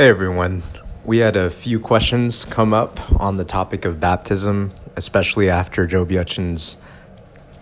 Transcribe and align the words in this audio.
Hey 0.00 0.08
everyone. 0.08 0.62
We 1.04 1.18
had 1.18 1.36
a 1.36 1.50
few 1.50 1.78
questions 1.78 2.46
come 2.46 2.72
up 2.72 3.20
on 3.20 3.36
the 3.36 3.44
topic 3.44 3.84
of 3.84 4.00
baptism, 4.00 4.72
especially 4.96 5.50
after 5.50 5.86
Joby 5.86 6.16
Achen's 6.16 6.78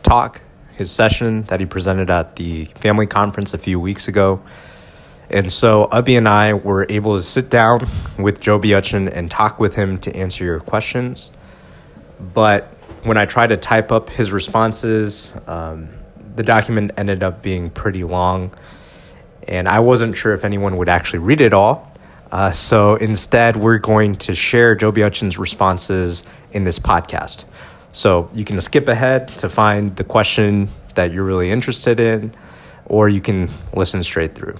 talk, 0.04 0.40
his 0.76 0.92
session 0.92 1.42
that 1.48 1.58
he 1.58 1.66
presented 1.66 2.10
at 2.10 2.36
the 2.36 2.66
family 2.76 3.08
conference 3.08 3.54
a 3.54 3.58
few 3.58 3.80
weeks 3.80 4.06
ago. 4.06 4.40
And 5.28 5.52
so 5.52 5.88
Ubby 5.90 6.16
and 6.16 6.28
I 6.28 6.52
were 6.54 6.86
able 6.88 7.16
to 7.16 7.24
sit 7.24 7.50
down 7.50 7.88
with 8.16 8.38
Joby 8.38 8.72
Achen 8.72 9.08
and 9.08 9.28
talk 9.28 9.58
with 9.58 9.74
him 9.74 9.98
to 9.98 10.14
answer 10.14 10.44
your 10.44 10.60
questions. 10.60 11.32
But 12.20 12.66
when 13.02 13.16
I 13.16 13.26
tried 13.26 13.48
to 13.48 13.56
type 13.56 13.90
up 13.90 14.10
his 14.10 14.30
responses, 14.30 15.32
um, 15.48 15.88
the 16.36 16.44
document 16.44 16.92
ended 16.96 17.24
up 17.24 17.42
being 17.42 17.68
pretty 17.68 18.04
long, 18.04 18.54
and 19.48 19.68
I 19.68 19.80
wasn't 19.80 20.16
sure 20.16 20.34
if 20.34 20.44
anyone 20.44 20.76
would 20.76 20.88
actually 20.88 21.18
read 21.18 21.40
it 21.40 21.52
all. 21.52 21.87
Uh, 22.30 22.50
so 22.50 22.96
instead, 22.96 23.56
we're 23.56 23.78
going 23.78 24.16
to 24.16 24.34
share 24.34 24.74
Joby 24.74 25.02
Achen's 25.02 25.38
responses 25.38 26.24
in 26.52 26.64
this 26.64 26.78
podcast. 26.78 27.44
So 27.92 28.30
you 28.34 28.44
can 28.44 28.60
skip 28.60 28.86
ahead 28.88 29.28
to 29.38 29.48
find 29.48 29.96
the 29.96 30.04
question 30.04 30.68
that 30.94 31.12
you're 31.12 31.24
really 31.24 31.50
interested 31.50 31.98
in, 31.98 32.34
or 32.86 33.08
you 33.08 33.20
can 33.20 33.48
listen 33.72 34.02
straight 34.02 34.34
through. 34.34 34.58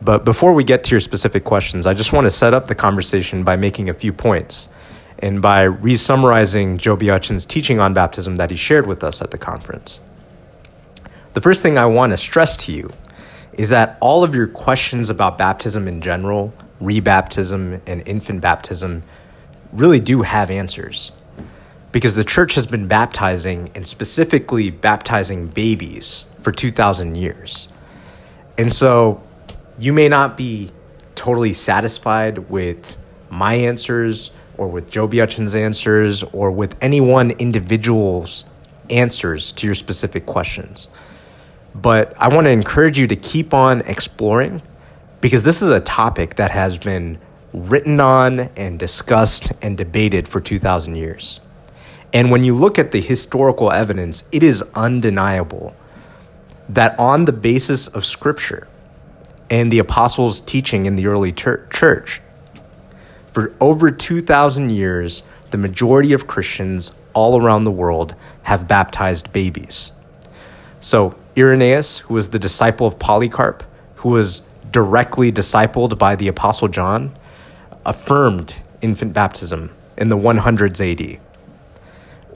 But 0.00 0.24
before 0.24 0.54
we 0.54 0.64
get 0.64 0.84
to 0.84 0.90
your 0.92 1.00
specific 1.00 1.44
questions, 1.44 1.86
I 1.86 1.94
just 1.94 2.12
want 2.12 2.26
to 2.26 2.30
set 2.30 2.54
up 2.54 2.68
the 2.68 2.74
conversation 2.74 3.44
by 3.44 3.56
making 3.56 3.88
a 3.88 3.94
few 3.94 4.12
points 4.12 4.68
and 5.18 5.40
by 5.40 5.62
re 5.62 5.96
summarizing 5.96 6.78
Joby 6.78 7.10
Achen's 7.10 7.46
teaching 7.46 7.80
on 7.80 7.94
baptism 7.94 8.36
that 8.36 8.50
he 8.50 8.56
shared 8.56 8.86
with 8.86 9.02
us 9.02 9.22
at 9.22 9.30
the 9.30 9.38
conference. 9.38 10.00
The 11.32 11.40
first 11.40 11.62
thing 11.62 11.78
I 11.78 11.86
want 11.86 12.12
to 12.12 12.16
stress 12.16 12.56
to 12.58 12.72
you 12.72 12.90
is 13.54 13.70
that 13.70 13.96
all 14.00 14.22
of 14.22 14.34
your 14.34 14.46
questions 14.46 15.08
about 15.10 15.38
baptism 15.38 15.88
in 15.88 16.00
general 16.00 16.52
rebaptism 16.80 17.80
and 17.86 18.06
infant 18.06 18.40
baptism 18.40 19.02
really 19.72 20.00
do 20.00 20.22
have 20.22 20.50
answers. 20.50 21.12
Because 21.92 22.14
the 22.14 22.24
church 22.24 22.54
has 22.54 22.66
been 22.66 22.88
baptizing 22.88 23.70
and 23.74 23.86
specifically 23.86 24.70
baptizing 24.70 25.46
babies 25.46 26.26
for 26.42 26.52
2,000 26.52 27.14
years. 27.14 27.68
And 28.58 28.72
so 28.72 29.22
you 29.78 29.92
may 29.92 30.08
not 30.08 30.36
be 30.36 30.72
totally 31.14 31.52
satisfied 31.52 32.50
with 32.50 32.96
my 33.30 33.54
answers 33.54 34.30
or 34.56 34.68
with 34.68 34.90
Joby 34.90 35.20
Achen's 35.20 35.54
answers 35.54 36.22
or 36.24 36.50
with 36.50 36.76
any 36.80 37.00
one 37.00 37.30
individual's 37.32 38.44
answers 38.90 39.52
to 39.52 39.66
your 39.66 39.74
specific 39.74 40.26
questions. 40.26 40.88
But 41.74 42.14
I 42.18 42.28
want 42.28 42.46
to 42.46 42.50
encourage 42.50 42.98
you 42.98 43.06
to 43.06 43.16
keep 43.16 43.52
on 43.52 43.82
exploring 43.82 44.62
because 45.26 45.42
this 45.42 45.60
is 45.60 45.70
a 45.70 45.80
topic 45.80 46.36
that 46.36 46.52
has 46.52 46.78
been 46.78 47.18
written 47.52 47.98
on 47.98 48.38
and 48.56 48.78
discussed 48.78 49.50
and 49.60 49.76
debated 49.76 50.28
for 50.28 50.40
2,000 50.40 50.94
years. 50.94 51.40
And 52.12 52.30
when 52.30 52.44
you 52.44 52.54
look 52.54 52.78
at 52.78 52.92
the 52.92 53.00
historical 53.00 53.72
evidence, 53.72 54.22
it 54.30 54.44
is 54.44 54.62
undeniable 54.76 55.74
that 56.68 56.96
on 56.96 57.24
the 57.24 57.32
basis 57.32 57.88
of 57.88 58.04
Scripture 58.04 58.68
and 59.50 59.72
the 59.72 59.80
apostles' 59.80 60.38
teaching 60.38 60.86
in 60.86 60.94
the 60.94 61.08
early 61.08 61.32
church, 61.32 62.20
for 63.32 63.52
over 63.60 63.90
2,000 63.90 64.70
years, 64.70 65.24
the 65.50 65.58
majority 65.58 66.12
of 66.12 66.28
Christians 66.28 66.92
all 67.14 67.42
around 67.42 67.64
the 67.64 67.72
world 67.72 68.14
have 68.44 68.68
baptized 68.68 69.32
babies. 69.32 69.90
So, 70.80 71.16
Irenaeus, 71.36 71.98
who 71.98 72.14
was 72.14 72.30
the 72.30 72.38
disciple 72.38 72.86
of 72.86 73.00
Polycarp, 73.00 73.64
who 73.96 74.10
was 74.10 74.42
directly 74.76 75.32
discipled 75.32 75.96
by 75.96 76.14
the 76.14 76.28
Apostle 76.28 76.68
John, 76.68 77.16
affirmed 77.86 78.52
infant 78.82 79.14
baptism 79.14 79.74
in 79.96 80.10
the 80.10 80.18
100s 80.18 80.78
AD. 80.84 81.18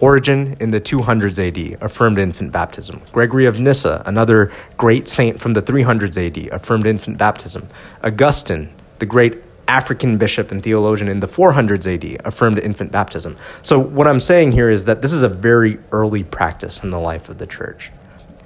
Origen 0.01 0.57
in 0.59 0.71
the 0.71 0.81
200s 0.81 1.39
AD 1.39 1.77
affirmed 1.83 2.19
infant 2.19 2.51
baptism. 2.51 3.03
Gregory 3.13 3.45
of 3.45 3.61
Nyssa, 3.61 4.03
another 4.07 4.51
great 4.79 5.07
saint 5.07 5.39
from 5.39 5.53
the 5.53 5.61
300s 5.61 6.17
AD, 6.17 6.51
affirmed 6.51 6.87
infant 6.87 7.19
baptism. 7.19 7.69
Augustine, 8.03 8.73
the 9.01 9.05
great 9.05 9.43
African 9.69 10.17
bishop 10.17 10.51
and 10.51 10.63
theologian 10.63 11.11
in 11.11 11.21
the 11.21 11.29
400s 11.29 11.87
AD, 11.87 12.23
affirmed 12.25 12.59
infant 12.59 12.91
baptism. 12.91 13.37
So, 13.61 13.79
what 13.79 14.07
I'm 14.07 14.19
saying 14.19 14.53
here 14.53 14.71
is 14.71 14.87
that 14.87 15.03
this 15.03 15.13
is 15.13 15.23
a 15.23 15.29
very 15.29 15.79
early 15.93 16.25
practice 16.25 16.83
in 16.83 16.89
the 16.89 17.01
life 17.01 17.29
of 17.29 17.37
the 17.37 17.47
church. 17.47 17.93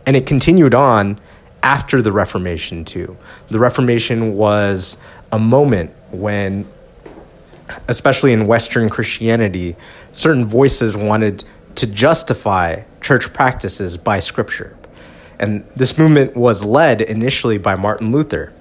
And 0.04 0.16
it 0.16 0.26
continued 0.26 0.74
on 0.74 1.20
after 1.64 2.02
the 2.02 2.12
Reformation, 2.12 2.84
too. 2.84 3.16
The 3.48 3.58
Reformation 3.58 4.34
was 4.34 4.98
a 5.32 5.38
moment 5.38 5.92
when, 6.12 6.68
especially 7.88 8.32
in 8.32 8.46
Western 8.46 8.90
Christianity, 8.90 9.74
certain 10.12 10.44
voices 10.44 10.94
wanted 10.94 11.44
to 11.76 11.86
justify 11.86 12.82
church 13.00 13.32
practices 13.32 13.96
by 13.96 14.20
Scripture. 14.20 14.76
And 15.38 15.66
this 15.74 15.98
movement 15.98 16.36
was 16.36 16.64
led 16.64 17.00
initially 17.00 17.58
by 17.58 17.74
Martin 17.74 18.12
Luther, 18.12 18.52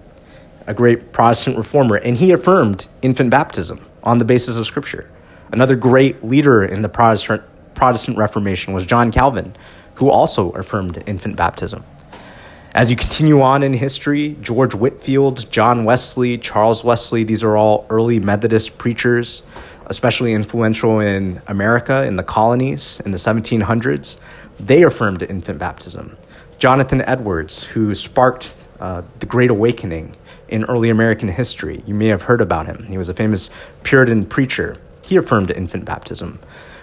a 0.66 0.74
great 0.74 1.12
Protestant 1.12 1.58
reformer, 1.58 1.98
and 1.98 2.18
he 2.18 2.32
affirmed 2.32 2.88
infant 3.02 3.30
baptism 3.30 3.86
on 4.02 4.18
the 4.18 4.26
basis 4.26 4.56
of 4.56 4.66
Scripture. 4.66 5.12
Another 5.52 5.76
great 5.76 6.24
leader 6.24 6.64
in 6.64 6.82
the 6.82 6.90
Protestant, 6.90 7.44
Protestant 7.76 8.18
Reformation 8.18 8.74
was 8.74 8.86
John 8.86 9.12
Calvin, 9.12 9.56
who 9.96 10.10
also 10.10 10.52
affirmed 10.52 11.04
infant 11.06 11.36
baptism. 11.36 11.84
As 12.76 12.90
you 12.90 12.96
continue 12.96 13.40
on 13.40 13.62
in 13.62 13.74
history, 13.74 14.36
George 14.42 14.74
Whitefield, 14.74 15.52
John 15.52 15.84
Wesley, 15.84 16.40
Charles 16.40 16.84
Wesley, 16.84 17.24
these 17.24 17.44
are 17.44 17.56
all 17.56 17.86
early 17.88 18.20
Methodist 18.20 18.80
preachers, 18.80 19.44
especially 19.86 20.34
influential 20.34 21.00
in 21.00 21.40
America, 21.46 22.04
in 22.04 22.16
the 22.16 22.24
colonies, 22.24 23.00
in 23.06 23.12
the 23.12 23.20
1700s. 23.20 24.18
They 24.60 24.82
affirmed 24.82 25.22
infant 25.22 25.60
baptism. 25.60 26.18
Jonathan 26.58 27.02
Edwards, 27.02 27.64
who 27.64 27.94
sparked 27.94 28.56
uh, 28.80 29.04
the 29.20 29.28
Great 29.28 29.52
Awakening 29.52 30.16
in 30.48 30.64
early 30.64 30.90
American 30.90 31.28
history, 31.28 31.84
you 31.86 31.94
may 31.94 32.08
have 32.08 32.24
heard 32.24 32.42
about 32.42 32.66
him. 32.66 32.88
He 32.90 32.98
was 32.98 33.08
a 33.08 33.14
famous 33.14 33.52
Puritan 33.84 34.26
preacher. 34.26 34.78
He 35.04 35.16
affirmed 35.16 35.52
infant 35.52 35.86
baptism. 35.86 36.40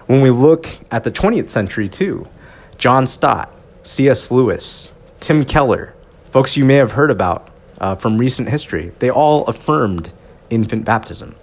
When 0.07 0.21
we 0.21 0.31
look 0.31 0.69
at 0.93 1.03
the 1.03 1.11
20th 1.11 1.49
century, 1.49 1.89
too, 1.89 2.29
John 2.79 3.09
Stott, 3.09 3.53
C.S. 3.83 4.31
Lewis, 4.31 4.93
Tim 5.21 5.45
Keller, 5.45 5.93
folks 6.31 6.57
you 6.57 6.65
may 6.65 6.77
have 6.77 6.93
heard 6.93 7.11
about 7.11 7.51
uh, 7.79 7.95
from 7.95 8.17
recent 8.17 8.49
history, 8.49 8.93
they 9.01 9.11
all 9.11 9.45
affirmed 9.45 10.13
infant 10.49 10.87
baptism. 10.87 11.37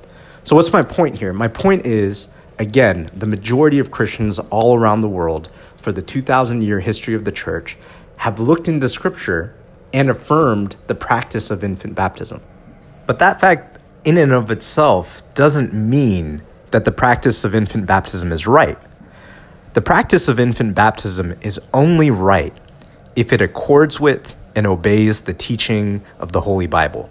So, 0.44 0.56
what's 0.56 0.74
my 0.74 0.82
point 0.82 1.18
here? 1.18 1.32
My 1.32 1.48
point 1.48 1.86
is, 1.86 2.30
again, 2.58 3.08
the 3.14 3.28
majority 3.28 3.78
of 3.78 3.92
Christians 3.92 4.40
all 4.40 4.76
around 4.76 5.02
the 5.02 5.08
world 5.08 5.50
for 5.78 5.92
the 5.92 6.02
2,000 6.02 6.64
year 6.64 6.80
history 6.80 7.14
of 7.14 7.24
the 7.24 7.32
church 7.32 7.78
have 8.18 8.40
looked 8.40 8.68
into 8.68 8.90
Scripture 8.90 9.54
and 9.94 10.10
affirmed 10.10 10.76
the 10.88 10.96
practice 10.96 11.52
of 11.52 11.64
infant 11.64 11.94
baptism. 11.94 12.42
But 13.06 13.20
that 13.20 13.40
fact, 13.40 13.78
in 14.04 14.18
and 14.18 14.34
of 14.34 14.50
itself, 14.50 15.22
doesn't 15.36 15.72
mean 15.72 16.42
that 16.72 16.84
the 16.84 16.92
practice 16.92 17.44
of 17.44 17.54
infant 17.54 17.86
baptism 17.86 18.32
is 18.32 18.48
right. 18.48 18.80
The 19.76 19.82
practice 19.82 20.28
of 20.28 20.40
infant 20.40 20.74
baptism 20.74 21.38
is 21.42 21.62
only 21.76 22.10
right 22.10 22.58
if 23.18 23.34
it 23.34 23.42
accords 23.42 24.00
with 24.00 24.36
and 24.56 24.66
obeys 24.66 25.22
the 25.22 25.34
teaching 25.34 26.02
of 26.20 26.32
the 26.32 26.42
Holy 26.42 26.68
Bible. 26.68 27.10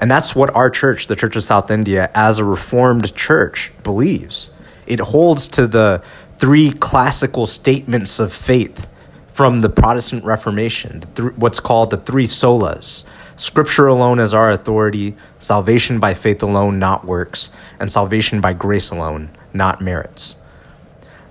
And 0.00 0.10
that's 0.10 0.34
what 0.34 0.48
our 0.56 0.70
church, 0.70 1.06
the 1.06 1.14
Church 1.14 1.36
of 1.36 1.44
South 1.44 1.70
India, 1.70 2.10
as 2.14 2.38
a 2.38 2.44
Reformed 2.44 3.14
church, 3.14 3.70
believes. 3.82 4.50
It 4.86 4.98
holds 4.98 5.46
to 5.48 5.66
the 5.66 6.02
three 6.38 6.72
classical 6.72 7.46
statements 7.46 8.18
of 8.18 8.32
faith 8.32 8.88
from 9.30 9.60
the 9.60 9.68
Protestant 9.68 10.24
Reformation, 10.24 11.02
what's 11.36 11.60
called 11.60 11.90
the 11.90 11.98
three 11.98 12.26
solas 12.26 13.04
Scripture 13.36 13.86
alone 13.86 14.18
as 14.20 14.34
our 14.34 14.50
authority, 14.50 15.16
salvation 15.38 15.98
by 15.98 16.12
faith 16.12 16.42
alone, 16.42 16.78
not 16.78 17.06
works, 17.06 17.50
and 17.78 17.90
salvation 17.90 18.38
by 18.38 18.52
grace 18.52 18.90
alone, 18.90 19.30
not 19.54 19.80
merits. 19.80 20.36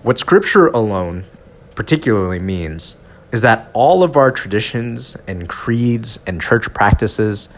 What 0.02 0.18
Scripture 0.18 0.68
alone 0.68 1.26
particularly 1.76 2.40
means 2.40 2.96
is 3.32 3.42
that 3.42 3.70
all 3.74 4.04
of 4.04 4.18
our 4.18 4.32
traditions 4.32 5.16
and 5.28 5.48
creeds 5.48 6.20
and 6.26 6.42
church 6.42 6.74
practices, 6.74 7.50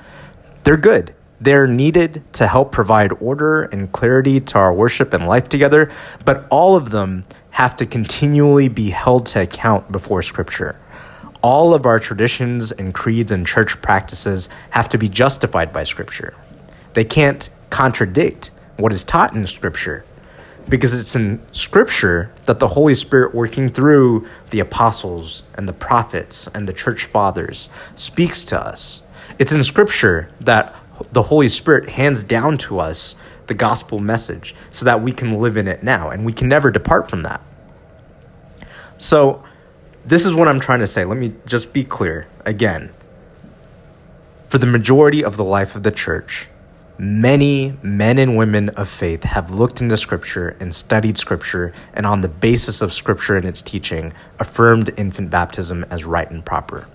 they're 0.63 0.77
good. 0.77 1.13
They're 1.39 1.67
needed 1.67 2.23
to 2.33 2.47
help 2.47 2.71
provide 2.71 3.11
order 3.13 3.63
and 3.63 3.91
clarity 3.91 4.39
to 4.39 4.57
our 4.57 4.73
worship 4.73 5.13
and 5.13 5.25
life 5.25 5.49
together, 5.49 5.89
but 6.23 6.45
all 6.51 6.75
of 6.75 6.91
them 6.91 7.25
have 7.51 7.75
to 7.77 7.85
continually 7.85 8.67
be 8.67 8.91
held 8.91 9.25
to 9.27 9.41
account 9.41 9.91
before 9.91 10.21
Scripture. 10.21 10.79
All 11.41 11.73
of 11.73 11.87
our 11.87 11.99
traditions 11.99 12.71
and 12.71 12.93
creeds 12.93 13.31
and 13.31 13.47
church 13.47 13.81
practices 13.81 14.49
have 14.71 14.87
to 14.89 14.97
be 14.97 15.09
justified 15.09 15.73
by 15.73 15.83
Scripture. 15.83 16.35
They 16.93 17.05
can't 17.05 17.49
contradict 17.71 18.51
what 18.77 18.91
is 18.91 19.03
taught 19.03 19.33
in 19.33 19.47
Scripture 19.47 20.05
because 20.71 20.93
it's 20.97 21.17
in 21.17 21.41
Scripture 21.51 22.31
that 22.45 22.59
the 22.59 22.69
Holy 22.69 22.93
Spirit, 22.93 23.35
working 23.35 23.67
through 23.67 24.25
the 24.51 24.61
apostles 24.61 25.43
and 25.53 25.67
the 25.67 25.73
prophets 25.73 26.47
and 26.55 26.65
the 26.65 26.71
church 26.71 27.03
fathers, 27.03 27.69
speaks 27.95 28.45
to 28.45 28.57
us. 28.57 29.03
It's 29.37 29.51
in 29.51 29.65
Scripture 29.65 30.29
that 30.39 30.73
the 31.11 31.23
Holy 31.23 31.49
Spirit 31.49 31.89
hands 31.89 32.23
down 32.23 32.57
to 32.59 32.79
us 32.79 33.15
the 33.47 33.53
gospel 33.53 33.99
message 33.99 34.55
so 34.71 34.85
that 34.85 35.01
we 35.03 35.11
can 35.11 35.31
live 35.31 35.57
in 35.57 35.67
it 35.67 35.83
now 35.83 36.09
and 36.09 36.23
we 36.25 36.31
can 36.31 36.47
never 36.47 36.71
depart 36.71 37.09
from 37.09 37.23
that. 37.23 37.41
So, 38.97 39.43
this 40.05 40.25
is 40.25 40.33
what 40.33 40.47
I'm 40.47 40.61
trying 40.61 40.79
to 40.79 40.87
say. 40.87 41.03
Let 41.03 41.17
me 41.17 41.33
just 41.45 41.73
be 41.73 41.83
clear 41.83 42.27
again. 42.45 42.93
For 44.47 44.57
the 44.57 44.67
majority 44.67 45.21
of 45.21 45.35
the 45.35 45.43
life 45.43 45.75
of 45.75 45.83
the 45.83 45.91
church, 45.91 46.47
many 47.01 47.75
men 47.81 48.19
and 48.19 48.37
women 48.37 48.69
of 48.69 48.87
faith 48.87 49.23
have 49.23 49.49
looked 49.49 49.81
into 49.81 49.97
Scripture 49.97 50.55
and 50.59 50.73
studied 50.73 51.17
Scripture, 51.17 51.73
and 51.95 52.05
on 52.05 52.21
the 52.21 52.29
basis 52.29 52.79
of 52.79 52.93
Scripture 52.93 53.35
and 53.35 53.43
its 53.43 53.63
teaching, 53.63 54.13
affirmed 54.37 54.91
infant 54.97 55.31
baptism 55.31 55.83
as 55.89 56.05
right 56.05 56.29
and 56.29 56.45
proper. 56.45 56.87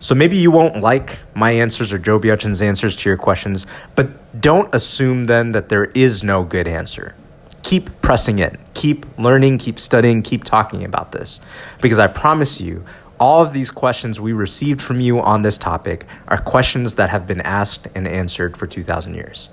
So 0.00 0.14
maybe 0.14 0.36
you 0.36 0.50
won't 0.50 0.82
like 0.82 1.20
my 1.34 1.52
answers 1.52 1.94
or 1.94 1.98
Joby 1.98 2.30
Achen's 2.30 2.60
answers 2.60 2.94
to 2.96 3.08
your 3.08 3.16
questions, 3.16 3.66
but 3.94 4.38
don't 4.38 4.72
assume 4.74 5.24
then 5.24 5.52
that 5.52 5.70
there 5.70 5.86
is 5.86 6.22
no 6.22 6.44
good 6.44 6.68
answer. 6.68 7.16
Keep 7.62 8.02
pressing 8.02 8.40
in, 8.40 8.58
keep 8.74 9.06
learning, 9.18 9.58
keep 9.58 9.80
studying, 9.80 10.20
keep 10.20 10.44
talking 10.44 10.84
about 10.84 11.12
this. 11.12 11.40
Because 11.80 11.98
I 11.98 12.06
promise 12.06 12.60
you, 12.60 12.84
all 13.20 13.42
of 13.42 13.52
these 13.52 13.70
questions 13.70 14.20
we 14.20 14.32
received 14.32 14.80
from 14.80 15.00
you 15.00 15.20
on 15.20 15.42
this 15.42 15.58
topic 15.58 16.06
are 16.28 16.38
questions 16.38 16.94
that 16.94 17.10
have 17.10 17.26
been 17.26 17.40
asked 17.40 17.88
and 17.94 18.06
answered 18.06 18.56
for 18.56 18.66
2,000 18.66 19.14
years. 19.14 19.48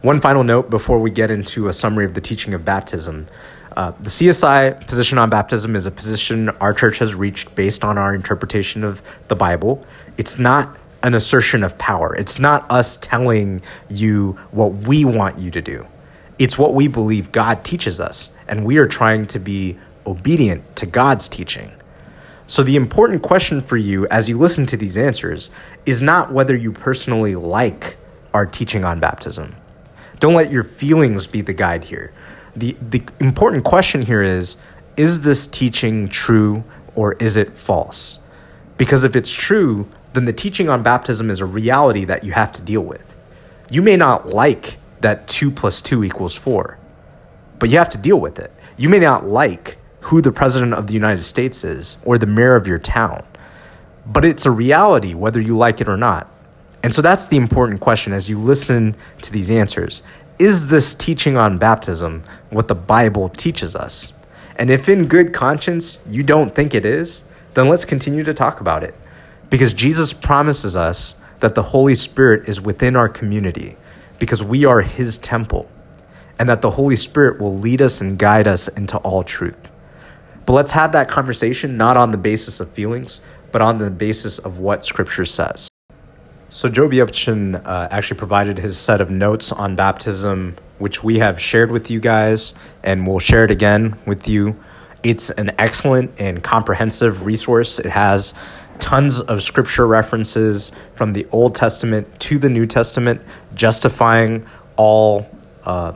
One 0.00 0.20
final 0.20 0.42
note 0.42 0.70
before 0.70 0.98
we 0.98 1.10
get 1.10 1.30
into 1.30 1.68
a 1.68 1.72
summary 1.72 2.04
of 2.04 2.14
the 2.14 2.20
teaching 2.20 2.54
of 2.54 2.64
baptism. 2.64 3.28
Uh, 3.76 3.92
the 3.92 4.10
CSI 4.10 4.86
position 4.86 5.16
on 5.18 5.30
baptism 5.30 5.76
is 5.76 5.86
a 5.86 5.90
position 5.90 6.48
our 6.60 6.74
church 6.74 6.98
has 6.98 7.14
reached 7.14 7.54
based 7.54 7.84
on 7.84 7.98
our 7.98 8.14
interpretation 8.14 8.84
of 8.84 9.02
the 9.28 9.36
Bible. 9.36 9.84
It's 10.18 10.38
not 10.38 10.76
an 11.02 11.14
assertion 11.14 11.64
of 11.64 11.76
power, 11.78 12.14
it's 12.14 12.38
not 12.38 12.68
us 12.70 12.96
telling 12.96 13.60
you 13.88 14.38
what 14.50 14.72
we 14.72 15.04
want 15.04 15.38
you 15.38 15.50
to 15.50 15.60
do. 15.60 15.86
It's 16.38 16.56
what 16.56 16.74
we 16.74 16.88
believe 16.88 17.32
God 17.32 17.64
teaches 17.64 18.00
us, 18.00 18.30
and 18.48 18.64
we 18.64 18.78
are 18.78 18.86
trying 18.86 19.26
to 19.26 19.38
be 19.38 19.78
obedient 20.06 20.76
to 20.76 20.86
God's 20.86 21.28
teaching. 21.28 21.72
So, 22.52 22.62
the 22.62 22.76
important 22.76 23.22
question 23.22 23.62
for 23.62 23.78
you 23.78 24.06
as 24.08 24.28
you 24.28 24.36
listen 24.36 24.66
to 24.66 24.76
these 24.76 24.98
answers 24.98 25.50
is 25.86 26.02
not 26.02 26.34
whether 26.34 26.54
you 26.54 26.70
personally 26.70 27.34
like 27.34 27.96
our 28.34 28.44
teaching 28.44 28.84
on 28.84 29.00
baptism. 29.00 29.56
Don't 30.20 30.34
let 30.34 30.52
your 30.52 30.62
feelings 30.62 31.26
be 31.26 31.40
the 31.40 31.54
guide 31.54 31.84
here. 31.84 32.12
The, 32.54 32.76
the 32.78 33.02
important 33.20 33.64
question 33.64 34.02
here 34.02 34.22
is 34.22 34.58
is 34.98 35.22
this 35.22 35.46
teaching 35.46 36.10
true 36.10 36.62
or 36.94 37.14
is 37.14 37.36
it 37.36 37.56
false? 37.56 38.18
Because 38.76 39.02
if 39.02 39.16
it's 39.16 39.32
true, 39.32 39.88
then 40.12 40.26
the 40.26 40.32
teaching 40.34 40.68
on 40.68 40.82
baptism 40.82 41.30
is 41.30 41.40
a 41.40 41.46
reality 41.46 42.04
that 42.04 42.22
you 42.22 42.32
have 42.32 42.52
to 42.52 42.60
deal 42.60 42.82
with. 42.82 43.16
You 43.70 43.80
may 43.80 43.96
not 43.96 44.28
like 44.28 44.76
that 45.00 45.26
2 45.26 45.50
plus 45.50 45.80
2 45.80 46.04
equals 46.04 46.36
4, 46.36 46.78
but 47.58 47.70
you 47.70 47.78
have 47.78 47.88
to 47.88 47.98
deal 47.98 48.20
with 48.20 48.38
it. 48.38 48.52
You 48.76 48.90
may 48.90 48.98
not 48.98 49.26
like 49.26 49.78
who 50.02 50.20
the 50.20 50.32
president 50.32 50.74
of 50.74 50.86
the 50.86 50.94
United 50.94 51.22
States 51.22 51.64
is 51.64 51.96
or 52.04 52.18
the 52.18 52.26
mayor 52.26 52.56
of 52.56 52.66
your 52.66 52.78
town. 52.78 53.24
But 54.04 54.24
it's 54.24 54.46
a 54.46 54.50
reality 54.50 55.14
whether 55.14 55.40
you 55.40 55.56
like 55.56 55.80
it 55.80 55.88
or 55.88 55.96
not. 55.96 56.28
And 56.82 56.92
so 56.92 57.00
that's 57.00 57.26
the 57.26 57.36
important 57.36 57.80
question 57.80 58.12
as 58.12 58.28
you 58.28 58.38
listen 58.38 58.96
to 59.22 59.32
these 59.32 59.50
answers. 59.50 60.02
Is 60.38 60.68
this 60.68 60.94
teaching 60.94 61.36
on 61.36 61.58
baptism 61.58 62.24
what 62.50 62.68
the 62.68 62.74
Bible 62.74 63.28
teaches 63.28 63.76
us? 63.76 64.12
And 64.56 64.70
if 64.70 64.88
in 64.88 65.06
good 65.06 65.32
conscience 65.32 65.98
you 66.06 66.22
don't 66.22 66.54
think 66.54 66.74
it 66.74 66.84
is, 66.84 67.24
then 67.54 67.68
let's 67.68 67.84
continue 67.84 68.24
to 68.24 68.34
talk 68.34 68.60
about 68.60 68.82
it. 68.82 68.94
Because 69.50 69.74
Jesus 69.74 70.12
promises 70.12 70.74
us 70.74 71.14
that 71.40 71.54
the 71.54 71.62
Holy 71.62 71.94
Spirit 71.94 72.48
is 72.48 72.60
within 72.60 72.96
our 72.96 73.08
community 73.08 73.76
because 74.18 74.42
we 74.42 74.64
are 74.64 74.82
His 74.82 75.18
temple, 75.18 75.68
and 76.38 76.48
that 76.48 76.62
the 76.62 76.70
Holy 76.70 76.94
Spirit 76.94 77.40
will 77.40 77.58
lead 77.58 77.82
us 77.82 78.00
and 78.00 78.16
guide 78.16 78.46
us 78.46 78.68
into 78.68 78.96
all 78.98 79.24
truth. 79.24 79.71
But 80.46 80.54
let's 80.54 80.72
have 80.72 80.92
that 80.92 81.08
conversation 81.08 81.76
not 81.76 81.96
on 81.96 82.10
the 82.10 82.18
basis 82.18 82.60
of 82.60 82.70
feelings, 82.70 83.20
but 83.52 83.62
on 83.62 83.78
the 83.78 83.90
basis 83.90 84.38
of 84.38 84.58
what 84.58 84.84
Scripture 84.84 85.24
says. 85.24 85.68
So, 86.48 86.68
Joby 86.68 87.00
Achen 87.00 87.56
uh, 87.56 87.88
actually 87.90 88.18
provided 88.18 88.58
his 88.58 88.76
set 88.76 89.00
of 89.00 89.10
notes 89.10 89.52
on 89.52 89.74
baptism, 89.74 90.56
which 90.78 91.02
we 91.02 91.18
have 91.18 91.40
shared 91.40 91.70
with 91.70 91.90
you 91.90 91.98
guys, 91.98 92.52
and 92.82 93.06
we'll 93.06 93.20
share 93.20 93.44
it 93.44 93.50
again 93.50 93.96
with 94.06 94.28
you. 94.28 94.56
It's 95.02 95.30
an 95.30 95.52
excellent 95.58 96.12
and 96.18 96.42
comprehensive 96.42 97.24
resource. 97.24 97.78
It 97.78 97.86
has 97.86 98.34
tons 98.78 99.20
of 99.20 99.42
scripture 99.42 99.86
references 99.86 100.72
from 100.94 101.14
the 101.14 101.26
Old 101.32 101.54
Testament 101.54 102.20
to 102.20 102.38
the 102.38 102.50
New 102.50 102.66
Testament, 102.66 103.22
justifying 103.54 104.44
all 104.76 105.26
uh, 105.64 105.94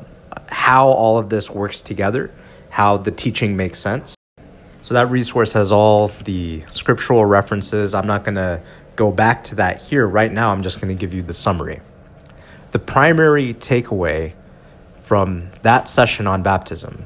how 0.48 0.88
all 0.88 1.18
of 1.18 1.28
this 1.28 1.50
works 1.50 1.80
together, 1.80 2.32
how 2.70 2.96
the 2.96 3.10
teaching 3.10 3.56
makes 3.56 3.78
sense. 3.78 4.15
So 4.86 4.94
that 4.94 5.10
resource 5.10 5.54
has 5.54 5.72
all 5.72 6.12
the 6.26 6.62
scriptural 6.70 7.24
references. 7.24 7.92
I'm 7.92 8.06
not 8.06 8.22
going 8.22 8.36
to 8.36 8.62
go 8.94 9.10
back 9.10 9.42
to 9.42 9.56
that 9.56 9.82
here 9.82 10.06
right 10.06 10.32
now. 10.32 10.52
I'm 10.52 10.62
just 10.62 10.80
going 10.80 10.96
to 10.96 11.00
give 11.00 11.12
you 11.12 11.22
the 11.22 11.34
summary. 11.34 11.80
The 12.70 12.78
primary 12.78 13.52
takeaway 13.52 14.34
from 15.02 15.46
that 15.62 15.88
session 15.88 16.28
on 16.28 16.44
baptism 16.44 17.04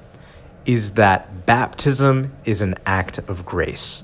is 0.67 0.91
that 0.91 1.47
baptism 1.47 2.35
is 2.45 2.61
an 2.61 2.75
act 2.85 3.17
of 3.17 3.47
grace. 3.47 4.03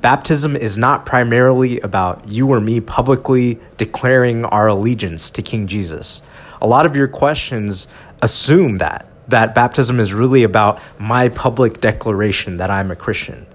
Baptism 0.00 0.56
is 0.56 0.78
not 0.78 1.04
primarily 1.04 1.80
about 1.80 2.26
you 2.26 2.50
or 2.50 2.58
me 2.58 2.80
publicly 2.80 3.60
declaring 3.76 4.46
our 4.46 4.66
allegiance 4.66 5.28
to 5.32 5.42
King 5.42 5.66
Jesus. 5.66 6.22
A 6.62 6.66
lot 6.66 6.86
of 6.86 6.96
your 6.96 7.06
questions 7.06 7.86
assume 8.22 8.78
that 8.78 9.06
that 9.28 9.54
baptism 9.54 10.00
is 10.00 10.14
really 10.14 10.42
about 10.42 10.80
my 10.98 11.28
public 11.28 11.80
declaration 11.80 12.56
that 12.56 12.70
I'm 12.70 12.90
a 12.90 12.96
Christian. 12.96 13.46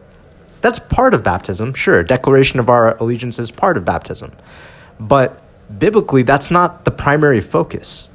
That's 0.61 0.79
part 0.79 1.13
of 1.13 1.23
baptism, 1.23 1.73
sure. 1.73 2.03
Declaration 2.03 2.59
of 2.59 2.69
our 2.69 2.95
allegiance 2.97 3.37
is 3.37 3.51
part 3.51 3.75
of 3.75 3.83
baptism. 3.83 4.31
But 4.99 5.41
biblically, 5.77 6.23
that's 6.23 6.49
not 6.49 6.85
the 6.85 6.91
primary 6.91 7.41
focus. 7.41 8.09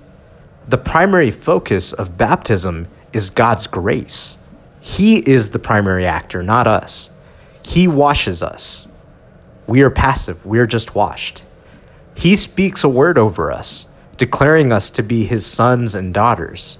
The 0.66 0.78
primary 0.78 1.30
focus 1.30 1.92
of 1.92 2.16
baptism 2.16 2.88
is 3.12 3.30
God's 3.30 3.66
grace. 3.66 4.38
He 4.80 5.18
is 5.18 5.50
the 5.50 5.58
primary 5.58 6.06
actor, 6.06 6.42
not 6.42 6.66
us. 6.66 7.10
He 7.62 7.86
washes 7.88 8.42
us. 8.42 8.88
We 9.66 9.82
are 9.82 9.90
passive, 9.90 10.46
we 10.46 10.58
are 10.58 10.66
just 10.66 10.94
washed. 10.94 11.42
He 12.14 12.34
speaks 12.36 12.82
a 12.82 12.88
word 12.88 13.18
over 13.18 13.52
us, 13.52 13.88
declaring 14.16 14.72
us 14.72 14.88
to 14.90 15.02
be 15.02 15.24
his 15.24 15.44
sons 15.44 15.94
and 15.94 16.14
daughters. 16.14 16.78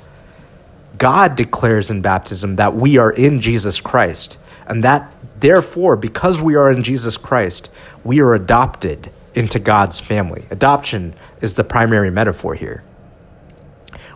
God 0.98 1.36
declares 1.36 1.90
in 1.90 2.02
baptism 2.02 2.56
that 2.56 2.74
we 2.74 2.98
are 2.98 3.12
in 3.12 3.40
Jesus 3.40 3.80
Christ, 3.80 4.38
and 4.66 4.84
that 4.84 5.14
therefore, 5.40 5.96
because 5.96 6.42
we 6.42 6.54
are 6.54 6.70
in 6.70 6.82
Jesus 6.82 7.16
Christ, 7.16 7.70
we 8.04 8.20
are 8.20 8.34
adopted 8.34 9.10
into 9.34 9.58
God's 9.58 10.00
family. 10.00 10.46
Adoption 10.50 11.14
is 11.40 11.54
the 11.54 11.64
primary 11.64 12.10
metaphor 12.10 12.54
here. 12.54 12.82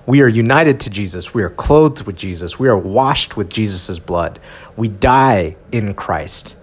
We 0.04 0.20
are 0.20 0.28
united 0.28 0.80
to 0.80 0.90
Jesus. 0.90 1.32
We 1.32 1.44
are 1.44 1.50
clothed 1.50 2.02
with 2.02 2.16
Jesus. 2.16 2.58
We 2.58 2.68
are 2.68 2.76
washed 2.76 3.36
with 3.36 3.48
Jesus' 3.48 4.00
blood. 4.00 4.40
We 4.76 4.88
die 4.88 5.56
in 5.70 5.94
Christ 5.94 6.56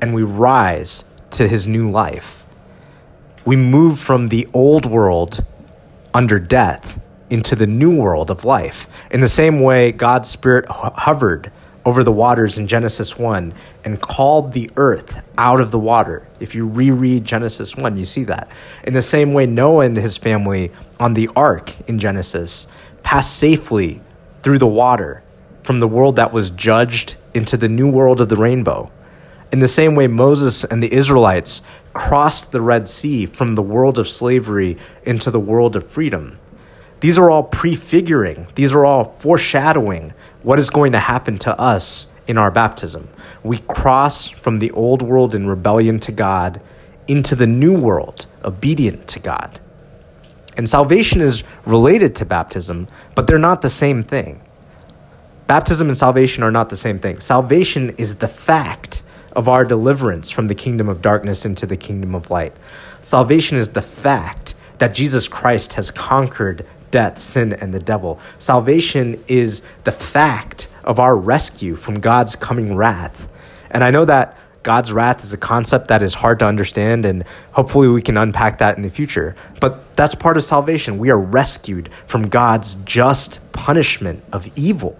and 0.00 0.14
we 0.14 0.22
rise 0.22 1.04
to 1.30 1.48
his 1.48 1.66
new 1.66 1.90
life. 1.90 2.44
We 3.44 3.56
move 3.56 3.98
from 3.98 4.28
the 4.28 4.48
old 4.52 4.86
world 4.86 5.44
under 6.14 6.38
death 6.38 7.00
into 7.30 7.56
the 7.56 7.66
new 7.66 7.94
world 7.94 8.30
of 8.30 8.44
life. 8.44 8.86
In 9.10 9.20
the 9.20 9.28
same 9.28 9.60
way, 9.60 9.92
God's 9.92 10.28
Spirit 10.28 10.66
hovered 10.68 11.50
over 11.84 12.02
the 12.02 12.12
waters 12.12 12.58
in 12.58 12.66
Genesis 12.66 13.16
1 13.16 13.54
and 13.84 14.02
called 14.02 14.52
the 14.52 14.68
earth 14.76 15.24
out 15.38 15.60
of 15.60 15.70
the 15.70 15.78
water. 15.78 16.26
If 16.40 16.54
you 16.54 16.66
reread 16.66 17.24
Genesis 17.24 17.76
1, 17.76 17.96
you 17.96 18.04
see 18.04 18.24
that. 18.24 18.50
In 18.82 18.92
the 18.92 19.02
same 19.02 19.32
way, 19.32 19.46
Noah 19.46 19.84
and 19.84 19.96
his 19.96 20.16
family 20.16 20.72
on 20.98 21.14
the 21.14 21.30
ark 21.36 21.74
in 21.88 22.00
Genesis 22.00 22.66
passed 23.04 23.38
safely 23.38 24.00
through 24.42 24.58
the 24.58 24.66
water 24.66 25.22
from 25.62 25.78
the 25.78 25.88
world 25.88 26.16
that 26.16 26.32
was 26.32 26.50
judged 26.50 27.14
into 27.34 27.56
the 27.56 27.68
new 27.68 27.88
world 27.88 28.20
of 28.20 28.28
the 28.28 28.36
rainbow. 28.36 28.90
In 29.52 29.60
the 29.60 29.68
same 29.68 29.94
way, 29.94 30.08
Moses 30.08 30.64
and 30.64 30.82
the 30.82 30.92
Israelites 30.92 31.62
crossed 31.92 32.50
the 32.50 32.60
Red 32.60 32.88
Sea 32.88 33.26
from 33.26 33.54
the 33.54 33.62
world 33.62 33.96
of 33.96 34.08
slavery 34.08 34.76
into 35.04 35.30
the 35.30 35.38
world 35.38 35.76
of 35.76 35.88
freedom. 35.88 36.38
These 37.00 37.18
are 37.18 37.30
all 37.30 37.44
prefiguring, 37.44 38.48
these 38.54 38.72
are 38.72 38.84
all 38.84 39.16
foreshadowing 39.18 40.14
what 40.42 40.58
is 40.58 40.70
going 40.70 40.92
to 40.92 40.98
happen 40.98 41.38
to 41.40 41.58
us 41.60 42.08
in 42.26 42.38
our 42.38 42.50
baptism. 42.50 43.08
We 43.42 43.58
cross 43.58 44.28
from 44.28 44.58
the 44.58 44.70
old 44.70 45.02
world 45.02 45.34
in 45.34 45.46
rebellion 45.46 46.00
to 46.00 46.12
God 46.12 46.60
into 47.06 47.34
the 47.34 47.46
new 47.46 47.78
world, 47.78 48.26
obedient 48.44 49.06
to 49.08 49.20
God. 49.20 49.60
And 50.56 50.68
salvation 50.68 51.20
is 51.20 51.44
related 51.64 52.16
to 52.16 52.24
baptism, 52.24 52.88
but 53.14 53.26
they're 53.26 53.38
not 53.38 53.62
the 53.62 53.70
same 53.70 54.02
thing. 54.02 54.40
Baptism 55.46 55.88
and 55.88 55.96
salvation 55.96 56.42
are 56.42 56.50
not 56.50 56.70
the 56.70 56.76
same 56.76 56.98
thing. 56.98 57.20
Salvation 57.20 57.90
is 57.90 58.16
the 58.16 58.28
fact 58.28 59.02
of 59.36 59.48
our 59.48 59.64
deliverance 59.64 60.30
from 60.30 60.48
the 60.48 60.54
kingdom 60.54 60.88
of 60.88 61.02
darkness 61.02 61.44
into 61.44 61.66
the 61.66 61.76
kingdom 61.76 62.14
of 62.14 62.30
light. 62.30 62.56
Salvation 63.00 63.56
is 63.58 63.70
the 63.70 63.82
fact 63.82 64.54
that 64.78 64.94
Jesus 64.94 65.28
Christ 65.28 65.74
has 65.74 65.90
conquered 65.90 66.66
death, 66.96 67.18
sin, 67.18 67.52
and 67.52 67.74
the 67.74 67.78
devil. 67.78 68.18
Salvation 68.38 69.22
is 69.28 69.62
the 69.84 69.92
fact 69.92 70.66
of 70.82 70.98
our 70.98 71.14
rescue 71.14 71.74
from 71.74 72.00
God's 72.00 72.34
coming 72.34 72.74
wrath. 72.74 73.28
And 73.70 73.84
I 73.84 73.90
know 73.90 74.06
that 74.06 74.34
God's 74.62 74.94
wrath 74.94 75.22
is 75.22 75.30
a 75.30 75.36
concept 75.36 75.88
that 75.88 76.02
is 76.02 76.14
hard 76.14 76.38
to 76.38 76.46
understand, 76.46 77.04
and 77.04 77.22
hopefully 77.52 77.88
we 77.88 78.00
can 78.00 78.16
unpack 78.16 78.56
that 78.60 78.78
in 78.78 78.82
the 78.82 78.88
future. 78.88 79.36
But 79.60 79.94
that's 79.94 80.14
part 80.14 80.38
of 80.38 80.44
salvation. 80.44 80.96
We 80.96 81.10
are 81.10 81.20
rescued 81.20 81.90
from 82.06 82.30
God's 82.30 82.76
just 82.86 83.40
punishment 83.52 84.24
of 84.32 84.50
evil 84.56 84.98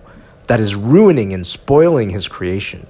that 0.48 0.60
is 0.60 0.74
ruining 0.74 1.32
and 1.32 1.46
spoiling 1.46 2.10
his 2.10 2.28
creation. 2.28 2.86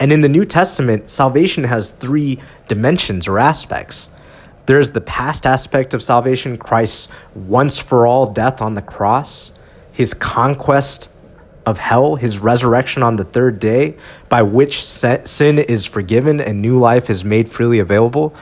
And 0.00 0.12
in 0.12 0.22
the 0.22 0.28
New 0.28 0.44
Testament, 0.44 1.08
salvation 1.08 1.62
has 1.62 1.90
three 1.90 2.40
dimensions 2.66 3.28
or 3.28 3.38
aspects. 3.38 4.10
There's 4.66 4.90
the 4.90 5.00
past 5.00 5.46
aspect 5.46 5.92
of 5.92 6.02
salvation, 6.02 6.56
Christ's 6.56 7.08
once 7.34 7.80
for 7.80 8.06
all 8.06 8.26
death 8.26 8.62
on 8.62 8.74
the 8.74 8.82
cross, 8.82 9.52
his 9.92 10.14
conquest 10.14 11.10
of 11.66 11.78
hell, 11.78 12.16
his 12.16 12.38
resurrection 12.38 13.02
on 13.02 13.16
the 13.16 13.24
third 13.24 13.58
day, 13.58 13.96
by 14.28 14.42
which 14.42 14.82
sin 14.82 15.58
is 15.58 15.86
forgiven 15.86 16.40
and 16.40 16.60
new 16.60 16.78
life 16.78 17.08
is 17.10 17.24
made 17.24 17.48
freely 17.48 17.78
available. 17.78 18.34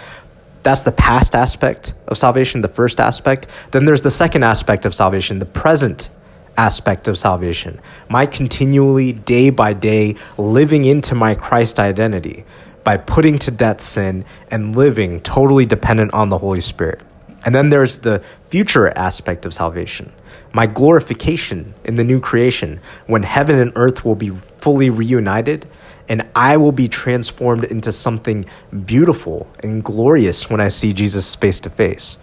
That's 0.63 0.83
the 0.83 0.93
past 0.93 1.35
aspect 1.35 1.95
of 2.07 2.17
salvation, 2.17 2.61
the 2.61 2.69
first 2.69 3.01
aspect. 3.01 3.49
Then 3.73 3.85
there's 3.85 4.03
the 4.03 4.11
second 4.11 4.45
aspect 4.45 4.87
of 4.87 4.95
salvation, 4.95 5.41
the 5.41 5.47
present 5.47 6.09
aspect 6.57 7.09
of 7.09 7.19
salvation. 7.19 7.81
My 8.09 8.27
continually, 8.27 9.13
day 9.13 9.51
by 9.51 9.73
day, 9.73 10.17
living 10.37 10.85
into 10.85 11.15
my 11.15 11.35
Christ 11.35 11.81
identity 11.81 12.45
by 12.85 12.97
putting 12.97 13.39
to 13.41 13.51
death 13.51 13.81
sin 13.81 14.25
and 14.51 14.77
living 14.77 15.21
totally 15.21 15.67
dependent 15.67 16.13
on 16.13 16.29
the 16.29 16.39
Holy 16.39 16.61
Spirit. 16.61 17.01
And 17.45 17.55
then 17.55 17.71
there's 17.71 17.99
the 17.99 18.23
future 18.47 18.97
aspect 18.97 19.45
of 19.45 19.55
salvation 19.55 20.13
my 20.53 20.67
glorification 20.67 21.75
in 21.85 21.97
the 21.97 22.05
new 22.05 22.21
creation, 22.21 22.81
when 23.07 23.23
heaven 23.23 23.59
and 23.59 23.73
earth 23.75 24.05
will 24.05 24.15
be 24.15 24.31
fully 24.31 24.91
reunited, 24.91 25.67
and 26.09 26.29
I 26.37 26.57
will 26.57 26.73
be 26.73 26.89
transformed 26.89 27.65
into 27.65 27.91
something 27.91 28.45
beautiful 28.85 29.49
and 29.63 29.83
glorious 29.83 30.51
when 30.51 30.61
I 30.61 30.69
see 30.69 30.93
Jesus 30.93 31.35
face 31.35 31.61
to 31.61 31.71
face. 31.71 32.19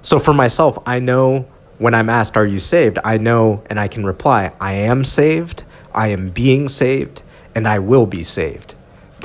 So 0.00 0.18
for 0.18 0.32
myself, 0.32 0.78
I 0.86 1.00
know 1.00 1.46
when 1.78 1.94
I'm 1.94 2.08
asked, 2.08 2.36
Are 2.36 2.46
you 2.46 2.60
saved? 2.60 2.98
I 3.04 3.18
know 3.18 3.64
and 3.66 3.80
I 3.80 3.88
can 3.88 4.06
reply, 4.06 4.52
I 4.60 4.72
am 4.74 5.02
saved, 5.02 5.64
I 5.92 6.08
am 6.08 6.30
being 6.30 6.68
saved, 6.68 7.22
and 7.54 7.66
I 7.66 7.80
will 7.80 8.06
be 8.06 8.22
saved. 8.22 8.75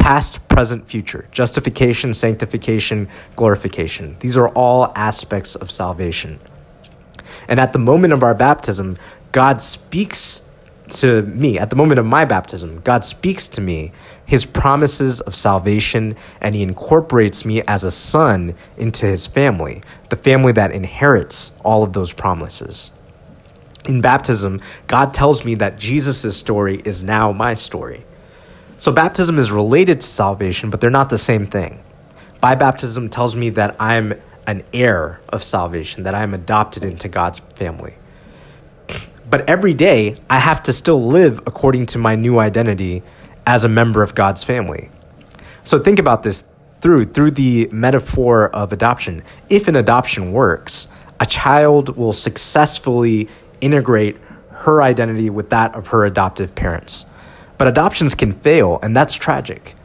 Past, 0.01 0.48
present, 0.48 0.88
future. 0.88 1.27
Justification, 1.31 2.15
sanctification, 2.15 3.08
glorification. 3.36 4.17
These 4.20 4.36
are 4.36 4.50
all 4.50 4.91
aspects 4.96 5.53
of 5.53 5.70
salvation. 5.70 6.39
And 7.48 7.60
at 7.60 7.72
the 7.72 7.77
moment 7.79 8.12
of 8.12 8.24
our 8.24 8.34
baptism, 8.34 8.98
God 9.31 9.62
speaks 9.62 10.41
to 10.89 11.22
me. 11.22 11.60
At 11.60 11.70
the 11.70 11.75
moment 11.75 12.00
of 12.00 12.08
my 12.08 12.25
baptism, 12.25 12.81
God 12.84 13.05
speaks 13.05 13.48
to 13.50 13.62
me 13.62 13.91
his 14.25 14.43
promises 14.43 15.22
of 15.22 15.36
salvation, 15.36 16.15
and 16.41 16.55
he 16.55 16.63
incorporates 16.63 17.46
me 17.46 17.62
as 17.67 17.84
a 17.84 17.91
son 17.91 18.55
into 18.77 19.05
his 19.05 19.27
family, 19.27 19.84
the 20.10 20.15
family 20.15 20.51
that 20.53 20.72
inherits 20.72 21.51
all 21.63 21.84
of 21.84 21.93
those 21.93 22.12
promises. 22.12 22.91
In 23.86 24.01
baptism, 24.01 24.60
God 24.88 25.13
tells 25.13 25.46
me 25.46 25.53
that 25.55 25.77
Jesus' 25.77 26.36
story 26.36 26.81
is 26.86 27.03
now 27.03 27.31
my 27.31 27.53
story. 27.53 28.03
So 28.81 28.91
baptism 28.91 29.38
is 29.38 29.51
related 29.51 30.01
to 30.01 30.07
salvation, 30.07 30.71
but 30.71 30.81
they're 30.81 30.89
not 30.89 31.11
the 31.11 31.17
same 31.19 31.45
thing. 31.45 31.83
By 32.39 32.55
baptism 32.55 33.09
tells 33.09 33.35
me 33.35 33.51
that 33.51 33.75
I'm 33.79 34.15
an 34.47 34.63
heir 34.73 35.21
of 35.29 35.43
salvation, 35.43 36.01
that 36.01 36.15
I 36.15 36.23
am 36.23 36.33
adopted 36.33 36.83
into 36.83 37.07
God's 37.07 37.38
family. 37.53 37.93
But 39.29 39.47
every 39.47 39.75
day, 39.75 40.15
I 40.31 40.39
have 40.39 40.63
to 40.63 40.73
still 40.73 41.00
live 41.00 41.38
according 41.45 41.85
to 41.93 42.00
my 42.00 42.15
new 42.15 42.39
identity 42.39 43.03
as 43.45 43.63
a 43.63 43.69
member 43.69 44.01
of 44.01 44.15
God's 44.15 44.43
family. 44.43 44.89
So 45.63 45.77
think 45.77 46.00
about 46.00 46.23
this 46.23 46.45
through 46.81 47.05
through 47.05 47.31
the 47.31 47.69
metaphor 47.71 48.50
of 48.50 48.73
adoption. 48.73 49.21
If 49.47 49.67
an 49.67 49.75
adoption 49.75 50.31
works, 50.31 50.88
a 51.19 51.27
child 51.27 51.97
will 51.97 52.13
successfully 52.13 53.29
integrate 53.61 54.17
her 54.50 54.81
identity 54.81 55.29
with 55.29 55.51
that 55.51 55.75
of 55.75 55.89
her 55.89 56.03
adoptive 56.03 56.55
parents. 56.55 57.05
But 57.61 57.67
adoptions 57.67 58.15
can 58.15 58.31
fail, 58.31 58.79
and 58.81 58.97
that's 58.97 59.13
tragic. 59.13 59.75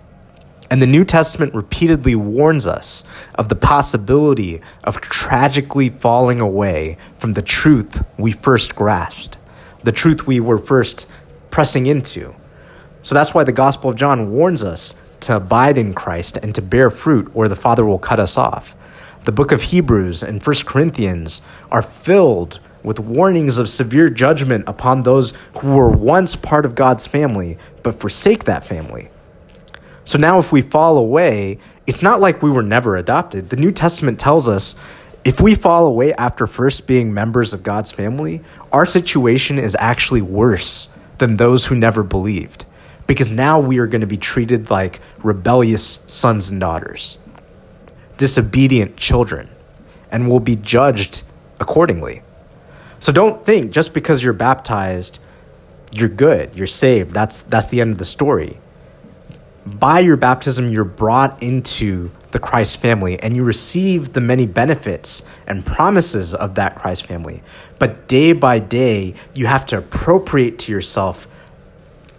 And 0.70 0.80
the 0.80 0.86
New 0.86 1.04
Testament 1.04 1.52
repeatedly 1.52 2.14
warns 2.14 2.66
us 2.66 3.04
of 3.34 3.50
the 3.50 3.54
possibility 3.54 4.62
of 4.82 5.02
tragically 5.02 5.90
falling 5.90 6.40
away 6.40 6.96
from 7.18 7.34
the 7.34 7.42
truth 7.42 8.02
we 8.16 8.32
first 8.32 8.74
grasped, 8.74 9.36
the 9.84 9.92
truth 9.92 10.26
we 10.26 10.40
were 10.40 10.56
first 10.56 11.06
pressing 11.50 11.84
into. 11.84 12.34
So 13.02 13.14
that's 13.14 13.34
why 13.34 13.44
the 13.44 13.52
Gospel 13.52 13.90
of 13.90 13.96
John 13.96 14.32
warns 14.32 14.64
us 14.64 14.94
to 15.20 15.36
abide 15.36 15.76
in 15.76 15.92
Christ 15.92 16.38
and 16.38 16.54
to 16.54 16.62
bear 16.62 16.88
fruit, 16.88 17.30
or 17.34 17.46
the 17.46 17.56
Father 17.56 17.84
will 17.84 17.98
cut 17.98 18.18
us 18.18 18.38
off. 18.38 18.74
The 19.26 19.32
book 19.32 19.52
of 19.52 19.64
Hebrews 19.64 20.22
and 20.22 20.42
1 20.42 20.56
Corinthians 20.64 21.42
are 21.70 21.82
filled 21.82 22.58
with 22.86 23.00
warnings 23.00 23.58
of 23.58 23.68
severe 23.68 24.08
judgment 24.08 24.62
upon 24.68 25.02
those 25.02 25.34
who 25.58 25.74
were 25.74 25.90
once 25.90 26.36
part 26.36 26.64
of 26.64 26.76
God's 26.76 27.04
family 27.04 27.58
but 27.82 27.98
forsake 27.98 28.44
that 28.44 28.64
family. 28.64 29.10
So 30.04 30.18
now, 30.18 30.38
if 30.38 30.52
we 30.52 30.62
fall 30.62 30.96
away, 30.96 31.58
it's 31.84 32.00
not 32.00 32.20
like 32.20 32.42
we 32.42 32.50
were 32.50 32.62
never 32.62 32.94
adopted. 32.96 33.50
The 33.50 33.56
New 33.56 33.72
Testament 33.72 34.20
tells 34.20 34.46
us 34.46 34.76
if 35.24 35.40
we 35.40 35.56
fall 35.56 35.84
away 35.84 36.14
after 36.14 36.46
first 36.46 36.86
being 36.86 37.12
members 37.12 37.52
of 37.52 37.64
God's 37.64 37.90
family, 37.90 38.40
our 38.70 38.86
situation 38.86 39.58
is 39.58 39.76
actually 39.80 40.22
worse 40.22 40.88
than 41.18 41.38
those 41.38 41.66
who 41.66 41.74
never 41.74 42.04
believed. 42.04 42.66
Because 43.08 43.32
now 43.32 43.58
we 43.58 43.78
are 43.78 43.88
going 43.88 44.00
to 44.00 44.06
be 44.06 44.16
treated 44.16 44.70
like 44.70 45.00
rebellious 45.18 45.98
sons 46.06 46.50
and 46.50 46.60
daughters, 46.60 47.18
disobedient 48.16 48.96
children, 48.96 49.50
and 50.12 50.28
will 50.28 50.38
be 50.38 50.54
judged 50.54 51.24
accordingly. 51.58 52.22
So 53.06 53.12
don't 53.12 53.46
think 53.46 53.70
just 53.70 53.94
because 53.94 54.24
you're 54.24 54.32
baptized, 54.32 55.20
you're 55.94 56.08
good, 56.08 56.56
you're 56.56 56.66
saved. 56.66 57.12
That's, 57.12 57.42
that's 57.42 57.68
the 57.68 57.80
end 57.80 57.92
of 57.92 57.98
the 57.98 58.04
story 58.04 58.58
by 59.66 59.98
your 59.98 60.16
baptism, 60.16 60.72
you're 60.72 60.84
brought 60.84 61.42
into 61.42 62.12
the 62.30 62.38
Christ 62.38 62.76
family 62.76 63.20
and 63.20 63.34
you 63.34 63.42
receive 63.42 64.12
the 64.12 64.20
many 64.20 64.46
benefits 64.46 65.24
and 65.46 65.66
promises 65.66 66.34
of 66.34 66.54
that 66.54 66.76
Christ 66.76 67.06
family. 67.06 67.42
But 67.78 68.06
day 68.06 68.32
by 68.32 68.60
day, 68.60 69.14
you 69.34 69.46
have 69.46 69.66
to 69.66 69.78
appropriate 69.78 70.58
to 70.60 70.72
yourself 70.72 71.26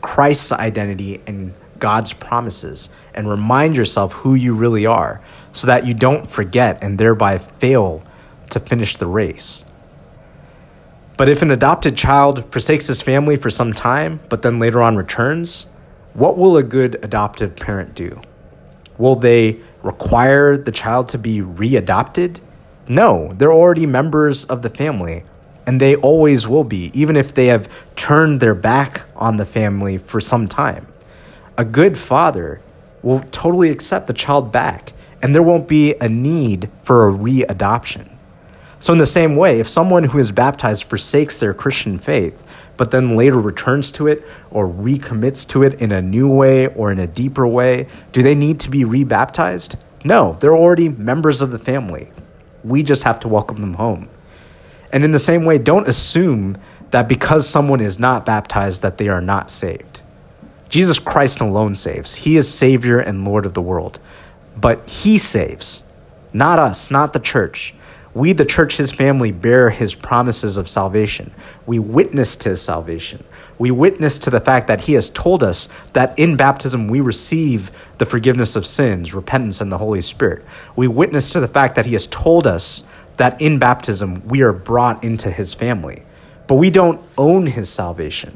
Christ's 0.01 0.51
identity 0.51 1.22
and 1.25 1.53
God's 1.79 2.12
promises 2.12 2.89
and 3.13 3.29
remind 3.29 3.77
yourself 3.77 4.13
who 4.13 4.36
you 4.36 4.53
really 4.53 4.86
are 4.86 5.22
so 5.53 5.67
that 5.67 5.86
you 5.86 5.94
don't 5.94 6.27
forget 6.27 6.77
and 6.82 6.98
thereby 6.98 7.38
fail 7.38 8.03
to 8.50 8.60
finish 8.60 8.98
the 8.98 9.08
race. 9.08 9.63
But 11.17 11.29
if 11.29 11.41
an 11.41 11.50
adopted 11.50 11.97
child 11.97 12.51
forsakes 12.53 12.86
his 12.86 13.01
family 13.01 13.36
for 13.36 13.50
some 13.50 13.74
time, 13.74 14.19
but 14.29 14.43
then 14.43 14.59
later 14.59 14.83
on 14.83 14.95
returns, 14.95 15.65
what 16.13 16.38
will 16.38 16.55
a 16.55 16.63
good 16.63 17.03
adoptive 17.03 17.55
parent 17.55 17.95
do? 17.95 18.21
Will 19.00 19.15
they 19.15 19.59
require 19.81 20.55
the 20.55 20.71
child 20.71 21.07
to 21.09 21.17
be 21.17 21.39
readopted? 21.39 22.39
No, 22.88 23.33
they're 23.33 23.51
already 23.51 23.88
members 23.88 24.45
of 24.45 24.62
the 24.62 24.69
family, 24.69 25.24
and 25.65 25.81
they 25.81 25.95
always 25.95 26.47
will 26.47 26.63
be, 26.63 26.91
even 26.93 27.15
if 27.15 27.33
they 27.33 27.47
have 27.47 27.67
turned 27.95 28.39
their 28.39 28.55
back 28.55 29.05
on 29.15 29.38
the 29.38 29.45
family 29.45 29.97
for 29.97 30.21
some 30.21 30.47
time. 30.47 30.88
A 31.57 31.65
good 31.65 31.97
father 31.97 32.62
will 33.01 33.21
totally 33.31 33.71
accept 33.71 34.05
the 34.05 34.13
child 34.13 34.51
back, 34.51 34.93
and 35.21 35.33
there 35.33 35.43
won't 35.43 35.67
be 35.67 35.95
a 35.95 36.07
need 36.07 36.69
for 36.83 37.07
a 37.07 37.12
readoption. 37.12 38.16
So, 38.79 38.93
in 38.93 39.00
the 39.00 39.05
same 39.05 39.36
way, 39.36 39.60
if 39.60 39.67
someone 39.67 40.05
who 40.05 40.19
is 40.19 40.31
baptized 40.31 40.84
forsakes 40.84 41.39
their 41.39 41.53
Christian 41.53 41.98
faith, 41.98 42.43
but 42.77 42.91
then 42.91 43.10
later 43.10 43.39
returns 43.39 43.91
to 43.91 44.07
it 44.07 44.24
or 44.51 44.67
recommits 44.67 45.48
to 45.50 45.63
it 45.63 45.81
in 45.81 45.91
a 45.91 46.01
new 46.01 46.29
way 46.29 46.67
or 46.67 46.91
in 46.91 47.00
a 47.00 47.07
deeper 47.07 47.48
way, 47.48 47.88
do 48.12 48.22
they 48.22 48.36
need 48.36 48.60
to 48.62 48.69
be 48.69 48.84
rebaptized? 48.84 49.77
No, 50.03 50.38
they're 50.39 50.55
already 50.55 50.89
members 50.89 51.41
of 51.41 51.51
the 51.51 51.60
family. 51.60 52.12
We 52.63 52.84
just 52.84 53.03
have 53.03 53.19
to 53.22 53.27
welcome 53.27 53.62
them 53.62 53.74
home. 53.75 54.10
And 54.91 55.03
in 55.03 55.12
the 55.12 55.19
same 55.19 55.43
way, 55.43 55.57
don't 55.57 55.88
assume 55.88 56.57
that 56.91 57.07
because 57.07 57.50
someone 57.50 57.81
is 57.81 58.00
not 58.00 58.25
baptized 58.25 58.81
that 58.84 58.98
they 58.98 59.10
are 59.10 59.22
not 59.22 59.51
saved. 59.51 60.01
Jesus 60.69 61.00
Christ 61.00 61.41
alone 61.41 61.75
saves. 61.75 62.15
He 62.15 62.38
is 62.38 62.53
Savior 62.53 63.00
and 63.00 63.25
Lord 63.25 63.46
of 63.46 63.53
the 63.53 63.62
world. 63.62 64.00
But 64.55 64.88
He 64.88 65.17
saves, 65.17 65.84
not 66.34 66.60
us, 66.60 66.91
not 66.91 67.13
the 67.13 67.19
church. 67.19 67.74
We, 68.17 68.33
the 68.33 68.45
church, 68.45 68.77
his 68.77 68.91
family, 68.91 69.31
bear 69.31 69.69
his 69.69 69.93
promises 69.93 70.57
of 70.57 70.67
salvation. 70.67 71.36
We 71.67 71.77
witness 71.77 72.36
to 72.38 72.50
his 72.50 72.62
salvation. 72.63 73.24
We 73.59 73.69
witness 73.69 74.17
to 74.19 74.31
the 74.31 74.39
fact 74.39 74.65
that 74.65 74.86
he 74.86 74.93
has 74.93 75.12
told 75.12 75.43
us 75.43 75.69
that 75.93 76.17
in 76.17 76.36
baptism 76.36 76.88
we 76.88 77.00
receive 77.00 77.69
the 78.00 78.07
forgiveness 78.07 78.55
of 78.55 78.65
sins, 78.65 79.13
repentance, 79.13 79.62
and 79.62 79.71
the 79.71 79.77
Holy 79.77 80.01
Spirit. 80.01 80.43
We 80.75 80.88
witness 80.88 81.31
to 81.33 81.39
the 81.39 81.47
fact 81.47 81.75
that 81.75 81.86
he 81.86 81.93
has 81.93 82.07
told 82.07 82.47
us 82.47 82.83
that 83.17 83.39
in 83.39 83.59
baptism 83.59 84.27
we 84.27 84.41
are 84.41 84.53
brought 84.53 85.03
into 85.03 85.29
his 85.29 85.53
family. 85.53 86.01
But 86.47 86.55
we 86.55 86.71
don't 86.71 87.00
own 87.19 87.45
his 87.45 87.69
salvation. 87.69 88.36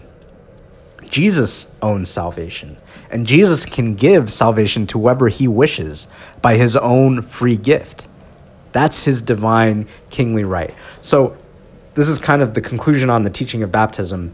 Jesus 1.10 1.72
owns 1.82 2.08
salvation, 2.08 2.78
and 3.10 3.26
Jesus 3.26 3.66
can 3.66 3.96
give 3.96 4.32
salvation 4.32 4.86
to 4.88 5.00
whoever 5.00 5.30
he 5.30 5.48
wishes 5.48 6.08
by 6.40 6.58
his 6.58 6.78
own 6.78 7.24
free 7.24 7.58
gift. 7.58 8.08
That's 8.72 9.04
his 9.04 9.22
divine 9.22 9.88
kingly 10.10 10.44
right. 10.44 10.74
So, 11.02 11.38
this 11.94 12.08
is 12.08 12.20
kind 12.20 12.42
of 12.42 12.54
the 12.54 12.62
conclusion 12.62 13.10
on 13.10 13.24
the 13.24 13.30
teaching 13.30 13.64
of 13.64 13.72
baptism. 13.72 14.34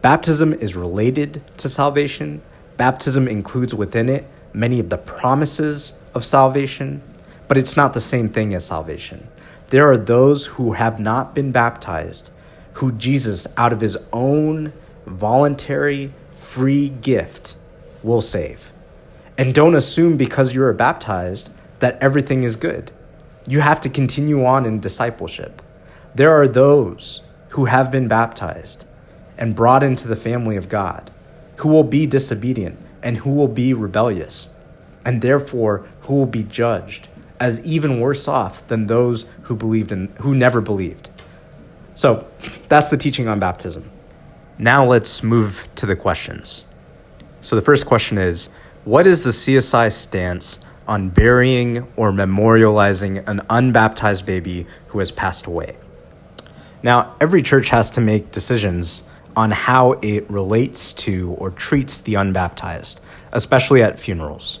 Baptism 0.00 0.54
is 0.54 0.76
related 0.76 1.42
to 1.58 1.68
salvation. 1.68 2.40
Baptism 2.78 3.28
includes 3.28 3.74
within 3.74 4.08
it 4.08 4.26
many 4.54 4.80
of 4.80 4.88
the 4.88 4.96
promises 4.96 5.92
of 6.14 6.24
salvation, 6.24 7.02
but 7.48 7.58
it's 7.58 7.76
not 7.76 7.92
the 7.92 8.00
same 8.00 8.28
thing 8.28 8.54
as 8.54 8.64
salvation. 8.64 9.28
There 9.68 9.90
are 9.90 9.98
those 9.98 10.46
who 10.46 10.72
have 10.72 10.98
not 10.98 11.34
been 11.34 11.52
baptized, 11.52 12.30
who 12.74 12.92
Jesus, 12.92 13.46
out 13.56 13.72
of 13.72 13.80
his 13.80 13.98
own 14.12 14.72
voluntary 15.06 16.12
free 16.34 16.88
gift, 16.88 17.56
will 18.02 18.20
save. 18.20 18.72
And 19.36 19.54
don't 19.54 19.74
assume 19.74 20.16
because 20.16 20.54
you 20.54 20.62
are 20.62 20.72
baptized 20.72 21.50
that 21.80 21.98
everything 22.02 22.42
is 22.42 22.56
good. 22.56 22.90
You 23.46 23.60
have 23.60 23.80
to 23.82 23.88
continue 23.88 24.44
on 24.44 24.66
in 24.66 24.80
discipleship. 24.80 25.62
There 26.14 26.32
are 26.32 26.48
those 26.48 27.22
who 27.50 27.66
have 27.66 27.90
been 27.90 28.08
baptized 28.08 28.84
and 29.38 29.54
brought 29.54 29.82
into 29.82 30.06
the 30.06 30.16
family 30.16 30.56
of 30.56 30.68
God 30.68 31.10
who 31.56 31.68
will 31.68 31.84
be 31.84 32.06
disobedient 32.06 32.78
and 33.02 33.18
who 33.18 33.30
will 33.30 33.48
be 33.48 33.72
rebellious, 33.72 34.48
and 35.04 35.22
therefore 35.22 35.86
who 36.02 36.14
will 36.14 36.26
be 36.26 36.42
judged 36.42 37.08
as 37.38 37.64
even 37.64 38.00
worse 38.00 38.28
off 38.28 38.66
than 38.68 38.86
those 38.86 39.26
who 39.42 39.56
believed 39.56 39.90
in 39.90 40.08
who 40.20 40.34
never 40.34 40.60
believed. 40.60 41.08
So, 41.94 42.26
that's 42.68 42.88
the 42.88 42.96
teaching 42.96 43.28
on 43.28 43.38
baptism. 43.38 43.90
Now 44.58 44.84
let's 44.84 45.22
move 45.22 45.68
to 45.76 45.86
the 45.86 45.96
questions. 45.96 46.64
So 47.40 47.56
the 47.56 47.62
first 47.62 47.86
question 47.86 48.18
is, 48.18 48.50
what 48.84 49.06
is 49.06 49.22
the 49.22 49.30
CSI 49.30 49.90
stance 49.90 50.58
on 50.90 51.08
burying 51.08 51.86
or 51.94 52.10
memorializing 52.10 53.26
an 53.28 53.40
unbaptized 53.48 54.26
baby 54.26 54.66
who 54.88 54.98
has 54.98 55.12
passed 55.12 55.46
away. 55.46 55.76
Now, 56.82 57.14
every 57.20 57.42
church 57.42 57.68
has 57.68 57.90
to 57.90 58.00
make 58.00 58.32
decisions 58.32 59.04
on 59.36 59.52
how 59.52 59.92
it 60.02 60.28
relates 60.28 60.92
to 60.92 61.30
or 61.38 61.52
treats 61.52 62.00
the 62.00 62.14
unbaptized, 62.14 63.00
especially 63.30 63.84
at 63.84 64.00
funerals. 64.00 64.58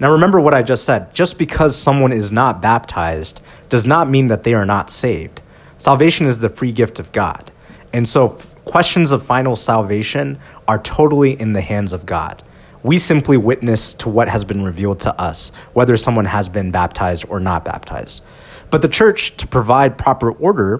Now, 0.00 0.10
remember 0.12 0.40
what 0.40 0.54
I 0.54 0.62
just 0.62 0.82
said 0.82 1.12
just 1.12 1.36
because 1.36 1.76
someone 1.76 2.12
is 2.12 2.32
not 2.32 2.62
baptized 2.62 3.42
does 3.68 3.84
not 3.86 4.08
mean 4.08 4.28
that 4.28 4.44
they 4.44 4.54
are 4.54 4.64
not 4.64 4.90
saved. 4.90 5.42
Salvation 5.76 6.26
is 6.26 6.38
the 6.38 6.48
free 6.48 6.72
gift 6.72 6.98
of 6.98 7.12
God. 7.12 7.52
And 7.92 8.08
so, 8.08 8.38
questions 8.64 9.10
of 9.10 9.26
final 9.26 9.56
salvation 9.56 10.38
are 10.66 10.78
totally 10.78 11.38
in 11.38 11.52
the 11.52 11.60
hands 11.60 11.92
of 11.92 12.06
God. 12.06 12.42
We 12.86 12.98
simply 12.98 13.36
witness 13.36 13.94
to 13.94 14.08
what 14.08 14.28
has 14.28 14.44
been 14.44 14.62
revealed 14.62 15.00
to 15.00 15.20
us, 15.20 15.50
whether 15.72 15.96
someone 15.96 16.26
has 16.26 16.48
been 16.48 16.70
baptized 16.70 17.24
or 17.28 17.40
not 17.40 17.64
baptized. 17.64 18.22
But 18.70 18.80
the 18.80 18.88
church, 18.88 19.36
to 19.38 19.46
provide 19.48 19.98
proper 19.98 20.30
order, 20.30 20.78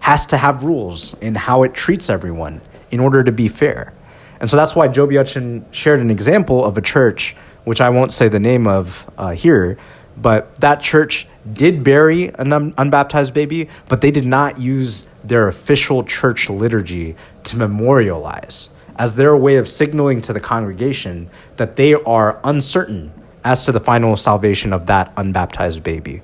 has 0.00 0.26
to 0.26 0.36
have 0.36 0.64
rules 0.64 1.14
in 1.20 1.36
how 1.36 1.62
it 1.62 1.72
treats 1.72 2.10
everyone 2.10 2.60
in 2.90 2.98
order 2.98 3.22
to 3.22 3.30
be 3.30 3.46
fair. 3.46 3.94
And 4.40 4.50
so 4.50 4.56
that's 4.56 4.74
why 4.74 4.88
Joby 4.88 5.14
Achen 5.14 5.64
shared 5.70 6.00
an 6.00 6.10
example 6.10 6.64
of 6.64 6.76
a 6.76 6.82
church, 6.82 7.36
which 7.62 7.80
I 7.80 7.88
won't 7.88 8.12
say 8.12 8.26
the 8.26 8.40
name 8.40 8.66
of 8.66 9.08
uh, 9.16 9.30
here, 9.30 9.78
but 10.16 10.56
that 10.56 10.80
church 10.80 11.28
did 11.48 11.84
bury 11.84 12.32
an 12.34 12.52
un- 12.52 12.74
unbaptized 12.76 13.32
baby, 13.32 13.68
but 13.88 14.00
they 14.00 14.10
did 14.10 14.26
not 14.26 14.58
use 14.58 15.06
their 15.22 15.46
official 15.46 16.02
church 16.02 16.50
liturgy 16.50 17.14
to 17.44 17.56
memorialize 17.56 18.70
as 18.96 19.16
their 19.16 19.36
way 19.36 19.56
of 19.56 19.68
signaling 19.68 20.20
to 20.22 20.32
the 20.32 20.40
congregation 20.40 21.28
that 21.56 21.76
they 21.76 21.94
are 21.94 22.40
uncertain 22.44 23.12
as 23.44 23.64
to 23.66 23.72
the 23.72 23.80
final 23.80 24.16
salvation 24.16 24.72
of 24.72 24.86
that 24.86 25.12
unbaptized 25.16 25.82
baby. 25.82 26.22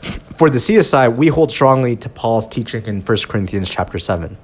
For 0.00 0.50
the 0.50 0.58
CSI, 0.58 1.16
we 1.16 1.28
hold 1.28 1.50
strongly 1.50 1.96
to 1.96 2.08
Paul's 2.08 2.46
teaching 2.46 2.84
in 2.84 3.00
1 3.00 3.18
Corinthians 3.28 3.70
chapter 3.70 3.98
7. 3.98 4.36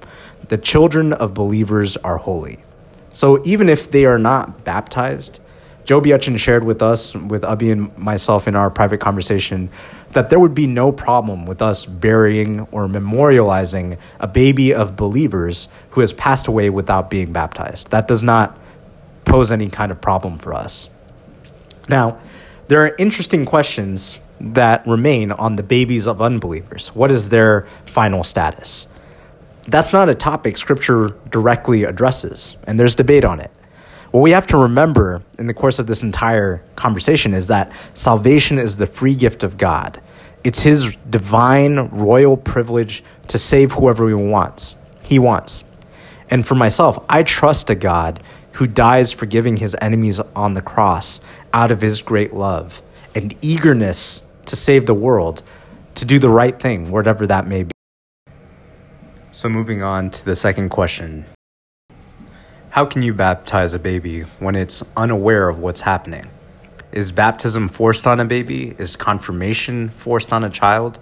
The 0.47 0.57
children 0.57 1.13
of 1.13 1.33
believers 1.33 1.97
are 1.97 2.17
holy. 2.17 2.63
So 3.11 3.41
even 3.45 3.69
if 3.69 3.89
they 3.91 4.05
are 4.05 4.17
not 4.17 4.63
baptized, 4.63 5.39
Joby 5.85 6.11
Achen 6.11 6.37
shared 6.37 6.63
with 6.63 6.81
us, 6.81 7.13
with 7.13 7.43
Abby 7.43 7.71
and 7.71 7.97
myself 7.97 8.47
in 8.47 8.55
our 8.55 8.69
private 8.69 8.99
conversation, 8.99 9.69
that 10.11 10.29
there 10.29 10.39
would 10.39 10.53
be 10.53 10.67
no 10.67 10.91
problem 10.91 11.45
with 11.45 11.61
us 11.61 11.85
burying 11.85 12.61
or 12.71 12.87
memorializing 12.87 13.97
a 14.19 14.27
baby 14.27 14.73
of 14.73 14.95
believers 14.95 15.67
who 15.91 16.01
has 16.01 16.13
passed 16.13 16.47
away 16.47 16.69
without 16.69 17.09
being 17.09 17.33
baptized. 17.33 17.91
That 17.91 18.07
does 18.07 18.23
not 18.23 18.57
pose 19.25 19.51
any 19.51 19.69
kind 19.69 19.91
of 19.91 19.99
problem 19.99 20.37
for 20.37 20.53
us. 20.53 20.89
Now, 21.89 22.19
there 22.67 22.85
are 22.85 22.95
interesting 22.97 23.45
questions 23.45 24.21
that 24.39 24.85
remain 24.87 25.31
on 25.31 25.55
the 25.55 25.63
babies 25.63 26.07
of 26.07 26.21
unbelievers. 26.21 26.89
What 26.89 27.11
is 27.11 27.29
their 27.29 27.67
final 27.85 28.23
status? 28.23 28.87
That's 29.67 29.93
not 29.93 30.09
a 30.09 30.15
topic 30.15 30.57
scripture 30.57 31.15
directly 31.29 31.83
addresses, 31.83 32.57
and 32.65 32.79
there's 32.79 32.95
debate 32.95 33.23
on 33.23 33.39
it. 33.39 33.51
What 34.13 34.21
we 34.21 34.29
have 34.29 34.45
to 34.47 34.57
remember 34.57 35.23
in 35.39 35.47
the 35.47 35.55
course 35.55 35.79
of 35.79 35.87
this 35.87 36.03
entire 36.03 36.63
conversation 36.75 37.33
is 37.33 37.47
that 37.47 37.71
salvation 37.95 38.59
is 38.59 38.77
the 38.77 38.85
free 38.85 39.15
gift 39.15 39.41
of 39.41 39.57
God. 39.57 39.99
It's 40.43 40.61
his 40.61 40.95
divine 41.09 41.87
royal 41.87 42.37
privilege 42.37 43.03
to 43.29 43.39
save 43.39 43.71
whoever 43.71 44.07
he 44.07 44.13
wants. 44.13 44.75
He 45.01 45.17
wants. 45.17 45.63
And 46.29 46.45
for 46.45 46.53
myself, 46.53 47.03
I 47.09 47.23
trust 47.23 47.71
a 47.71 47.75
God 47.75 48.21
who 48.51 48.67
dies 48.67 49.11
forgiving 49.11 49.57
his 49.57 49.75
enemies 49.81 50.19
on 50.35 50.53
the 50.53 50.61
cross 50.61 51.19
out 51.51 51.71
of 51.71 51.81
his 51.81 52.03
great 52.03 52.35
love 52.35 52.83
and 53.15 53.35
eagerness 53.41 54.25
to 54.45 54.55
save 54.55 54.85
the 54.85 54.93
world, 54.93 55.41
to 55.95 56.05
do 56.05 56.19
the 56.19 56.29
right 56.29 56.61
thing, 56.61 56.91
whatever 56.91 57.25
that 57.25 57.47
may 57.47 57.63
be. 57.63 57.71
So, 59.31 59.49
moving 59.49 59.81
on 59.81 60.11
to 60.11 60.23
the 60.23 60.35
second 60.35 60.69
question 60.69 61.25
how 62.73 62.85
can 62.87 63.03
you 63.03 63.13
baptize 63.13 63.75
a 63.75 63.77
baby 63.77 64.21
when 64.39 64.55
it's 64.55 64.83
unaware 64.97 65.47
of 65.47 65.59
what's 65.59 65.81
happening? 65.81 66.27
Is 66.91 67.11
baptism 67.11 67.69
forced 67.69 68.07
on 68.07 68.19
a 68.19 68.25
baby? 68.25 68.73
Is 68.79 68.95
confirmation 68.95 69.89
forced 69.89 70.33
on 70.33 70.43
a 70.43 70.49
child? 70.49 70.97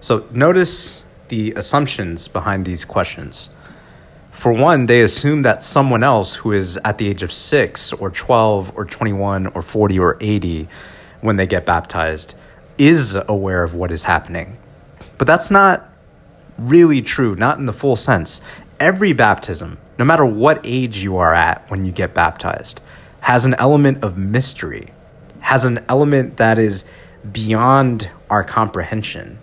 So 0.00 0.26
notice 0.30 1.02
the 1.28 1.52
assumptions 1.54 2.28
behind 2.28 2.64
these 2.64 2.86
questions. 2.86 3.50
For 4.30 4.54
one, 4.54 4.86
they 4.86 5.02
assume 5.02 5.42
that 5.42 5.62
someone 5.62 6.02
else 6.02 6.36
who 6.36 6.52
is 6.52 6.78
at 6.82 6.96
the 6.96 7.08
age 7.08 7.22
of 7.22 7.30
6 7.30 7.92
or 7.92 8.08
12 8.08 8.72
or 8.74 8.86
21 8.86 9.48
or 9.48 9.60
40 9.60 9.98
or 9.98 10.16
80 10.18 10.66
when 11.20 11.36
they 11.36 11.46
get 11.46 11.66
baptized 11.66 12.34
is 12.78 13.18
aware 13.28 13.62
of 13.62 13.74
what 13.74 13.90
is 13.90 14.04
happening. 14.04 14.56
But 15.18 15.26
that's 15.26 15.50
not 15.50 15.92
really 16.56 17.02
true, 17.02 17.36
not 17.36 17.58
in 17.58 17.66
the 17.66 17.74
full 17.74 17.96
sense. 17.96 18.40
Every 18.80 19.12
baptism, 19.12 19.76
no 20.00 20.06
matter 20.06 20.24
what 20.24 20.62
age 20.64 21.02
you 21.02 21.18
are 21.18 21.34
at 21.34 21.70
when 21.70 21.84
you 21.84 21.92
get 21.92 22.14
baptized, 22.14 22.80
has 23.20 23.44
an 23.44 23.52
element 23.58 24.02
of 24.02 24.16
mystery, 24.16 24.94
has 25.40 25.66
an 25.66 25.78
element 25.90 26.38
that 26.38 26.58
is 26.58 26.86
beyond 27.30 28.08
our 28.30 28.42
comprehension, 28.42 29.38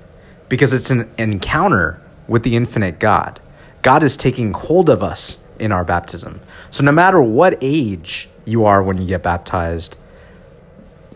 because 0.50 0.74
it's 0.74 0.90
an 0.90 1.08
encounter 1.16 2.02
with 2.28 2.42
the 2.42 2.56
infinite 2.56 2.98
God. 2.98 3.40
God 3.84 4.02
is 4.02 4.18
taking 4.18 4.52
hold 4.52 4.90
of 4.90 5.04
us 5.04 5.38
in 5.60 5.72
our 5.72 5.86
baptism. 5.86 6.42
So, 6.72 6.84
no 6.84 6.92
matter 6.92 7.22
what 7.22 7.60
age 7.62 8.28
you 8.44 8.66
are 8.66 8.82
when 8.82 8.98
you 8.98 9.06
get 9.06 9.22
baptized, 9.22 9.96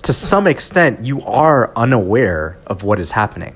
to 0.04 0.13
some 0.13 0.45
extent, 0.45 1.04
you 1.04 1.19
are 1.23 1.71
unaware 1.75 2.60
of 2.67 2.84
what 2.84 2.99
is 2.99 3.12
happening. 3.12 3.56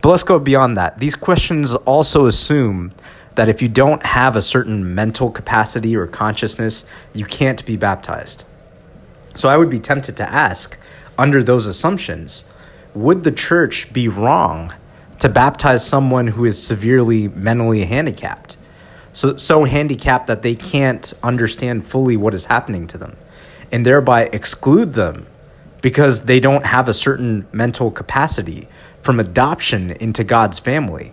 But 0.00 0.08
let's 0.08 0.22
go 0.22 0.38
beyond 0.38 0.78
that. 0.78 0.96
These 0.96 1.14
questions 1.14 1.74
also 1.74 2.24
assume 2.24 2.94
that 3.36 3.48
if 3.48 3.62
you 3.62 3.68
don't 3.68 4.02
have 4.04 4.34
a 4.34 4.42
certain 4.42 4.94
mental 4.94 5.30
capacity 5.30 5.94
or 5.94 6.06
consciousness, 6.06 6.84
you 7.14 7.24
can't 7.24 7.64
be 7.64 7.76
baptized. 7.76 8.44
So 9.34 9.48
I 9.48 9.56
would 9.56 9.70
be 9.70 9.78
tempted 9.78 10.16
to 10.16 10.30
ask, 10.30 10.76
under 11.18 11.42
those 11.42 11.66
assumptions, 11.66 12.44
would 12.94 13.24
the 13.24 13.32
church 13.32 13.92
be 13.92 14.08
wrong 14.08 14.74
to 15.18 15.28
baptize 15.28 15.86
someone 15.86 16.28
who 16.28 16.44
is 16.44 16.62
severely 16.62 17.28
mentally 17.28 17.84
handicapped? 17.84 18.56
So, 19.12 19.36
so 19.36 19.64
handicapped 19.64 20.26
that 20.26 20.42
they 20.42 20.54
can't 20.54 21.12
understand 21.22 21.86
fully 21.86 22.16
what 22.16 22.34
is 22.34 22.46
happening 22.46 22.86
to 22.88 22.98
them, 22.98 23.16
and 23.70 23.84
thereby 23.84 24.30
exclude 24.32 24.94
them 24.94 25.26
because 25.82 26.22
they 26.22 26.40
don't 26.40 26.64
have 26.66 26.88
a 26.88 26.94
certain 26.94 27.46
mental 27.52 27.90
capacity 27.90 28.68
from 29.02 29.20
adoption 29.20 29.90
into 29.92 30.24
God's 30.24 30.58
family. 30.58 31.12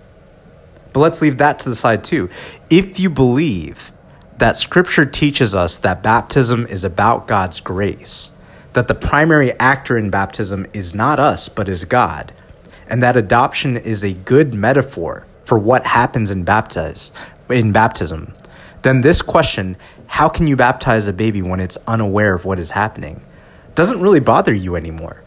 But 0.93 0.99
let's 1.01 1.21
leave 1.21 1.37
that 1.39 1.59
to 1.59 1.69
the 1.69 1.75
side 1.75 2.03
too. 2.03 2.29
If 2.69 2.99
you 2.99 3.09
believe 3.09 3.91
that 4.37 4.57
Scripture 4.57 5.05
teaches 5.05 5.53
us 5.53 5.77
that 5.77 6.03
baptism 6.03 6.65
is 6.67 6.83
about 6.83 7.27
God's 7.27 7.59
grace, 7.59 8.31
that 8.73 8.87
the 8.87 8.95
primary 8.95 9.51
actor 9.59 9.97
in 9.97 10.09
baptism 10.09 10.65
is 10.73 10.95
not 10.95 11.19
us, 11.19 11.49
but 11.49 11.67
is 11.69 11.85
God, 11.85 12.33
and 12.87 13.01
that 13.01 13.17
adoption 13.17 13.77
is 13.77 14.03
a 14.03 14.13
good 14.13 14.53
metaphor 14.53 15.25
for 15.43 15.57
what 15.57 15.85
happens 15.85 16.31
in 16.31 16.43
baptize 16.43 17.11
in 17.49 17.71
baptism, 17.71 18.33
then 18.83 19.01
this 19.01 19.21
question, 19.21 19.77
how 20.07 20.29
can 20.29 20.47
you 20.47 20.55
baptize 20.55 21.07
a 21.07 21.13
baby 21.13 21.41
when 21.41 21.59
it's 21.59 21.77
unaware 21.87 22.33
of 22.33 22.45
what 22.45 22.59
is 22.59 22.71
happening, 22.71 23.21
doesn't 23.75 24.01
really 24.01 24.19
bother 24.19 24.53
you 24.53 24.75
anymore. 24.75 25.21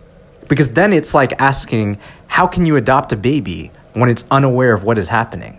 Because 0.49 0.75
then 0.75 0.93
it's 0.93 1.15
like 1.15 1.33
asking, 1.41 1.99
how 2.29 2.47
can 2.47 2.67
you 2.67 2.77
adopt 2.77 3.13
a 3.13 3.17
baby 3.17 3.73
when 3.97 4.11
it's 4.11 4.27
unaware 4.31 4.75
of 4.75 4.85
what 4.85 4.99
is 4.99 5.09
happening? 5.09 5.59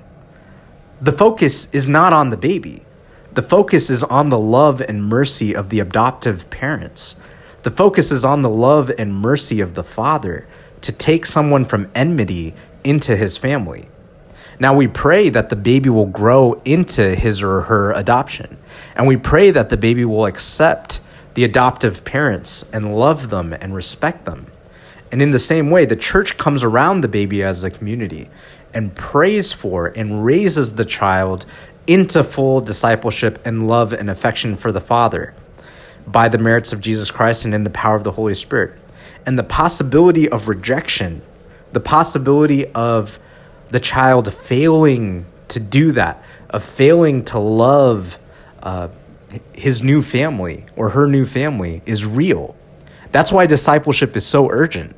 The 1.02 1.12
focus 1.12 1.68
is 1.74 1.88
not 1.88 2.14
on 2.14 2.30
the 2.30 2.38
baby. 2.38 2.86
The 3.34 3.42
focus 3.42 3.90
is 3.90 4.04
on 4.04 4.30
the 4.30 4.40
love 4.40 4.80
and 4.82 5.04
mercy 5.04 5.56
of 5.56 5.70
the 5.70 5.80
adoptive 5.80 6.50
parents. 6.50 7.16
The 7.64 7.72
focus 7.72 8.12
is 8.12 8.24
on 8.24 8.44
the 8.44 8.50
love 8.50 8.92
and 8.98 9.14
mercy 9.16 9.60
of 9.60 9.74
the 9.74 9.84
father 9.84 10.48
to 10.82 10.92
take 10.92 11.26
someone 11.26 11.66
from 11.66 11.90
enmity 11.96 12.54
into 12.84 13.16
his 13.16 13.38
family. 13.38 13.90
Now 14.60 14.76
we 14.76 14.88
pray 14.88 15.30
that 15.30 15.50
the 15.50 15.56
baby 15.56 15.90
will 15.90 16.06
grow 16.06 16.62
into 16.64 17.16
his 17.16 17.42
or 17.42 17.62
her 17.62 17.92
adoption. 17.92 18.58
And 18.96 19.08
we 19.08 19.18
pray 19.18 19.50
that 19.52 19.70
the 19.70 19.78
baby 19.78 20.06
will 20.06 20.26
accept 20.26 21.00
the 21.34 21.44
adoptive 21.44 22.04
parents 22.04 22.66
and 22.72 22.96
love 22.96 23.30
them 23.30 23.54
and 23.54 23.74
respect 23.74 24.26
them. 24.26 24.48
And 25.12 25.22
in 25.22 25.32
the 25.32 25.40
same 25.40 25.70
way, 25.70 25.86
the 25.86 25.96
church 25.96 26.38
comes 26.38 26.64
around 26.64 27.02
the 27.02 27.08
baby 27.08 27.42
as 27.42 27.64
a 27.64 27.72
community 27.72 28.30
and 28.74 28.96
prays 28.96 29.54
for 29.54 29.88
and 29.88 30.26
raises 30.26 30.76
the 30.76 30.86
child 30.86 31.46
into 31.88 32.24
full 32.24 32.60
discipleship 32.62 33.40
and 33.46 33.68
love 33.68 33.94
and 33.94 34.10
affection 34.10 34.58
for 34.58 34.72
the 34.72 34.82
Father 34.82 35.34
by 36.06 36.28
the 36.28 36.38
merits 36.38 36.74
of 36.74 36.82
Jesus 36.82 37.12
Christ 37.12 37.46
and 37.46 37.54
in 37.54 37.64
the 37.64 37.70
power 37.70 37.96
of 37.96 38.04
the 38.04 38.14
Holy 38.14 38.36
Spirit. 38.36 38.78
And 39.26 39.40
the 39.40 39.44
possibility 39.44 40.28
of 40.28 40.48
rejection, 40.48 41.22
the 41.72 41.80
possibility 41.80 42.66
of 42.74 43.20
the 43.70 43.80
child 43.80 44.34
failing 44.34 45.26
to 45.50 45.60
do 45.60 45.92
that, 45.94 46.22
of 46.50 46.64
failing 46.64 47.24
to 47.26 47.40
love 47.40 48.20
uh, 48.64 48.90
his 49.54 49.84
new 49.84 50.02
family 50.02 50.66
or 50.76 50.90
her 50.90 51.08
new 51.08 51.26
family 51.26 51.82
is 51.86 52.06
real. 52.06 52.56
That's 53.12 53.32
why 53.32 53.46
discipleship 53.46 54.16
is 54.16 54.26
so 54.26 54.50
urgent. 54.50 54.96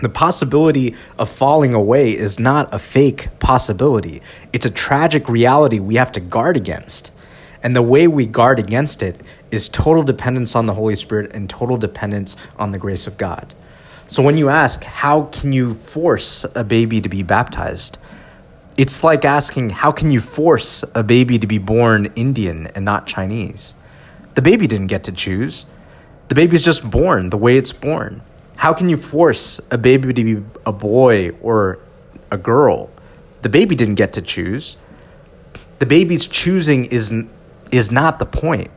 The 0.00 0.08
possibility 0.08 0.94
of 1.18 1.30
falling 1.30 1.72
away 1.72 2.10
is 2.10 2.38
not 2.38 2.72
a 2.72 2.78
fake 2.78 3.28
possibility. 3.38 4.20
It's 4.52 4.66
a 4.66 4.70
tragic 4.70 5.28
reality 5.28 5.78
we 5.78 5.94
have 5.94 6.12
to 6.12 6.20
guard 6.20 6.56
against. 6.56 7.12
And 7.62 7.74
the 7.74 7.82
way 7.82 8.06
we 8.06 8.26
guard 8.26 8.58
against 8.58 9.02
it 9.02 9.20
is 9.50 9.68
total 9.68 10.02
dependence 10.02 10.54
on 10.54 10.66
the 10.66 10.74
Holy 10.74 10.96
Spirit 10.96 11.34
and 11.34 11.48
total 11.48 11.78
dependence 11.78 12.36
on 12.58 12.72
the 12.72 12.78
grace 12.78 13.06
of 13.06 13.16
God. 13.16 13.54
So 14.06 14.22
when 14.22 14.36
you 14.36 14.48
ask, 14.50 14.84
how 14.84 15.22
can 15.22 15.52
you 15.52 15.74
force 15.74 16.44
a 16.54 16.62
baby 16.62 17.00
to 17.00 17.08
be 17.08 17.22
baptized? 17.22 17.98
It's 18.76 19.02
like 19.02 19.24
asking, 19.24 19.70
how 19.70 19.90
can 19.90 20.10
you 20.10 20.20
force 20.20 20.84
a 20.94 21.02
baby 21.02 21.38
to 21.38 21.46
be 21.46 21.58
born 21.58 22.12
Indian 22.14 22.66
and 22.68 22.84
not 22.84 23.06
Chinese? 23.06 23.74
The 24.34 24.42
baby 24.42 24.66
didn't 24.66 24.88
get 24.88 25.02
to 25.04 25.12
choose. 25.12 25.64
The 26.28 26.34
baby's 26.34 26.62
just 26.62 26.88
born 26.88 27.30
the 27.30 27.38
way 27.38 27.56
it's 27.56 27.72
born. 27.72 28.20
How 28.56 28.72
can 28.72 28.88
you 28.88 28.96
force 28.96 29.60
a 29.70 29.78
baby 29.78 30.12
to 30.12 30.24
be 30.24 30.44
a 30.64 30.72
boy 30.72 31.30
or 31.40 31.78
a 32.30 32.38
girl? 32.38 32.90
The 33.42 33.48
baby 33.48 33.76
didn't 33.76 33.96
get 33.96 34.12
to 34.14 34.22
choose. 34.22 34.76
The 35.78 35.86
baby's 35.86 36.26
choosing 36.26 36.86
is, 36.86 37.12
is 37.70 37.92
not 37.92 38.18
the 38.18 38.26
point. 38.26 38.70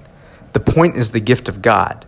The 0.54 0.60
point 0.60 0.98
is 0.98 1.12
the 1.12 1.20
gift 1.20 1.48
of 1.48 1.62
God. 1.62 2.06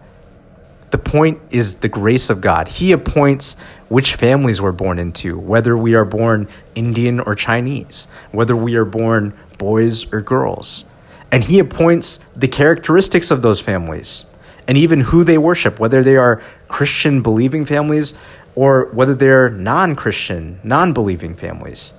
The 0.92 0.98
point 0.98 1.40
is 1.50 1.78
the 1.78 1.88
grace 1.88 2.30
of 2.30 2.42
God. 2.42 2.68
He 2.68 2.92
appoints 2.92 3.56
which 3.88 4.16
families 4.16 4.62
we're 4.62 4.74
born 4.74 5.00
into, 5.00 5.40
whether 5.40 5.78
we 5.78 5.96
are 5.96 6.04
born 6.04 6.50
Indian 6.76 7.22
or 7.22 7.34
Chinese, 7.34 8.08
whether 8.32 8.56
we 8.56 8.76
are 8.76 8.84
born 8.84 9.34
boys 9.58 10.12
or 10.12 10.22
girls. 10.22 10.84
And 11.32 11.46
He 11.46 11.60
appoints 11.60 12.20
the 12.36 12.50
characteristics 12.50 13.32
of 13.32 13.42
those 13.42 13.62
families 13.62 14.26
and 14.68 14.78
even 14.78 15.02
who 15.02 15.24
they 15.24 15.38
worship, 15.38 15.80
whether 15.80 16.04
they 16.04 16.16
are 16.16 16.42
Christian 16.68 17.22
believing 17.22 17.66
families 17.66 18.14
or 18.56 18.86
whether 18.94 19.16
they're 19.16 19.50
non 19.50 19.96
Christian, 19.96 20.60
non 20.64 20.94
believing 20.94 21.36
families. 21.36 21.94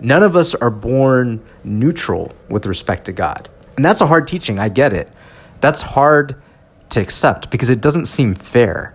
None 0.00 0.22
of 0.22 0.36
us 0.36 0.54
are 0.54 0.70
born 0.70 1.42
neutral 1.64 2.32
with 2.48 2.66
respect 2.66 3.04
to 3.06 3.12
God. 3.12 3.48
And 3.76 3.84
that's 3.84 4.00
a 4.00 4.06
hard 4.06 4.28
teaching. 4.28 4.58
I 4.58 4.68
get 4.68 4.92
it. 4.92 5.10
That's 5.60 5.82
hard 5.82 6.40
to 6.90 7.00
accept 7.00 7.50
because 7.50 7.70
it 7.70 7.80
doesn't 7.80 8.06
seem 8.06 8.34
fair. 8.34 8.94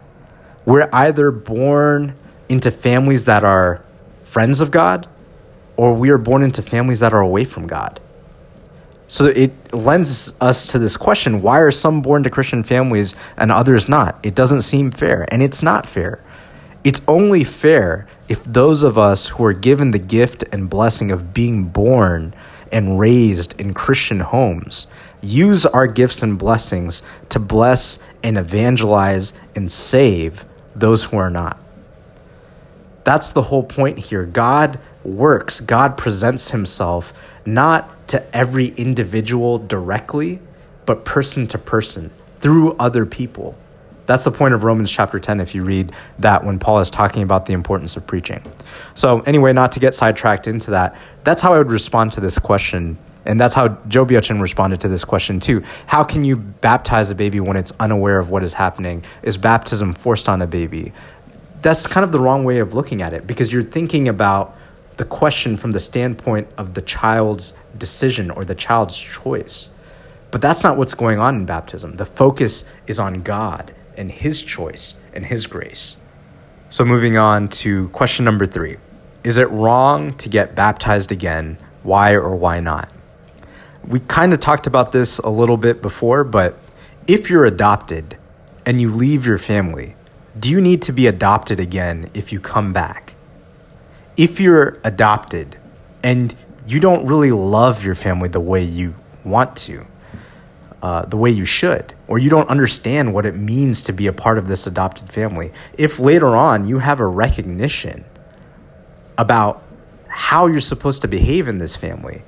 We're 0.66 0.90
either 0.94 1.30
born 1.32 2.16
into 2.48 2.72
families 2.72 3.26
that 3.26 3.44
are 3.44 3.84
friends 4.24 4.62
of 4.62 4.72
God 4.72 5.08
or 5.76 5.94
we 5.94 6.10
are 6.10 6.18
born 6.18 6.44
into 6.44 6.62
families 6.62 7.00
that 7.00 7.14
are 7.14 7.22
away 7.22 7.44
from 7.44 7.68
God. 7.68 8.00
So 9.14 9.26
it 9.26 9.72
lends 9.72 10.34
us 10.42 10.66
to 10.72 10.80
this 10.80 10.98
question 10.98 11.44
why 11.44 11.60
are 11.60 11.70
some 11.70 12.02
born 12.02 12.24
to 12.24 12.32
Christian 12.32 12.64
families 12.64 13.14
and 13.38 13.52
others 13.52 13.88
not? 13.88 14.18
It 14.24 14.34
doesn't 14.34 14.64
seem 14.64 14.90
fair, 14.90 15.28
and 15.32 15.44
it's 15.44 15.62
not 15.62 15.86
fair. 15.86 16.20
It's 16.84 17.00
only 17.08 17.44
fair 17.44 18.08
if 18.28 18.44
those 18.44 18.82
of 18.82 18.98
us 18.98 19.28
who 19.28 19.46
are 19.46 19.54
given 19.54 19.92
the 19.92 20.00
gift 20.00 20.46
and 20.52 20.68
blessing 20.68 21.12
of 21.12 21.32
being 21.32 21.66
born 21.66 22.34
and 22.72 23.00
raised 23.00 23.54
in 23.62 23.76
Christian 23.76 24.22
homes 24.22 24.88
use 25.22 25.64
our 25.68 25.86
gifts 25.86 26.24
and 26.24 26.40
blessings 26.40 27.04
to 27.30 27.38
bless 27.38 28.00
and 28.24 28.36
evangelize 28.36 29.32
and 29.56 29.72
save 29.72 30.44
those 30.74 31.04
who 31.04 31.18
are 31.18 31.30
not. 31.30 31.60
That's 33.04 33.32
the 33.32 33.44
whole 33.44 33.64
point 33.64 34.00
here. 34.00 34.26
God 34.26 34.80
works, 35.04 35.60
God 35.62 35.98
presents 35.98 36.50
himself 36.50 37.14
not 37.46 38.08
to 38.10 38.36
every 38.36 38.68
individual 38.70 39.58
directly, 39.58 40.40
but 40.86 41.06
person 41.06 41.48
to 41.48 41.58
person 41.58 42.12
through 42.40 42.74
other 42.74 43.06
people. 43.06 43.56
That's 44.06 44.26
the 44.26 44.32
point 44.32 44.54
of 44.54 44.64
Romans 44.64 44.92
chapter 44.92 45.20
10 45.20 45.40
if 45.40 45.56
you 45.56 45.64
read 45.64 45.94
that 46.20 46.44
when 46.44 46.60
Paul 46.60 46.80
is 46.80 46.90
talking 46.90 47.24
about 47.24 47.46
the 47.46 47.54
importance 47.54 47.96
of 47.96 48.06
preaching. 48.06 48.44
So, 48.96 49.22
anyway, 49.22 49.54
not 49.54 49.72
to 49.74 49.80
get 49.80 49.96
sidetracked 49.96 50.46
into 50.46 50.72
that, 50.72 50.98
that's 51.24 51.42
how 51.42 51.54
I 51.54 51.58
would 51.58 51.72
respond 51.72 52.12
to 52.14 52.22
this 52.22 52.38
question 52.38 52.98
and 53.26 53.40
that's 53.40 53.54
how 53.54 53.70
Joby 53.88 54.16
Achen 54.16 54.42
responded 54.42 54.82
to 54.82 54.88
this 54.88 55.06
question 55.06 55.40
too. 55.40 55.64
How 55.86 56.04
can 56.04 56.24
you 56.24 56.36
baptize 56.36 57.10
a 57.10 57.16
baby 57.16 57.40
when 57.40 57.58
it's 57.58 57.72
unaware 57.80 58.20
of 58.20 58.30
what 58.30 58.44
is 58.44 58.56
happening? 58.56 59.04
Is 59.22 59.38
baptism 59.38 59.94
forced 59.94 60.28
on 60.28 60.42
a 60.42 60.48
baby? 60.48 60.94
That's 61.62 61.88
kind 61.88 62.04
of 62.04 62.12
the 62.12 62.20
wrong 62.20 62.44
way 62.44 62.60
of 62.60 62.74
looking 62.74 63.02
at 63.02 63.14
it 63.14 63.26
because 63.26 63.54
you're 63.54 63.64
thinking 63.64 64.08
about 64.08 64.58
the 64.98 65.06
question 65.06 65.58
from 65.58 65.72
the 65.72 65.80
standpoint 65.80 66.48
of 66.58 66.74
the 66.74 66.82
child's 66.82 67.54
decision 67.78 68.32
or 68.32 68.46
the 68.46 68.56
child's 68.56 69.00
choice. 69.00 69.70
But 70.32 70.42
that's 70.42 70.64
not 70.64 70.78
what's 70.78 70.94
going 70.94 71.20
on 71.20 71.36
in 71.36 71.46
baptism. 71.46 71.96
The 71.96 72.06
focus 72.06 72.66
is 72.88 73.00
on 73.00 73.22
God 73.22 73.74
and 73.96 74.12
His 74.12 74.42
choice 74.42 74.96
and 75.14 75.26
His 75.26 75.48
grace. 75.48 75.98
So, 76.70 76.84
moving 76.84 77.18
on 77.18 77.50
to 77.50 77.90
question 77.90 78.26
number 78.26 78.46
three 78.46 78.78
Is 79.24 79.38
it 79.38 79.50
wrong 79.50 80.16
to 80.18 80.30
get 80.30 80.56
baptized 80.56 81.12
again? 81.12 81.58
Why 81.84 82.14
or 82.14 82.36
why 82.36 82.60
not? 82.60 82.92
we 83.88 84.00
kind 84.00 84.34
of 84.34 84.40
talked 84.40 84.68
about 84.68 84.92
this 84.92 85.20
a 85.20 85.30
little 85.30 85.58
bit 85.58 85.82
before, 85.82 86.24
but 86.24 86.58
if 87.08 87.30
you're 87.30 87.46
adopted 87.46 88.18
and 88.66 88.80
you 88.80 88.90
leave 88.90 89.26
your 89.26 89.38
family, 89.38 89.96
do 90.40 90.50
you 90.50 90.62
need 90.62 90.82
to 90.84 90.92
be 90.92 91.08
adopted 91.08 91.60
again 91.60 92.10
if 92.14 92.32
you 92.32 92.40
come 92.40 92.74
back? 92.74 93.13
If 94.16 94.40
you're 94.40 94.80
adopted 94.84 95.58
and 96.04 96.36
you 96.68 96.80
don't 96.80 97.06
really 97.06 97.32
love 97.32 97.84
your 97.84 97.96
family 97.96 98.30
the 98.30 98.40
way 98.40 98.64
you 98.64 98.96
want 99.24 99.56
to, 99.58 99.86
uh, 100.82 101.06
the 101.06 101.18
way 101.18 101.32
you 101.32 101.46
should, 101.46 101.94
or 102.08 102.20
you 102.20 102.30
don't 102.30 102.50
understand 102.50 103.14
what 103.14 103.26
it 103.26 103.36
means 103.36 103.82
to 103.84 103.94
be 103.94 104.08
a 104.08 104.14
part 104.14 104.38
of 104.38 104.48
this 104.48 104.68
adopted 104.68 105.10
family, 105.10 105.52
if 105.78 105.98
later 105.98 106.36
on 106.36 106.68
you 106.68 106.80
have 106.80 107.00
a 107.00 107.08
recognition 107.08 108.06
about 109.18 109.64
how 110.08 110.48
you're 110.48 110.60
supposed 110.60 111.02
to 111.02 111.08
behave 111.08 111.48
in 111.48 111.58
this 111.58 111.76
family, 111.76 112.24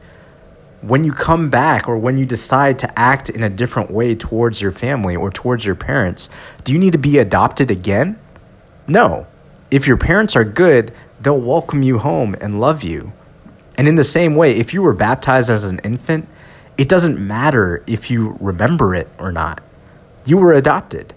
when 0.82 1.04
you 1.04 1.12
come 1.12 1.50
back 1.50 1.88
or 1.88 1.98
when 1.98 2.18
you 2.18 2.26
decide 2.26 2.78
to 2.80 3.00
act 3.00 3.30
in 3.30 3.44
a 3.44 3.50
different 3.50 3.92
way 3.92 4.16
towards 4.16 4.62
your 4.62 4.72
family 4.72 5.16
or 5.16 5.32
towards 5.32 5.66
your 5.66 5.76
parents, 5.76 6.30
do 6.64 6.74
you 6.74 6.80
need 6.80 6.94
to 6.94 7.00
be 7.00 7.18
adopted 7.18 7.72
again? 7.72 8.20
No. 8.88 9.28
If 9.72 9.88
your 9.88 9.98
parents 9.98 10.36
are 10.36 10.44
good, 10.44 10.94
they'll 11.26 11.42
welcome 11.42 11.82
you 11.82 11.98
home 11.98 12.36
and 12.40 12.62
love 12.62 12.84
you. 12.84 13.12
And 13.80 13.88
in 13.88 13.96
the 13.96 14.04
same 14.04 14.36
way, 14.36 14.56
if 14.56 14.76
you 14.76 14.84
were 14.84 14.94
baptized 14.94 15.50
as 15.50 15.64
an 15.64 15.80
infant, 15.80 16.30
it 16.78 16.88
doesn't 16.88 17.20
matter 17.20 17.84
if 17.88 18.12
you 18.12 18.38
remember 18.40 18.94
it 18.94 19.10
or 19.18 19.32
not. 19.32 19.64
You 20.24 20.38
were 20.38 20.54
adopted. 20.54 21.16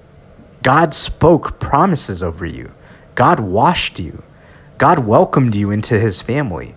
God 0.63 0.95
spoke 0.95 1.61
promises 1.61 2.23
over 2.23 2.47
you. 2.47 2.73
God 3.17 3.39
washed 3.39 4.01
you. 4.01 4.23
God 4.79 5.01
welcomed 5.01 5.55
you 5.55 5.71
into 5.71 6.01
his 6.01 6.23
family. 6.23 6.75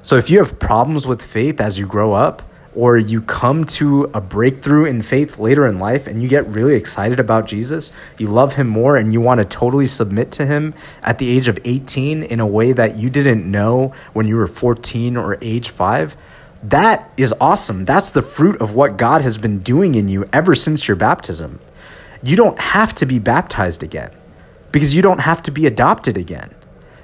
So 0.00 0.16
if 0.16 0.30
you 0.30 0.38
have 0.38 0.58
problems 0.58 1.06
with 1.06 1.20
faith 1.20 1.60
as 1.60 1.78
you 1.78 1.86
grow 1.86 2.14
up, 2.14 2.42
or 2.74 2.96
you 2.96 3.20
come 3.20 3.64
to 3.64 4.04
a 4.14 4.20
breakthrough 4.20 4.84
in 4.84 5.02
faith 5.02 5.38
later 5.38 5.66
in 5.66 5.78
life 5.78 6.06
and 6.06 6.22
you 6.22 6.28
get 6.28 6.46
really 6.46 6.74
excited 6.74 7.18
about 7.18 7.46
Jesus, 7.46 7.90
you 8.16 8.28
love 8.28 8.54
him 8.54 8.68
more, 8.68 8.96
and 8.96 9.12
you 9.12 9.20
want 9.20 9.38
to 9.38 9.44
totally 9.44 9.86
submit 9.86 10.30
to 10.32 10.46
him 10.46 10.74
at 11.02 11.18
the 11.18 11.36
age 11.36 11.48
of 11.48 11.58
18 11.64 12.22
in 12.22 12.38
a 12.40 12.46
way 12.46 12.72
that 12.72 12.96
you 12.96 13.10
didn't 13.10 13.48
know 13.48 13.92
when 14.12 14.26
you 14.28 14.36
were 14.36 14.46
14 14.46 15.16
or 15.16 15.36
age 15.40 15.70
five, 15.70 16.16
that 16.62 17.10
is 17.16 17.34
awesome. 17.40 17.84
That's 17.84 18.10
the 18.10 18.22
fruit 18.22 18.60
of 18.60 18.74
what 18.74 18.96
God 18.96 19.22
has 19.22 19.38
been 19.38 19.60
doing 19.60 19.94
in 19.94 20.08
you 20.08 20.26
ever 20.32 20.54
since 20.54 20.86
your 20.86 20.96
baptism. 20.96 21.58
You 22.22 22.36
don't 22.36 22.58
have 22.58 22.94
to 22.96 23.06
be 23.06 23.18
baptized 23.18 23.82
again 23.82 24.10
because 24.70 24.94
you 24.94 25.02
don't 25.02 25.20
have 25.20 25.42
to 25.44 25.50
be 25.50 25.66
adopted 25.66 26.16
again. 26.16 26.54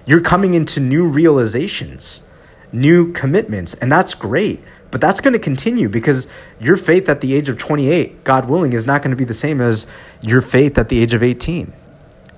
You're 0.05 0.21
coming 0.21 0.55
into 0.55 0.79
new 0.79 1.07
realizations, 1.07 2.23
new 2.71 3.13
commitments, 3.13 3.75
and 3.75 3.91
that's 3.91 4.15
great. 4.15 4.63
But 4.91 5.01
that's 5.01 5.21
going 5.21 5.33
to 5.33 5.39
continue 5.39 5.89
because 5.89 6.29
your 6.61 6.77
faith 6.77 7.09
at 7.09 7.21
the 7.21 7.35
age 7.35 7.49
of 7.49 7.59
28, 7.59 8.25
God 8.25 8.49
willing, 8.49 8.73
is 8.73 8.87
not 8.87 9.03
going 9.03 9.11
to 9.11 9.17
be 9.17 9.25
the 9.25 9.35
same 9.35 9.61
as 9.61 9.87
your 10.21 10.41
faith 10.41 10.79
at 10.79 10.89
the 10.89 11.03
age 11.03 11.13
of 11.13 11.23
18. 11.23 11.73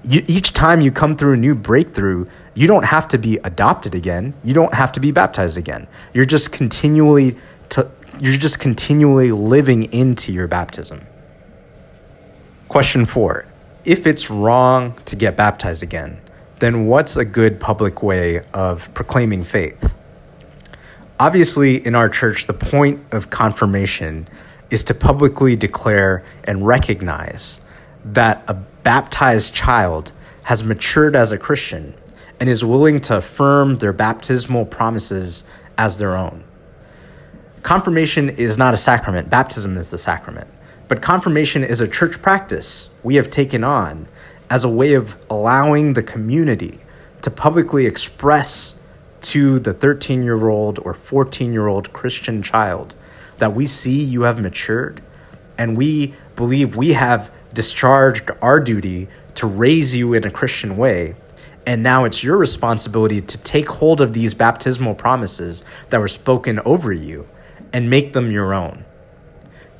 You, 0.05 0.25
each 0.27 0.55
time 0.55 0.81
you 0.81 0.91
come 0.91 1.17
through 1.17 1.35
a 1.35 1.37
new 1.37 1.55
breakthrough, 1.55 2.27
you 2.55 2.67
don't 2.67 2.87
have 2.87 3.09
to 3.09 3.19
be 3.19 3.37
adopted 3.45 3.95
again. 3.95 4.35
You 4.43 4.55
don't 4.55 4.75
have 4.75 4.93
to 4.93 5.01
be 5.01 5.11
baptized 5.11 5.59
again. 5.59 5.87
You're 6.15 6.25
just 6.25 6.53
continually 6.53 7.37
to, 7.71 7.91
you're 8.19 8.39
just 8.39 8.59
continually 8.59 9.33
living 9.33 9.93
into 9.93 10.33
your 10.33 10.49
baptism. 10.49 11.07
Question 12.69 13.07
4. 13.07 13.47
If 13.85 14.07
it's 14.07 14.31
wrong 14.31 14.95
to 15.05 15.17
get 15.17 15.37
baptized 15.37 15.83
again, 15.83 16.21
then 16.59 16.87
what's 16.87 17.17
a 17.17 17.25
good 17.25 17.61
public 17.61 18.03
way 18.03 18.43
of 18.53 18.93
proclaiming 18.95 19.45
faith? 19.45 19.95
Obviously, 21.21 21.85
in 21.85 21.97
our 21.97 22.09
church, 22.09 22.47
the 22.47 22.55
point 22.55 23.03
of 23.11 23.29
confirmation 23.29 24.29
is 24.71 24.85
to 24.85 24.95
publicly 24.95 25.57
declare 25.57 26.25
and 26.45 26.65
recognize 26.65 27.61
that 28.05 28.45
a 28.47 28.55
baptized 28.55 29.53
child 29.53 30.13
has 30.45 30.63
matured 30.63 31.17
as 31.17 31.33
a 31.33 31.39
Christian 31.39 31.95
and 32.39 32.49
is 32.49 32.65
willing 32.65 33.01
to 33.01 33.17
affirm 33.17 33.79
their 33.79 33.93
baptismal 33.93 34.67
promises 34.67 35.43
as 35.77 35.99
their 35.99 36.17
own. 36.17 36.45
Confirmation 37.65 38.31
is 38.31 38.57
not 38.57 38.73
a 38.73 38.77
sacrament, 38.77 39.29
baptism 39.29 39.77
is 39.77 39.91
the 39.91 39.99
sacrament. 39.99 40.49
But 40.87 41.03
confirmation 41.03 41.65
is 41.65 41.81
a 41.81 41.89
church 41.89 42.23
practice 42.23 42.89
we 43.03 43.17
have 43.17 43.29
taken 43.29 43.65
on 43.65 44.07
as 44.49 44.63
a 44.63 44.69
way 44.69 44.95
of 44.95 45.17
allowing 45.29 45.95
the 45.95 46.03
community 46.03 46.79
to 47.23 47.31
publicly 47.31 47.87
express 47.87 48.78
to 49.21 49.59
the 49.59 49.75
13 49.75 50.23
year 50.23 50.49
old 50.49 50.79
or 50.81 50.95
14 50.95 51.53
year 51.53 51.67
old 51.67 51.93
Christian 51.93 52.43
child 52.43 52.95
that 53.39 53.55
we 53.55 53.67
see 53.67 54.03
you 54.03 54.23
have 54.23 54.41
matured 54.41 55.03
and 55.57 55.77
we 55.77 56.15
believe 56.37 56.77
we 56.77 56.93
have 56.93 57.33
discharged 57.53 58.31
our 58.41 58.61
duty 58.61 59.09
to 59.35 59.47
raise 59.47 59.95
you 59.95 60.15
in 60.15 60.27
a 60.27 60.31
Christian 60.31 60.77
way. 60.77 61.17
And 61.67 61.83
now 61.83 62.05
it's 62.05 62.25
your 62.25 62.37
responsibility 62.37 63.21
to 63.21 63.39
take 63.39 63.69
hold 63.69 64.01
of 64.01 64.13
these 64.13 64.35
baptismal 64.35 64.95
promises 64.95 65.65
that 65.91 66.01
were 66.01 66.09
spoken 66.09 66.61
over 66.61 66.93
you 66.93 67.29
and 67.73 67.91
make 67.91 68.13
them 68.13 68.31
your 68.31 68.55
own. 68.55 68.85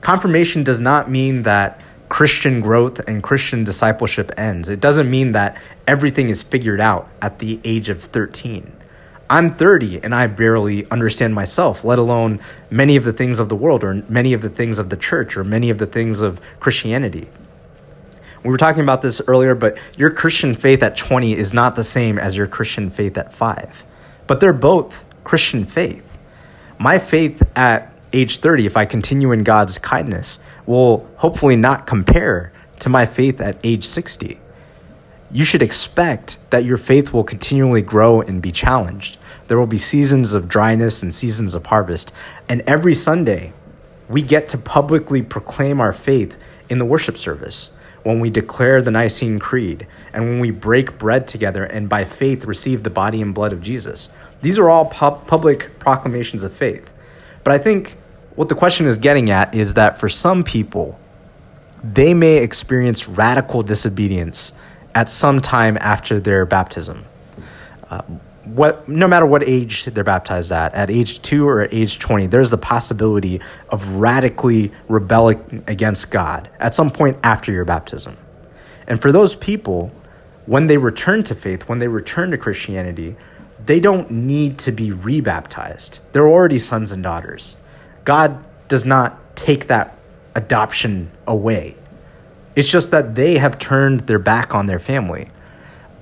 Confirmation 0.01 0.63
does 0.63 0.81
not 0.81 1.11
mean 1.11 1.43
that 1.43 1.81
Christian 2.09 2.61
growth 2.61 3.01
and 3.09 3.23
Christian 3.23 3.65
discipleship 3.65 4.33
ends. 4.37 4.69
It 4.69 4.81
doesn't 4.81 5.11
mean 5.11 5.33
that 5.33 5.61
everything 5.87 6.29
is 6.29 6.43
figured 6.43 6.81
out 6.81 7.09
at 7.21 7.39
the 7.39 7.61
age 7.65 7.89
of 7.89 8.03
13. 8.03 8.73
I'm 9.31 9.55
30 9.55 10.03
and 10.03 10.15
I 10.15 10.27
barely 10.27 10.91
understand 10.91 11.35
myself, 11.35 11.85
let 11.85 11.99
alone 11.99 12.41
many 12.71 12.97
of 12.97 13.05
the 13.05 13.13
things 13.13 13.39
of 13.39 13.51
the 13.51 13.57
world 13.57 13.85
or 13.85 14.03
many 14.09 14.33
of 14.33 14.41
the 14.41 14.49
things 14.49 14.79
of 14.79 14.89
the 14.89 14.97
church 14.97 15.37
or 15.37 15.45
many 15.45 15.69
of 15.69 15.79
the 15.79 15.87
things 15.87 16.21
of 16.21 16.41
Christianity. 16.61 17.29
We 18.43 18.51
were 18.51 18.57
talking 18.57 18.83
about 18.83 19.03
this 19.03 19.21
earlier, 19.27 19.55
but 19.55 19.79
your 19.99 20.11
Christian 20.11 20.55
faith 20.55 20.83
at 20.83 20.97
20 20.97 21.35
is 21.35 21.53
not 21.53 21.77
the 21.77 21.85
same 21.85 22.19
as 22.19 22.37
your 22.37 22.47
Christian 22.47 22.89
faith 22.89 23.19
at 23.19 23.35
5. 23.35 23.85
But 24.27 24.41
they're 24.41 24.53
both 24.53 25.05
Christian 25.25 25.67
faith. 25.67 26.19
My 26.79 26.99
faith 26.99 27.43
at 27.57 27.93
age 28.13 28.39
30, 28.39 28.65
if 28.65 28.77
I 28.77 28.87
continue 28.87 29.33
in 29.33 29.45
God's 29.45 29.79
kindness, 29.79 30.39
will 30.65 31.07
hopefully 31.17 31.57
not 31.57 31.87
compare 31.87 32.53
to 32.79 32.89
my 32.89 33.05
faith 33.05 33.41
at 33.41 33.59
age 33.63 33.85
60 33.85 34.39
you 35.31 35.45
should 35.45 35.63
expect 35.63 36.39
that 36.51 36.65
your 36.65 36.79
faith 36.79 37.13
will 37.13 37.25
continually 37.25 37.83
grow 37.83 38.21
and 38.21 38.41
be 38.41 38.51
challenged. 38.51 39.18
There 39.49 39.59
will 39.59 39.67
be 39.67 39.79
seasons 39.79 40.35
of 40.35 40.49
dryness 40.49 41.03
and 41.03 41.13
seasons 41.13 41.55
of 41.55 41.67
harvest. 41.67 42.13
And 42.49 42.63
every 42.67 42.95
Sunday, 42.95 43.53
we 44.09 44.23
get 44.23 44.49
to 44.51 44.59
publicly 44.59 45.23
proclaim 45.23 45.81
our 45.81 45.93
faith 45.93 46.39
in 46.69 46.79
the 46.79 46.85
worship 46.85 47.17
service 47.19 47.71
when 48.03 48.21
we 48.21 48.31
declare 48.31 48.81
the 48.81 48.91
Nicene 48.91 49.39
Creed 49.39 49.87
and 50.13 50.25
when 50.25 50.41
we 50.41 50.51
break 50.51 50.99
bread 50.99 51.27
together 51.27 51.65
and 51.65 51.89
by 51.89 52.05
faith 52.05 52.45
receive 52.45 52.83
the 52.83 52.91
body 52.91 53.21
and 53.21 53.35
blood 53.35 53.53
of 53.53 53.61
Jesus. 53.61 54.09
These 54.41 54.59
are 54.59 54.71
all 54.71 54.87
pub- 54.87 55.27
public 55.27 55.79
proclamations 55.79 56.43
of 56.43 56.53
faith. 56.53 56.93
But 57.43 57.53
I 57.53 57.59
think 57.59 57.97
what 58.35 58.49
the 58.49 58.55
question 58.55 58.87
is 58.87 58.99
getting 58.99 59.31
at 59.31 59.55
is 59.55 59.75
that 59.75 59.99
for 59.99 60.09
some 60.09 60.45
people, 60.45 60.99
they 61.83 62.15
may 62.15 62.37
experience 62.37 63.09
radical 63.09 63.63
disobedience 63.63 64.53
at 64.95 65.09
some 65.09 65.41
time 65.41 65.79
after 65.81 66.21
their 66.21 66.45
baptism. 66.47 67.05
Uh, 67.91 68.03
what, 68.55 68.89
no 68.89 69.07
matter 69.09 69.27
what 69.27 69.43
age 69.43 69.85
they're 69.85 70.05
baptized 70.05 70.53
at, 70.53 70.75
at 70.75 70.91
age 70.91 71.23
two 71.23 71.49
or 71.49 71.63
at 71.63 71.73
age 71.73 71.99
20, 71.99 72.27
there's 72.27 72.51
the 72.51 72.59
possibility 72.59 73.41
of 73.69 73.87
radically 73.95 74.73
rebelling 74.89 75.65
against 75.67 76.11
God 76.11 76.49
at 76.59 76.75
some 76.75 76.91
point 76.91 77.19
after 77.23 77.53
your 77.53 77.65
baptism. 77.65 78.17
And 78.87 79.01
for 79.01 79.13
those 79.13 79.37
people, 79.37 79.93
when 80.47 80.67
they 80.67 80.79
return 80.79 81.23
to 81.25 81.35
faith, 81.35 81.69
when 81.69 81.79
they 81.79 81.89
return 81.89 82.31
to 82.31 82.39
Christianity, 82.39 83.17
they 83.65 83.81
don't 83.81 84.11
need 84.11 84.59
to 84.61 84.73
be 84.73 84.91
rebaptized. 84.91 86.01
They're 86.13 86.29
already 86.29 86.59
sons 86.59 86.91
and 86.91 87.03
daughters. 87.03 87.57
God 88.05 88.45
does 88.69 88.85
not 88.85 89.37
take 89.37 89.67
that 89.67 89.99
adoption 90.35 91.11
away. 91.27 91.77
It's 92.57 92.71
just 92.71 92.91
that 92.93 93.15
they 93.15 93.39
have 93.39 93.59
turned 93.59 94.01
their 94.01 94.19
back 94.19 94.55
on 94.55 94.67
their 94.67 94.79
family. 94.79 95.29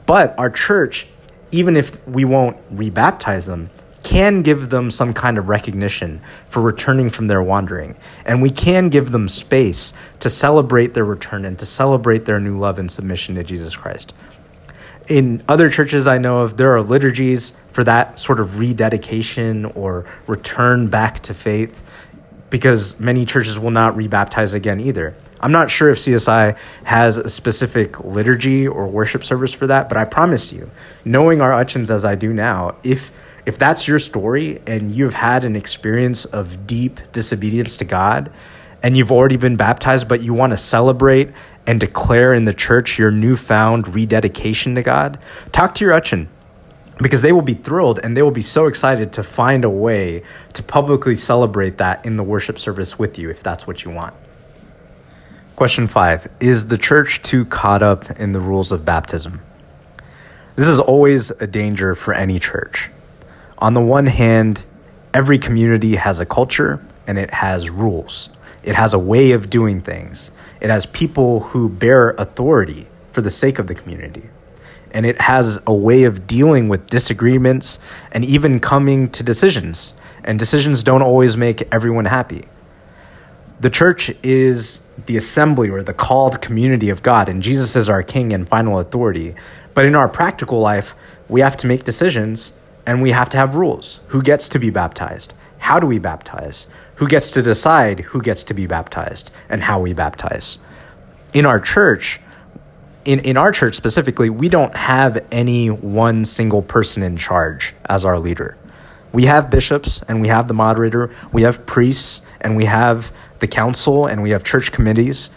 But 0.06 0.38
our 0.38 0.48
church, 0.48 1.08
even 1.50 1.76
if 1.76 2.06
we 2.06 2.24
won't 2.24 2.56
rebaptize 2.74 3.46
them, 3.46 3.70
can 4.02 4.42
give 4.42 4.70
them 4.70 4.88
some 4.88 5.12
kind 5.12 5.36
of 5.36 5.48
recognition 5.48 6.20
for 6.48 6.62
returning 6.62 7.10
from 7.10 7.26
their 7.26 7.42
wandering. 7.42 7.96
And 8.24 8.40
we 8.40 8.50
can 8.50 8.88
give 8.88 9.10
them 9.10 9.28
space 9.28 9.92
to 10.20 10.30
celebrate 10.30 10.94
their 10.94 11.04
return 11.04 11.44
and 11.44 11.58
to 11.58 11.66
celebrate 11.66 12.24
their 12.24 12.38
new 12.38 12.56
love 12.56 12.78
and 12.78 12.88
submission 12.88 13.34
to 13.34 13.42
Jesus 13.42 13.74
Christ. 13.74 14.14
In 15.08 15.42
other 15.48 15.68
churches 15.68 16.06
I 16.06 16.18
know 16.18 16.38
of, 16.40 16.56
there 16.56 16.74
are 16.76 16.82
liturgies 16.82 17.52
for 17.72 17.82
that 17.84 18.18
sort 18.18 18.38
of 18.38 18.60
rededication 18.60 19.64
or 19.64 20.04
return 20.28 20.86
back 20.88 21.18
to 21.20 21.34
faith 21.34 21.82
because 22.48 22.98
many 23.00 23.24
churches 23.24 23.58
will 23.58 23.70
not 23.70 23.94
rebaptize 23.96 24.54
again 24.54 24.78
either. 24.78 25.16
I'm 25.46 25.52
not 25.52 25.70
sure 25.70 25.90
if 25.90 25.98
CSI 25.98 26.58
has 26.82 27.18
a 27.18 27.28
specific 27.28 28.00
liturgy 28.00 28.66
or 28.66 28.88
worship 28.88 29.22
service 29.22 29.52
for 29.52 29.68
that, 29.68 29.88
but 29.88 29.96
I 29.96 30.04
promise 30.04 30.52
you, 30.52 30.72
knowing 31.04 31.40
our 31.40 31.52
Achens 31.52 31.88
as 31.88 32.04
I 32.04 32.16
do 32.16 32.32
now, 32.32 32.74
if 32.82 33.12
if 33.46 33.56
that's 33.56 33.86
your 33.86 34.00
story 34.00 34.60
and 34.66 34.90
you've 34.90 35.14
had 35.14 35.44
an 35.44 35.54
experience 35.54 36.24
of 36.24 36.66
deep 36.66 36.98
disobedience 37.12 37.76
to 37.76 37.84
God 37.84 38.32
and 38.82 38.96
you've 38.96 39.12
already 39.12 39.36
been 39.36 39.54
baptized, 39.54 40.08
but 40.08 40.20
you 40.20 40.34
want 40.34 40.52
to 40.52 40.56
celebrate 40.56 41.30
and 41.64 41.78
declare 41.78 42.34
in 42.34 42.44
the 42.44 42.52
church 42.52 42.98
your 42.98 43.12
newfound 43.12 43.94
rededication 43.94 44.74
to 44.74 44.82
God, 44.82 45.16
talk 45.52 45.76
to 45.76 45.84
your 45.84 45.94
Achen 45.94 46.28
because 46.98 47.22
they 47.22 47.30
will 47.30 47.40
be 47.40 47.54
thrilled 47.54 48.00
and 48.02 48.16
they 48.16 48.22
will 48.22 48.32
be 48.32 48.42
so 48.42 48.66
excited 48.66 49.12
to 49.12 49.22
find 49.22 49.64
a 49.64 49.70
way 49.70 50.24
to 50.54 50.64
publicly 50.64 51.14
celebrate 51.14 51.78
that 51.78 52.04
in 52.04 52.16
the 52.16 52.24
worship 52.24 52.58
service 52.58 52.98
with 52.98 53.16
you 53.16 53.30
if 53.30 53.44
that's 53.44 53.64
what 53.64 53.84
you 53.84 53.92
want. 53.92 54.12
Question 55.56 55.88
five 55.88 56.28
Is 56.38 56.68
the 56.68 56.76
church 56.76 57.22
too 57.22 57.46
caught 57.46 57.82
up 57.82 58.10
in 58.20 58.32
the 58.32 58.40
rules 58.40 58.72
of 58.72 58.84
baptism? 58.84 59.40
This 60.54 60.68
is 60.68 60.78
always 60.78 61.30
a 61.30 61.46
danger 61.46 61.94
for 61.94 62.12
any 62.12 62.38
church. 62.38 62.90
On 63.56 63.72
the 63.72 63.80
one 63.80 64.04
hand, 64.04 64.66
every 65.14 65.38
community 65.38 65.96
has 65.96 66.20
a 66.20 66.26
culture 66.26 66.84
and 67.06 67.18
it 67.18 67.30
has 67.30 67.70
rules, 67.70 68.28
it 68.64 68.74
has 68.74 68.92
a 68.92 68.98
way 68.98 69.32
of 69.32 69.48
doing 69.48 69.80
things, 69.80 70.30
it 70.60 70.68
has 70.68 70.84
people 70.84 71.40
who 71.40 71.70
bear 71.70 72.10
authority 72.18 72.86
for 73.12 73.22
the 73.22 73.30
sake 73.30 73.58
of 73.58 73.66
the 73.66 73.74
community. 73.74 74.28
And 74.90 75.06
it 75.06 75.22
has 75.22 75.58
a 75.66 75.74
way 75.74 76.04
of 76.04 76.26
dealing 76.26 76.68
with 76.68 76.90
disagreements 76.90 77.78
and 78.12 78.26
even 78.26 78.60
coming 78.60 79.08
to 79.10 79.22
decisions. 79.22 79.94
And 80.22 80.38
decisions 80.38 80.82
don't 80.82 81.02
always 81.02 81.34
make 81.34 81.62
everyone 81.72 82.04
happy. 82.04 82.44
The 83.60 83.70
church 83.70 84.12
is 84.22 84.80
the 85.04 85.16
assembly 85.16 85.68
or 85.68 85.82
the 85.82 85.92
called 85.92 86.40
community 86.40 86.88
of 86.88 87.02
God, 87.02 87.28
and 87.28 87.42
Jesus 87.42 87.76
is 87.76 87.88
our 87.88 88.02
king 88.02 88.32
and 88.32 88.48
final 88.48 88.78
authority. 88.78 89.34
But 89.74 89.84
in 89.84 89.94
our 89.94 90.08
practical 90.08 90.58
life, 90.58 90.94
we 91.28 91.40
have 91.42 91.56
to 91.58 91.66
make 91.66 91.84
decisions 91.84 92.52
and 92.86 93.02
we 93.02 93.10
have 93.10 93.28
to 93.30 93.36
have 93.36 93.54
rules. 93.54 94.00
Who 94.08 94.22
gets 94.22 94.48
to 94.50 94.58
be 94.58 94.70
baptized? 94.70 95.34
How 95.58 95.80
do 95.80 95.86
we 95.86 95.98
baptize? 95.98 96.66
Who 96.96 97.08
gets 97.08 97.30
to 97.32 97.42
decide 97.42 98.00
who 98.00 98.22
gets 98.22 98.44
to 98.44 98.54
be 98.54 98.66
baptized 98.66 99.30
and 99.48 99.64
how 99.64 99.80
we 99.80 99.92
baptize? 99.92 100.58
In 101.34 101.44
our 101.44 101.60
church, 101.60 102.20
in, 103.04 103.18
in 103.20 103.36
our 103.36 103.52
church 103.52 103.74
specifically, 103.74 104.30
we 104.30 104.48
don't 104.48 104.74
have 104.74 105.24
any 105.30 105.68
one 105.68 106.24
single 106.24 106.62
person 106.62 107.02
in 107.02 107.16
charge 107.16 107.74
as 107.86 108.04
our 108.04 108.18
leader. 108.18 108.56
We 109.12 109.26
have 109.26 109.50
bishops 109.50 110.02
and 110.08 110.20
we 110.20 110.28
have 110.28 110.48
the 110.48 110.54
moderator, 110.54 111.14
we 111.32 111.42
have 111.42 111.66
priests 111.66 112.22
and 112.40 112.56
we 112.56 112.66
have 112.66 113.12
the 113.46 113.54
council 113.54 114.06
and 114.06 114.22
we 114.22 114.30
have 114.30 114.42
church 114.42 114.72
committees. 114.72 115.30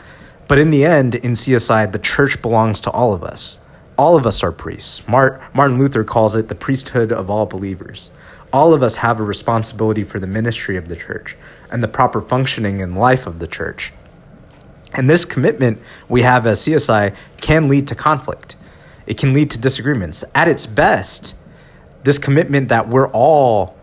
But 0.48 0.58
in 0.58 0.72
the 0.72 0.84
end, 0.84 1.16
in 1.16 1.34
CSI, 1.34 1.92
the 1.92 2.00
church 2.00 2.42
belongs 2.42 2.80
to 2.82 2.92
all 2.92 3.14
of 3.14 3.24
us. 3.24 3.60
All 3.98 4.16
of 4.16 4.26
us 4.26 4.42
are 4.42 4.52
priests. 4.52 5.08
Martin 5.08 5.78
Luther 5.78 6.04
calls 6.04 6.34
it 6.34 6.48
the 6.48 6.56
priesthood 6.56 7.12
of 7.12 7.30
all 7.30 7.46
believers. 7.46 8.12
All 8.52 8.74
of 8.74 8.82
us 8.82 8.98
have 8.98 9.20
a 9.20 9.24
responsibility 9.24 10.04
for 10.04 10.20
the 10.20 10.26
ministry 10.26 10.76
of 10.76 10.88
the 10.88 10.96
church 10.96 11.38
and 11.72 11.84
the 11.84 11.88
proper 11.88 12.20
functioning 12.20 12.82
and 12.82 12.98
life 12.98 13.28
of 13.28 13.38
the 13.38 13.46
church. 13.46 13.94
And 14.94 15.08
this 15.08 15.24
commitment 15.24 15.80
we 16.08 16.24
have 16.24 16.48
as 16.48 16.62
CSI 16.62 17.16
can 17.42 17.68
lead 17.68 17.88
to 17.90 17.96
conflict. 17.96 18.56
It 19.06 19.18
can 19.18 19.34
lead 19.34 19.52
to 19.52 19.60
disagreements. 19.60 20.24
At 20.34 20.48
its 20.48 20.66
best, 20.66 21.36
this 22.04 22.18
commitment 22.18 22.70
that 22.70 22.90
we're 22.90 23.10
all 23.10 23.76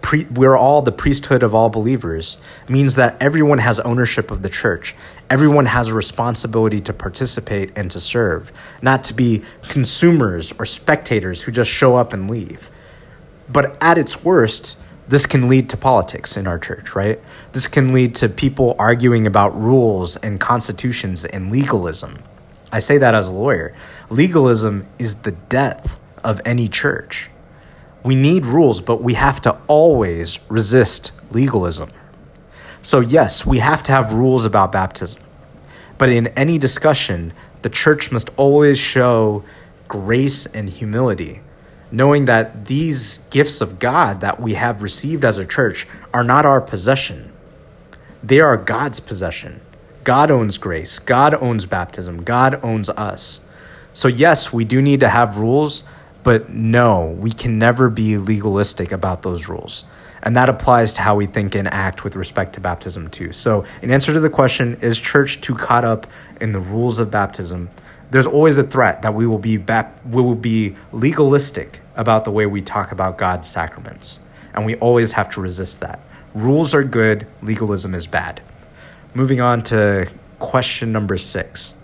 pre- 0.00 0.26
we're 0.26 0.56
all 0.56 0.82
the 0.82 0.92
priesthood 0.92 1.42
of 1.42 1.54
all 1.54 1.68
believers 1.68 2.38
means 2.68 2.94
that 2.94 3.20
everyone 3.20 3.58
has 3.58 3.80
ownership 3.80 4.30
of 4.30 4.42
the 4.42 4.48
church. 4.48 4.94
Everyone 5.30 5.66
has 5.66 5.88
a 5.88 5.94
responsibility 5.94 6.80
to 6.80 6.92
participate 6.92 7.70
and 7.76 7.90
to 7.90 8.00
serve, 8.00 8.52
not 8.80 9.04
to 9.04 9.14
be 9.14 9.42
consumers 9.68 10.52
or 10.58 10.64
spectators 10.64 11.42
who 11.42 11.52
just 11.52 11.70
show 11.70 11.96
up 11.96 12.12
and 12.12 12.30
leave. 12.30 12.70
But 13.48 13.76
at 13.82 13.98
its 13.98 14.24
worst, 14.24 14.76
this 15.06 15.26
can 15.26 15.48
lead 15.48 15.70
to 15.70 15.76
politics 15.76 16.36
in 16.36 16.46
our 16.46 16.58
church, 16.58 16.94
right? 16.94 17.20
This 17.52 17.66
can 17.66 17.94
lead 17.94 18.14
to 18.16 18.28
people 18.28 18.76
arguing 18.78 19.26
about 19.26 19.58
rules 19.58 20.16
and 20.16 20.38
constitutions 20.38 21.24
and 21.24 21.50
legalism. 21.50 22.18
I 22.70 22.80
say 22.80 22.98
that 22.98 23.14
as 23.14 23.28
a 23.28 23.32
lawyer. 23.32 23.74
Legalism 24.10 24.86
is 24.98 25.16
the 25.16 25.32
death 25.32 25.98
of 26.22 26.42
any 26.44 26.68
church. 26.68 27.30
We 28.02 28.14
need 28.14 28.46
rules, 28.46 28.80
but 28.80 29.02
we 29.02 29.14
have 29.14 29.40
to 29.42 29.58
always 29.66 30.38
resist 30.48 31.12
legalism. 31.30 31.90
So, 32.82 33.00
yes, 33.00 33.44
we 33.44 33.58
have 33.58 33.82
to 33.84 33.92
have 33.92 34.12
rules 34.12 34.44
about 34.44 34.72
baptism. 34.72 35.20
But 35.98 36.08
in 36.08 36.28
any 36.28 36.58
discussion, 36.58 37.32
the 37.62 37.70
church 37.70 38.12
must 38.12 38.30
always 38.36 38.78
show 38.78 39.44
grace 39.88 40.46
and 40.46 40.68
humility 40.70 41.40
knowing 41.90 42.26
that 42.26 42.66
these 42.66 43.18
gifts 43.30 43.60
of 43.60 43.78
God 43.78 44.20
that 44.20 44.40
we 44.40 44.54
have 44.54 44.82
received 44.82 45.24
as 45.24 45.38
a 45.38 45.46
church 45.46 45.86
are 46.12 46.24
not 46.24 46.44
our 46.44 46.60
possession. 46.60 47.32
They 48.22 48.40
are 48.40 48.56
God's 48.56 49.00
possession. 49.00 49.60
God 50.04 50.30
owns 50.30 50.58
grace, 50.58 50.98
God 50.98 51.34
owns 51.34 51.66
baptism, 51.66 52.22
God 52.22 52.58
owns 52.62 52.88
us. 52.90 53.40
So, 53.92 54.08
yes, 54.08 54.52
we 54.52 54.64
do 54.64 54.80
need 54.80 55.00
to 55.00 55.08
have 55.08 55.36
rules, 55.36 55.82
but 56.22 56.50
no, 56.50 57.16
we 57.18 57.32
can 57.32 57.58
never 57.58 57.88
be 57.88 58.18
legalistic 58.18 58.92
about 58.92 59.22
those 59.22 59.48
rules. 59.48 59.84
And 60.22 60.36
that 60.36 60.48
applies 60.48 60.92
to 60.94 61.02
how 61.02 61.14
we 61.14 61.26
think 61.26 61.54
and 61.54 61.72
act 61.72 62.02
with 62.02 62.16
respect 62.16 62.54
to 62.54 62.60
baptism, 62.60 63.08
too. 63.08 63.32
So, 63.32 63.64
in 63.82 63.90
answer 63.90 64.12
to 64.12 64.20
the 64.20 64.28
question, 64.28 64.76
is 64.80 64.98
church 64.98 65.40
too 65.40 65.54
caught 65.54 65.84
up 65.84 66.08
in 66.40 66.52
the 66.52 66.58
rules 66.58 66.98
of 66.98 67.10
baptism? 67.10 67.70
there's 68.10 68.26
always 68.26 68.56
a 68.58 68.62
threat 68.62 69.02
that 69.02 69.14
we 69.14 69.26
will 69.26 69.38
be 69.38 69.56
back, 69.56 69.98
we 70.08 70.22
will 70.22 70.34
be 70.34 70.76
legalistic 70.92 71.80
about 71.94 72.24
the 72.24 72.30
way 72.30 72.46
we 72.46 72.62
talk 72.62 72.92
about 72.92 73.18
God's 73.18 73.48
sacraments. 73.48 74.18
And 74.54 74.64
we 74.64 74.76
always 74.76 75.12
have 75.12 75.30
to 75.30 75.40
resist 75.40 75.80
that. 75.80 76.00
Rules 76.34 76.74
are 76.74 76.84
good, 76.84 77.26
legalism 77.42 77.94
is 77.94 78.06
bad. 78.06 78.42
Moving 79.14 79.40
on 79.40 79.62
to 79.64 80.10
question 80.38 80.92
number 80.92 81.16
six. 81.18 81.74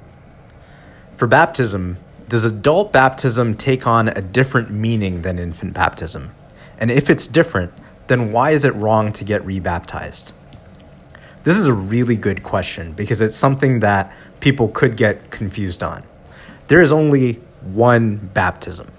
For 1.17 1.27
baptism, 1.27 1.99
does 2.29 2.45
adult 2.45 2.93
baptism 2.93 3.55
take 3.55 3.87
on 3.87 4.09
a 4.09 4.21
different 4.21 4.71
meaning 4.71 5.23
than 5.23 5.39
infant 5.39 5.75
baptism? 5.75 6.35
And 6.79 6.91
if 6.91 7.11
it's 7.11 7.27
different, 7.27 7.73
then 8.07 8.33
why 8.33 8.51
is 8.51 8.65
it 8.65 8.75
wrong 8.75 9.13
to 9.15 9.25
get 9.25 9.45
rebaptized? 9.45 10.33
This 11.45 11.57
is 11.57 11.67
a 11.67 11.75
really 11.75 12.17
good 12.17 12.43
question 12.43 12.93
because 12.93 13.21
it's 13.21 13.37
something 13.37 13.81
that 13.81 14.13
people 14.41 14.69
could 14.69 14.97
get 14.97 15.31
confused 15.31 15.83
on 15.83 16.03
there 16.69 16.81
is 16.81 16.93
only 16.93 17.35
one 17.61 18.17
baptism. 18.33 18.91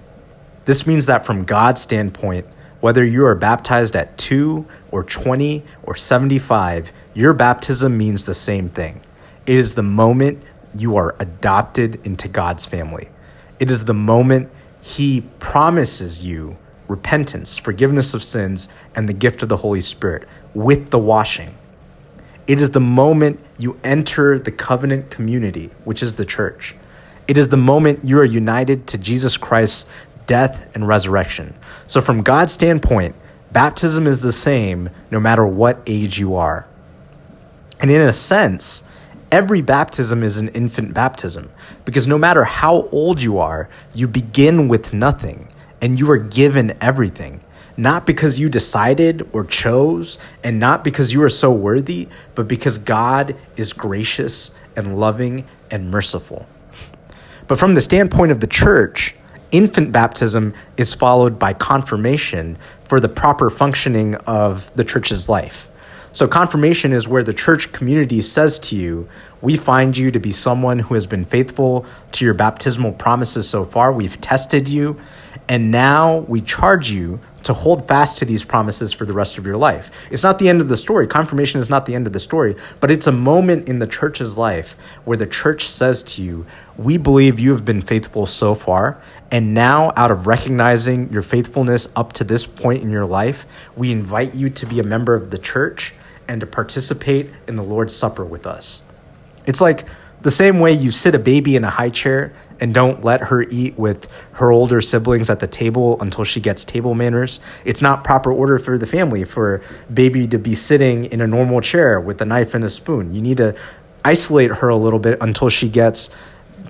This 0.64 0.86
means 0.86 1.06
that 1.06 1.24
from 1.24 1.44
God's 1.44 1.80
standpoint, 1.80 2.46
whether 2.80 3.04
you 3.04 3.24
are 3.24 3.34
baptized 3.34 3.96
at 3.96 4.16
2 4.18 4.66
or 4.90 5.02
20 5.02 5.64
or 5.82 5.94
75, 5.94 6.92
your 7.14 7.32
baptism 7.32 7.96
means 7.96 8.24
the 8.24 8.34
same 8.34 8.68
thing. 8.68 9.00
It 9.46 9.56
is 9.56 9.74
the 9.74 9.82
moment 9.82 10.42
you 10.76 10.96
are 10.96 11.14
adopted 11.18 12.00
into 12.04 12.28
God's 12.28 12.66
family. 12.66 13.08
It 13.58 13.70
is 13.70 13.84
the 13.84 13.94
moment 13.94 14.50
He 14.80 15.22
promises 15.38 16.24
you 16.24 16.56
repentance, 16.88 17.58
forgiveness 17.58 18.14
of 18.14 18.22
sins, 18.22 18.68
and 18.94 19.08
the 19.08 19.12
gift 19.12 19.42
of 19.42 19.48
the 19.48 19.58
Holy 19.58 19.80
Spirit 19.80 20.28
with 20.54 20.90
the 20.90 20.98
washing. 20.98 21.54
It 22.46 22.60
is 22.60 22.70
the 22.70 22.80
moment 22.80 23.40
you 23.58 23.78
enter 23.82 24.38
the 24.38 24.52
covenant 24.52 25.10
community, 25.10 25.70
which 25.84 26.02
is 26.02 26.14
the 26.14 26.24
church. 26.24 26.76
It 27.26 27.36
is 27.36 27.48
the 27.48 27.56
moment 27.56 28.04
you 28.04 28.18
are 28.18 28.24
united 28.24 28.86
to 28.88 28.98
Jesus 28.98 29.36
Christ's 29.36 29.88
death 30.26 30.70
and 30.74 30.86
resurrection. 30.86 31.54
So, 31.86 32.00
from 32.00 32.22
God's 32.22 32.52
standpoint, 32.52 33.16
baptism 33.50 34.06
is 34.06 34.20
the 34.20 34.32
same 34.32 34.90
no 35.10 35.18
matter 35.18 35.44
what 35.46 35.82
age 35.86 36.18
you 36.18 36.36
are. 36.36 36.68
And 37.80 37.90
in 37.90 38.00
a 38.00 38.12
sense, 38.12 38.84
every 39.30 39.62
baptism 39.62 40.22
is 40.22 40.38
an 40.38 40.48
infant 40.48 40.94
baptism 40.94 41.50
because 41.84 42.06
no 42.06 42.18
matter 42.18 42.44
how 42.44 42.88
old 42.92 43.22
you 43.22 43.38
are, 43.38 43.68
you 43.94 44.08
begin 44.08 44.68
with 44.68 44.92
nothing 44.92 45.52
and 45.80 45.98
you 45.98 46.10
are 46.10 46.18
given 46.18 46.76
everything. 46.80 47.40
Not 47.76 48.06
because 48.06 48.40
you 48.40 48.48
decided 48.48 49.28
or 49.34 49.44
chose, 49.44 50.18
and 50.42 50.58
not 50.58 50.82
because 50.82 51.12
you 51.12 51.22
are 51.22 51.28
so 51.28 51.52
worthy, 51.52 52.08
but 52.34 52.48
because 52.48 52.78
God 52.78 53.36
is 53.56 53.74
gracious 53.74 54.52
and 54.74 54.98
loving 54.98 55.46
and 55.70 55.90
merciful. 55.90 56.46
But 57.46 57.58
from 57.58 57.74
the 57.74 57.82
standpoint 57.82 58.32
of 58.32 58.40
the 58.40 58.46
church, 58.46 59.14
infant 59.52 59.92
baptism 59.92 60.54
is 60.76 60.94
followed 60.94 61.38
by 61.38 61.52
confirmation 61.52 62.58
for 62.84 62.98
the 62.98 63.08
proper 63.08 63.50
functioning 63.50 64.14
of 64.26 64.74
the 64.74 64.84
church's 64.84 65.28
life. 65.28 65.68
So, 66.16 66.26
confirmation 66.26 66.94
is 66.94 67.06
where 67.06 67.22
the 67.22 67.34
church 67.34 67.72
community 67.72 68.22
says 68.22 68.58
to 68.60 68.74
you, 68.74 69.06
We 69.42 69.58
find 69.58 69.94
you 69.94 70.10
to 70.10 70.18
be 70.18 70.32
someone 70.32 70.78
who 70.78 70.94
has 70.94 71.06
been 71.06 71.26
faithful 71.26 71.84
to 72.12 72.24
your 72.24 72.32
baptismal 72.32 72.92
promises 72.92 73.46
so 73.46 73.66
far. 73.66 73.92
We've 73.92 74.18
tested 74.22 74.66
you, 74.66 74.98
and 75.46 75.70
now 75.70 76.20
we 76.20 76.40
charge 76.40 76.90
you 76.90 77.20
to 77.42 77.52
hold 77.52 77.86
fast 77.86 78.16
to 78.16 78.24
these 78.24 78.44
promises 78.44 78.94
for 78.94 79.04
the 79.04 79.12
rest 79.12 79.36
of 79.36 79.44
your 79.44 79.58
life. 79.58 79.90
It's 80.10 80.22
not 80.22 80.38
the 80.38 80.48
end 80.48 80.62
of 80.62 80.68
the 80.68 80.78
story. 80.78 81.06
Confirmation 81.06 81.60
is 81.60 81.68
not 81.68 81.84
the 81.84 81.94
end 81.94 82.06
of 82.06 82.14
the 82.14 82.18
story, 82.18 82.56
but 82.80 82.90
it's 82.90 83.06
a 83.06 83.12
moment 83.12 83.68
in 83.68 83.78
the 83.78 83.86
church's 83.86 84.38
life 84.38 84.72
where 85.04 85.18
the 85.18 85.26
church 85.26 85.68
says 85.68 86.02
to 86.04 86.22
you, 86.24 86.46
We 86.78 86.96
believe 86.96 87.38
you 87.38 87.50
have 87.50 87.66
been 87.66 87.82
faithful 87.82 88.24
so 88.24 88.54
far. 88.54 88.98
And 89.30 89.52
now, 89.52 89.92
out 89.96 90.10
of 90.10 90.26
recognizing 90.26 91.12
your 91.12 91.20
faithfulness 91.20 91.90
up 91.94 92.14
to 92.14 92.24
this 92.24 92.46
point 92.46 92.82
in 92.82 92.88
your 92.88 93.04
life, 93.04 93.44
we 93.76 93.92
invite 93.92 94.34
you 94.34 94.48
to 94.48 94.64
be 94.64 94.80
a 94.80 94.82
member 94.82 95.14
of 95.14 95.30
the 95.30 95.36
church 95.36 95.92
and 96.28 96.40
to 96.40 96.46
participate 96.46 97.30
in 97.46 97.56
the 97.56 97.62
Lord's 97.62 97.94
Supper 97.94 98.24
with 98.24 98.46
us. 98.46 98.82
It's 99.46 99.60
like 99.60 99.84
the 100.22 100.30
same 100.30 100.58
way 100.58 100.72
you 100.72 100.90
sit 100.90 101.14
a 101.14 101.18
baby 101.18 101.56
in 101.56 101.64
a 101.64 101.70
high 101.70 101.90
chair 101.90 102.32
and 102.60 102.72
don't 102.72 103.04
let 103.04 103.22
her 103.22 103.42
eat 103.42 103.78
with 103.78 104.08
her 104.32 104.50
older 104.50 104.80
siblings 104.80 105.28
at 105.28 105.40
the 105.40 105.46
table 105.46 106.00
until 106.00 106.24
she 106.24 106.40
gets 106.40 106.64
table 106.64 106.94
manners. 106.94 107.38
It's 107.64 107.82
not 107.82 108.02
proper 108.02 108.32
order 108.32 108.58
for 108.58 108.78
the 108.78 108.86
family 108.86 109.24
for 109.24 109.62
baby 109.92 110.26
to 110.28 110.38
be 110.38 110.54
sitting 110.54 111.04
in 111.04 111.20
a 111.20 111.26
normal 111.26 111.60
chair 111.60 112.00
with 112.00 112.20
a 112.20 112.24
knife 112.24 112.54
and 112.54 112.64
a 112.64 112.70
spoon. 112.70 113.14
You 113.14 113.20
need 113.20 113.36
to 113.36 113.54
isolate 114.04 114.50
her 114.52 114.68
a 114.68 114.76
little 114.76 114.98
bit 114.98 115.18
until 115.20 115.48
she 115.48 115.68
gets 115.68 116.10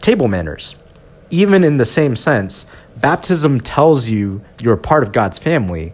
table 0.00 0.28
manners. 0.28 0.74
Even 1.30 1.64
in 1.64 1.76
the 1.76 1.84
same 1.84 2.16
sense, 2.16 2.66
baptism 2.96 3.60
tells 3.60 4.08
you 4.08 4.42
you're 4.58 4.76
part 4.76 5.02
of 5.02 5.12
God's 5.12 5.38
family, 5.38 5.92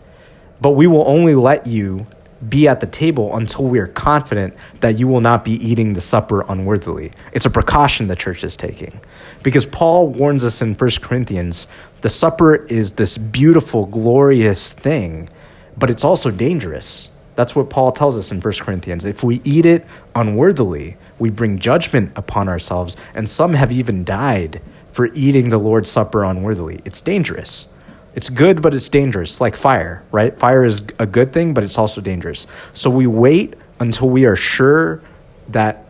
but 0.60 0.70
we 0.70 0.86
will 0.86 1.06
only 1.06 1.34
let 1.34 1.66
you 1.66 2.06
be 2.48 2.66
at 2.66 2.80
the 2.80 2.86
table 2.86 3.36
until 3.36 3.64
we 3.66 3.78
are 3.78 3.86
confident 3.86 4.54
that 4.80 4.98
you 4.98 5.06
will 5.06 5.20
not 5.20 5.44
be 5.44 5.52
eating 5.52 5.92
the 5.92 6.00
supper 6.00 6.44
unworthily. 6.48 7.12
It's 7.32 7.46
a 7.46 7.50
precaution 7.50 8.08
the 8.08 8.16
church 8.16 8.42
is 8.42 8.56
taking. 8.56 9.00
Because 9.42 9.66
Paul 9.66 10.08
warns 10.08 10.44
us 10.44 10.60
in 10.60 10.74
1 10.74 10.90
Corinthians 11.00 11.66
the 12.02 12.08
supper 12.08 12.56
is 12.66 12.94
this 12.94 13.16
beautiful, 13.16 13.86
glorious 13.86 14.72
thing, 14.72 15.28
but 15.76 15.88
it's 15.88 16.02
also 16.02 16.32
dangerous. 16.32 17.10
That's 17.36 17.54
what 17.54 17.70
Paul 17.70 17.92
tells 17.92 18.16
us 18.16 18.32
in 18.32 18.40
1 18.40 18.54
Corinthians. 18.54 19.04
If 19.04 19.22
we 19.22 19.40
eat 19.44 19.64
it 19.64 19.86
unworthily, 20.14 20.96
we 21.20 21.30
bring 21.30 21.58
judgment 21.58 22.12
upon 22.16 22.48
ourselves, 22.48 22.96
and 23.14 23.28
some 23.28 23.54
have 23.54 23.70
even 23.70 24.02
died 24.02 24.60
for 24.90 25.06
eating 25.14 25.48
the 25.48 25.58
Lord's 25.58 25.90
Supper 25.90 26.24
unworthily. 26.24 26.80
It's 26.84 27.00
dangerous. 27.00 27.68
It's 28.14 28.28
good, 28.28 28.60
but 28.60 28.74
it's 28.74 28.88
dangerous, 28.88 29.40
like 29.40 29.56
fire, 29.56 30.04
right? 30.12 30.38
Fire 30.38 30.64
is 30.64 30.82
a 30.98 31.06
good 31.06 31.32
thing, 31.32 31.54
but 31.54 31.64
it's 31.64 31.78
also 31.78 32.00
dangerous. 32.00 32.46
So 32.72 32.90
we 32.90 33.06
wait 33.06 33.54
until 33.80 34.10
we 34.10 34.26
are 34.26 34.36
sure 34.36 35.02
that 35.48 35.86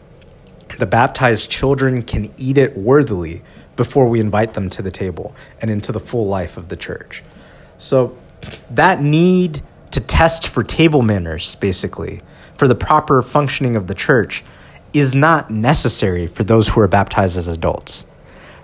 the 0.78 0.86
baptized 0.86 1.50
children 1.50 2.02
can 2.02 2.32
eat 2.38 2.58
it 2.58 2.76
worthily 2.76 3.42
before 3.76 4.08
we 4.08 4.20
invite 4.20 4.54
them 4.54 4.68
to 4.70 4.82
the 4.82 4.90
table 4.90 5.34
and 5.60 5.70
into 5.70 5.92
the 5.92 6.00
full 6.00 6.26
life 6.26 6.56
of 6.56 6.68
the 6.68 6.76
church. 6.76 7.22
So 7.78 8.16
that 8.70 9.02
need 9.02 9.62
to 9.90 10.00
test 10.00 10.46
for 10.46 10.62
table 10.62 11.02
manners, 11.02 11.54
basically, 11.56 12.20
for 12.56 12.68
the 12.68 12.74
proper 12.74 13.22
functioning 13.22 13.76
of 13.76 13.86
the 13.88 13.94
church, 13.94 14.44
is 14.94 15.14
not 15.14 15.50
necessary 15.50 16.26
for 16.26 16.44
those 16.44 16.68
who 16.68 16.80
are 16.80 16.88
baptized 16.88 17.36
as 17.36 17.48
adults. 17.48 18.06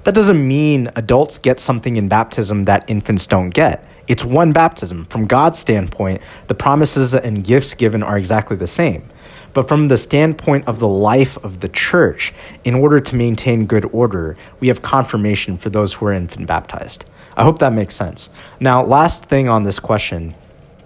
That 0.08 0.14
doesn't 0.14 0.48
mean 0.48 0.90
adults 0.96 1.36
get 1.36 1.60
something 1.60 1.98
in 1.98 2.08
baptism 2.08 2.64
that 2.64 2.88
infants 2.88 3.26
don't 3.26 3.50
get. 3.50 3.86
It's 4.06 4.24
one 4.24 4.54
baptism. 4.54 5.04
From 5.04 5.26
God's 5.26 5.58
standpoint, 5.58 6.22
the 6.46 6.54
promises 6.54 7.14
and 7.14 7.44
gifts 7.44 7.74
given 7.74 8.02
are 8.02 8.16
exactly 8.16 8.56
the 8.56 8.66
same. 8.66 9.10
But 9.52 9.68
from 9.68 9.88
the 9.88 9.98
standpoint 9.98 10.66
of 10.66 10.78
the 10.78 10.88
life 10.88 11.36
of 11.44 11.60
the 11.60 11.68
church, 11.68 12.32
in 12.64 12.74
order 12.74 13.00
to 13.00 13.14
maintain 13.14 13.66
good 13.66 13.84
order, 13.92 14.34
we 14.60 14.68
have 14.68 14.80
confirmation 14.80 15.58
for 15.58 15.68
those 15.68 15.92
who 15.92 16.06
are 16.06 16.14
infant 16.14 16.46
baptized. 16.46 17.04
I 17.36 17.44
hope 17.44 17.58
that 17.58 17.74
makes 17.74 17.94
sense. 17.94 18.30
Now, 18.58 18.82
last 18.82 19.26
thing 19.26 19.50
on 19.50 19.64
this 19.64 19.78
question 19.78 20.34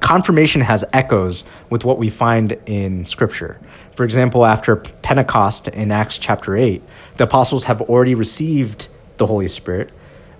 confirmation 0.00 0.62
has 0.62 0.84
echoes 0.92 1.44
with 1.70 1.84
what 1.84 1.96
we 1.96 2.10
find 2.10 2.58
in 2.66 3.06
Scripture. 3.06 3.60
For 3.94 4.02
example, 4.02 4.44
after 4.44 4.74
Pentecost 4.74 5.68
in 5.68 5.92
Acts 5.92 6.18
chapter 6.18 6.56
8, 6.56 6.82
the 7.18 7.24
apostles 7.24 7.66
have 7.66 7.80
already 7.82 8.16
received 8.16 8.88
the 9.16 9.26
Holy 9.26 9.48
Spirit. 9.48 9.90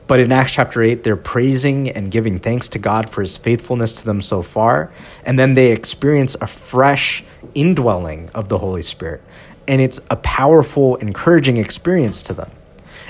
But 0.06 0.20
in 0.20 0.32
Acts 0.32 0.52
chapter 0.52 0.82
8, 0.82 1.04
they're 1.04 1.16
praising 1.16 1.88
and 1.88 2.10
giving 2.10 2.38
thanks 2.38 2.68
to 2.70 2.78
God 2.78 3.08
for 3.08 3.22
his 3.22 3.36
faithfulness 3.36 3.92
to 3.94 4.04
them 4.04 4.20
so 4.20 4.42
far. 4.42 4.92
And 5.24 5.38
then 5.38 5.54
they 5.54 5.72
experience 5.72 6.36
a 6.40 6.46
fresh 6.46 7.24
indwelling 7.54 8.28
of 8.34 8.48
the 8.48 8.58
Holy 8.58 8.82
Spirit. 8.82 9.22
And 9.66 9.80
it's 9.80 10.00
a 10.10 10.16
powerful, 10.16 10.96
encouraging 10.96 11.56
experience 11.56 12.22
to 12.24 12.34
them. 12.34 12.50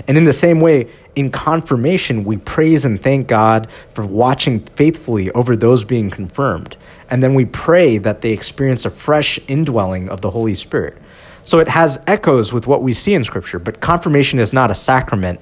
And 0.07 0.17
in 0.17 0.25
the 0.25 0.33
same 0.33 0.61
way, 0.61 0.89
in 1.15 1.31
confirmation, 1.31 2.25
we 2.25 2.37
praise 2.37 2.85
and 2.85 3.03
thank 3.03 3.27
God 3.27 3.69
for 3.93 4.07
watching 4.07 4.61
faithfully 4.61 5.31
over 5.33 5.57
those 5.57 5.85
being 5.85 6.11
confirmed. 6.11 6.77
And 7.11 7.23
then 7.23 7.35
we 7.35 7.45
pray 7.45 7.99
that 7.99 8.23
they 8.23 8.33
experience 8.33 8.85
a 8.85 8.91
fresh 8.91 9.39
indwelling 9.49 10.09
of 10.09 10.21
the 10.21 10.31
Holy 10.31 10.55
Spirit. 10.55 10.97
So 11.45 11.59
it 11.59 11.69
has 11.69 12.01
echoes 12.07 12.53
with 12.53 12.67
what 12.67 12.83
we 12.83 12.93
see 12.93 13.15
in 13.15 13.25
Scripture, 13.25 13.59
but 13.59 13.81
confirmation 13.81 14.39
is 14.39 14.53
not 14.53 14.71
a 14.71 14.75
sacrament 14.75 15.41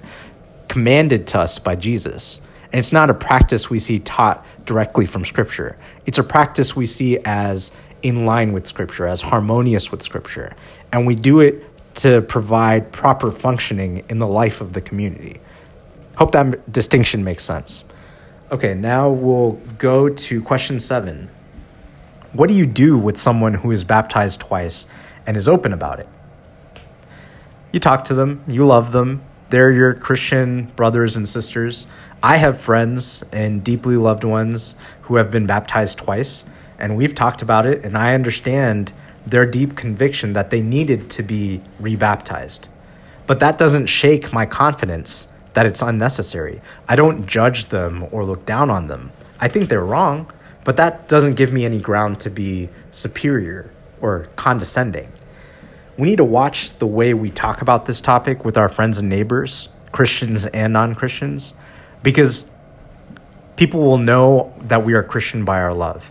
commanded 0.69 1.27
to 1.29 1.41
us 1.41 1.59
by 1.59 1.77
Jesus. 1.77 2.41
And 2.73 2.79
it's 2.79 2.93
not 2.93 3.11
a 3.11 3.15
practice 3.15 3.69
we 3.69 3.79
see 3.79 3.99
taught 3.99 4.45
directly 4.65 5.05
from 5.05 5.25
Scripture. 5.25 5.77
It's 6.07 6.19
a 6.19 6.23
practice 6.23 6.77
we 6.77 6.87
see 6.87 7.19
as 7.25 7.73
in 8.03 8.25
line 8.25 8.53
with 8.53 8.67
Scripture, 8.67 9.07
as 9.07 9.23
harmonious 9.23 9.91
with 9.91 10.03
Scripture. 10.03 10.55
And 10.93 11.07
we 11.07 11.15
do 11.15 11.41
it 11.41 11.67
to 11.97 12.23
provide 12.23 12.93
proper 12.93 13.31
functioning 13.31 14.05
in 14.09 14.21
the 14.21 14.27
life 14.27 14.61
of 14.61 14.73
the 14.73 14.81
community. 14.81 15.41
Hope 16.17 16.33
that 16.33 16.71
distinction 16.71 17.25
makes 17.25 17.45
sense. 17.45 17.85
Okay, 18.51 18.75
now 18.75 19.11
we'll 19.11 19.61
go 19.79 20.09
to 20.09 20.43
question 20.43 20.81
seven. 20.81 21.29
What 22.33 22.49
do 22.49 22.55
you 22.55 22.67
do 22.67 22.97
with 22.97 23.19
someone 23.19 23.55
who 23.55 23.71
is 23.71 23.85
baptized 23.85 24.41
twice 24.41 24.87
and 25.31 25.37
is 25.37 25.47
open 25.47 25.73
about 25.73 26.01
it. 26.01 26.09
You 27.71 27.79
talk 27.79 28.03
to 28.07 28.15
them, 28.15 28.43
you 28.49 28.67
love 28.67 28.91
them, 28.91 29.23
they're 29.51 29.71
your 29.71 29.95
Christian 29.95 30.73
brothers 30.75 31.15
and 31.15 31.29
sisters. 31.29 31.87
I 32.21 32.39
have 32.39 32.61
friends 32.61 33.23
and 33.31 33.63
deeply 33.63 33.97
loved 33.97 34.25
ones 34.25 34.75
who 35.03 35.15
have 35.17 35.31
been 35.31 35.47
baptized 35.47 35.99
twice, 35.99 36.43
and 36.81 36.97
we've 36.97 37.15
talked 37.15 37.43
about 37.43 37.65
it, 37.65 37.85
and 37.85 37.97
I 37.97 38.13
understand 38.13 38.93
their 39.25 39.49
deep 39.49 39.77
conviction 39.77 40.33
that 40.33 40.51
they 40.51 40.63
needed 40.63 41.09
to 41.11 41.23
be 41.23 41.61
rebaptized. 41.79 42.69
But 43.29 43.39
that 43.39 43.57
doesn't 43.57 43.87
shake 43.87 44.33
my 44.33 44.47
confidence 44.47 45.29
that 45.53 45.65
it's 45.65 45.81
unnecessary. 45.81 46.61
I 46.89 46.97
don't 46.97 47.25
judge 47.25 47.67
them 47.67 48.09
or 48.11 48.25
look 48.25 48.45
down 48.47 48.69
on 48.69 48.89
them. 48.89 49.13
I 49.39 49.47
think 49.47 49.69
they're 49.69 49.85
wrong, 49.85 50.29
but 50.65 50.77
that 50.79 51.07
doesn't 51.07 51.37
give 51.37 51.53
me 51.53 51.65
any 51.65 51.79
ground 51.79 52.19
to 52.19 52.31
be 52.31 52.69
superior 52.91 53.71
or 54.01 54.29
condescending. 54.35 55.13
We 56.01 56.09
need 56.09 56.17
to 56.17 56.25
watch 56.25 56.79
the 56.79 56.87
way 56.87 57.13
we 57.13 57.29
talk 57.29 57.61
about 57.61 57.85
this 57.85 58.01
topic 58.01 58.43
with 58.43 58.57
our 58.57 58.71
friends 58.71 58.97
and 58.97 59.11
neighbors, 59.11 59.69
Christians 59.93 60.47
and 60.47 60.73
non 60.73 60.95
Christians, 60.95 61.53
because 62.03 62.47
people 63.57 63.83
will 63.83 63.99
know 63.99 64.51
that 64.63 64.83
we 64.83 64.95
are 64.95 65.03
Christian 65.03 65.45
by 65.45 65.61
our 65.61 65.75
love. 65.75 66.11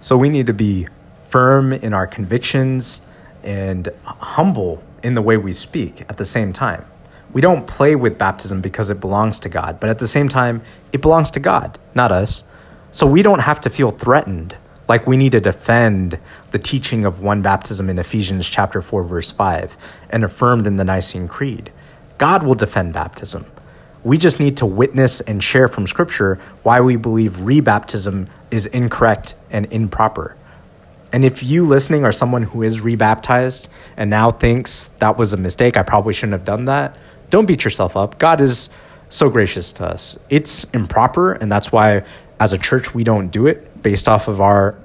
So 0.00 0.16
we 0.16 0.28
need 0.28 0.48
to 0.48 0.52
be 0.52 0.88
firm 1.28 1.72
in 1.72 1.94
our 1.94 2.08
convictions 2.08 3.00
and 3.44 3.88
humble 4.04 4.82
in 5.04 5.14
the 5.14 5.22
way 5.22 5.36
we 5.36 5.52
speak 5.52 6.00
at 6.00 6.16
the 6.16 6.24
same 6.24 6.52
time. 6.52 6.86
We 7.32 7.40
don't 7.40 7.64
play 7.64 7.94
with 7.94 8.18
baptism 8.18 8.60
because 8.60 8.90
it 8.90 8.98
belongs 8.98 9.38
to 9.38 9.48
God, 9.48 9.78
but 9.78 9.88
at 9.88 10.00
the 10.00 10.08
same 10.08 10.28
time, 10.28 10.62
it 10.92 11.00
belongs 11.00 11.30
to 11.30 11.38
God, 11.38 11.78
not 11.94 12.10
us. 12.10 12.42
So 12.90 13.06
we 13.06 13.22
don't 13.22 13.42
have 13.42 13.60
to 13.60 13.70
feel 13.70 13.92
threatened 13.92 14.56
like 14.90 15.06
we 15.06 15.16
need 15.16 15.30
to 15.30 15.40
defend 15.40 16.18
the 16.50 16.58
teaching 16.58 17.04
of 17.04 17.22
one 17.22 17.40
baptism 17.42 17.88
in 17.88 17.96
Ephesians 17.96 18.50
chapter 18.50 18.82
4 18.82 19.04
verse 19.04 19.30
5 19.30 19.76
and 20.10 20.24
affirmed 20.24 20.66
in 20.66 20.78
the 20.78 20.84
Nicene 20.84 21.28
Creed. 21.28 21.70
God 22.18 22.42
will 22.42 22.56
defend 22.56 22.92
baptism. 22.92 23.46
We 24.02 24.18
just 24.18 24.40
need 24.40 24.56
to 24.56 24.66
witness 24.66 25.20
and 25.20 25.44
share 25.44 25.68
from 25.68 25.86
scripture 25.86 26.40
why 26.64 26.80
we 26.80 26.96
believe 26.96 27.34
rebaptism 27.34 28.26
is 28.50 28.66
incorrect 28.66 29.36
and 29.48 29.72
improper. 29.72 30.36
And 31.12 31.24
if 31.24 31.40
you 31.40 31.64
listening 31.64 32.04
are 32.04 32.10
someone 32.10 32.42
who 32.42 32.64
is 32.64 32.80
rebaptized 32.80 33.68
and 33.96 34.10
now 34.10 34.32
thinks 34.32 34.88
that 34.98 35.16
was 35.16 35.32
a 35.32 35.36
mistake, 35.36 35.76
I 35.76 35.84
probably 35.84 36.14
shouldn't 36.14 36.32
have 36.32 36.44
done 36.44 36.64
that, 36.64 36.96
don't 37.30 37.46
beat 37.46 37.62
yourself 37.62 37.96
up. 37.96 38.18
God 38.18 38.40
is 38.40 38.70
so 39.08 39.30
gracious 39.30 39.70
to 39.74 39.86
us. 39.86 40.18
It's 40.28 40.64
improper, 40.74 41.34
and 41.34 41.50
that's 41.50 41.70
why 41.70 42.02
as 42.40 42.52
a 42.52 42.58
church 42.58 42.92
we 42.92 43.04
don't 43.04 43.28
do 43.28 43.46
it 43.46 43.69
based 43.82 44.08
off 44.08 44.28
of 44.28 44.40
our 44.40 44.76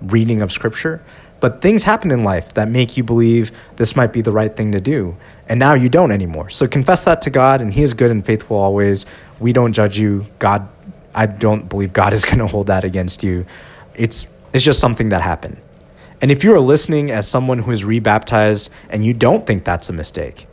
reading 0.00 0.40
of 0.40 0.52
scripture. 0.52 1.02
But 1.40 1.60
things 1.60 1.82
happen 1.82 2.10
in 2.10 2.24
life 2.24 2.54
that 2.54 2.70
make 2.70 2.96
you 2.96 3.04
believe 3.04 3.52
this 3.76 3.94
might 3.94 4.12
be 4.12 4.22
the 4.22 4.32
right 4.32 4.56
thing 4.56 4.72
to 4.72 4.80
do. 4.80 5.16
And 5.46 5.60
now 5.60 5.74
you 5.74 5.88
don't 5.88 6.10
anymore. 6.10 6.48
So 6.48 6.66
confess 6.66 7.04
that 7.04 7.20
to 7.22 7.30
God, 7.30 7.60
and 7.60 7.74
He 7.74 7.82
is 7.82 7.92
good 7.92 8.10
and 8.10 8.24
faithful 8.24 8.56
always. 8.56 9.04
We 9.38 9.52
don't 9.52 9.72
judge 9.72 9.98
you. 9.98 10.26
God, 10.38 10.68
I 11.14 11.26
don't 11.26 11.68
believe 11.68 11.92
God 11.92 12.12
is 12.12 12.24
going 12.24 12.38
to 12.38 12.46
hold 12.46 12.68
that 12.68 12.84
against 12.84 13.22
you. 13.22 13.44
It's, 13.94 14.26
it's 14.52 14.64
just 14.64 14.80
something 14.80 15.10
that 15.10 15.20
happened. 15.20 15.58
And 16.22 16.30
if 16.30 16.44
you 16.44 16.54
are 16.54 16.60
listening 16.60 17.10
as 17.10 17.28
someone 17.28 17.58
who 17.58 17.70
is 17.72 17.84
rebaptized 17.84 18.70
and 18.88 19.04
you 19.04 19.12
don't 19.12 19.46
think 19.46 19.64
that's 19.64 19.90
a 19.90 19.92
mistake, 19.92 20.46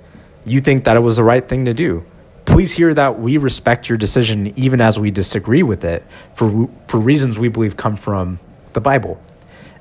you 0.44 0.60
think 0.60 0.84
that 0.84 0.98
it 0.98 1.02
was 1.02 1.18
the 1.18 1.24
right 1.24 1.48
thing 1.48 1.64
to 1.66 1.74
do, 1.74 2.04
please 2.52 2.74
hear 2.74 2.94
that 2.94 3.18
we 3.18 3.38
respect 3.38 3.88
your 3.88 3.98
decision 3.98 4.52
even 4.60 4.82
as 4.82 5.00
we 5.00 5.10
disagree 5.10 5.64
with 5.64 5.86
it 5.86 6.04
for, 6.34 6.70
for 6.86 7.00
reasons 7.00 7.40
we 7.40 7.48
believe 7.48 7.78
come 7.78 7.96
from 7.96 8.40
the 8.74 8.82
Bible. 8.82 9.22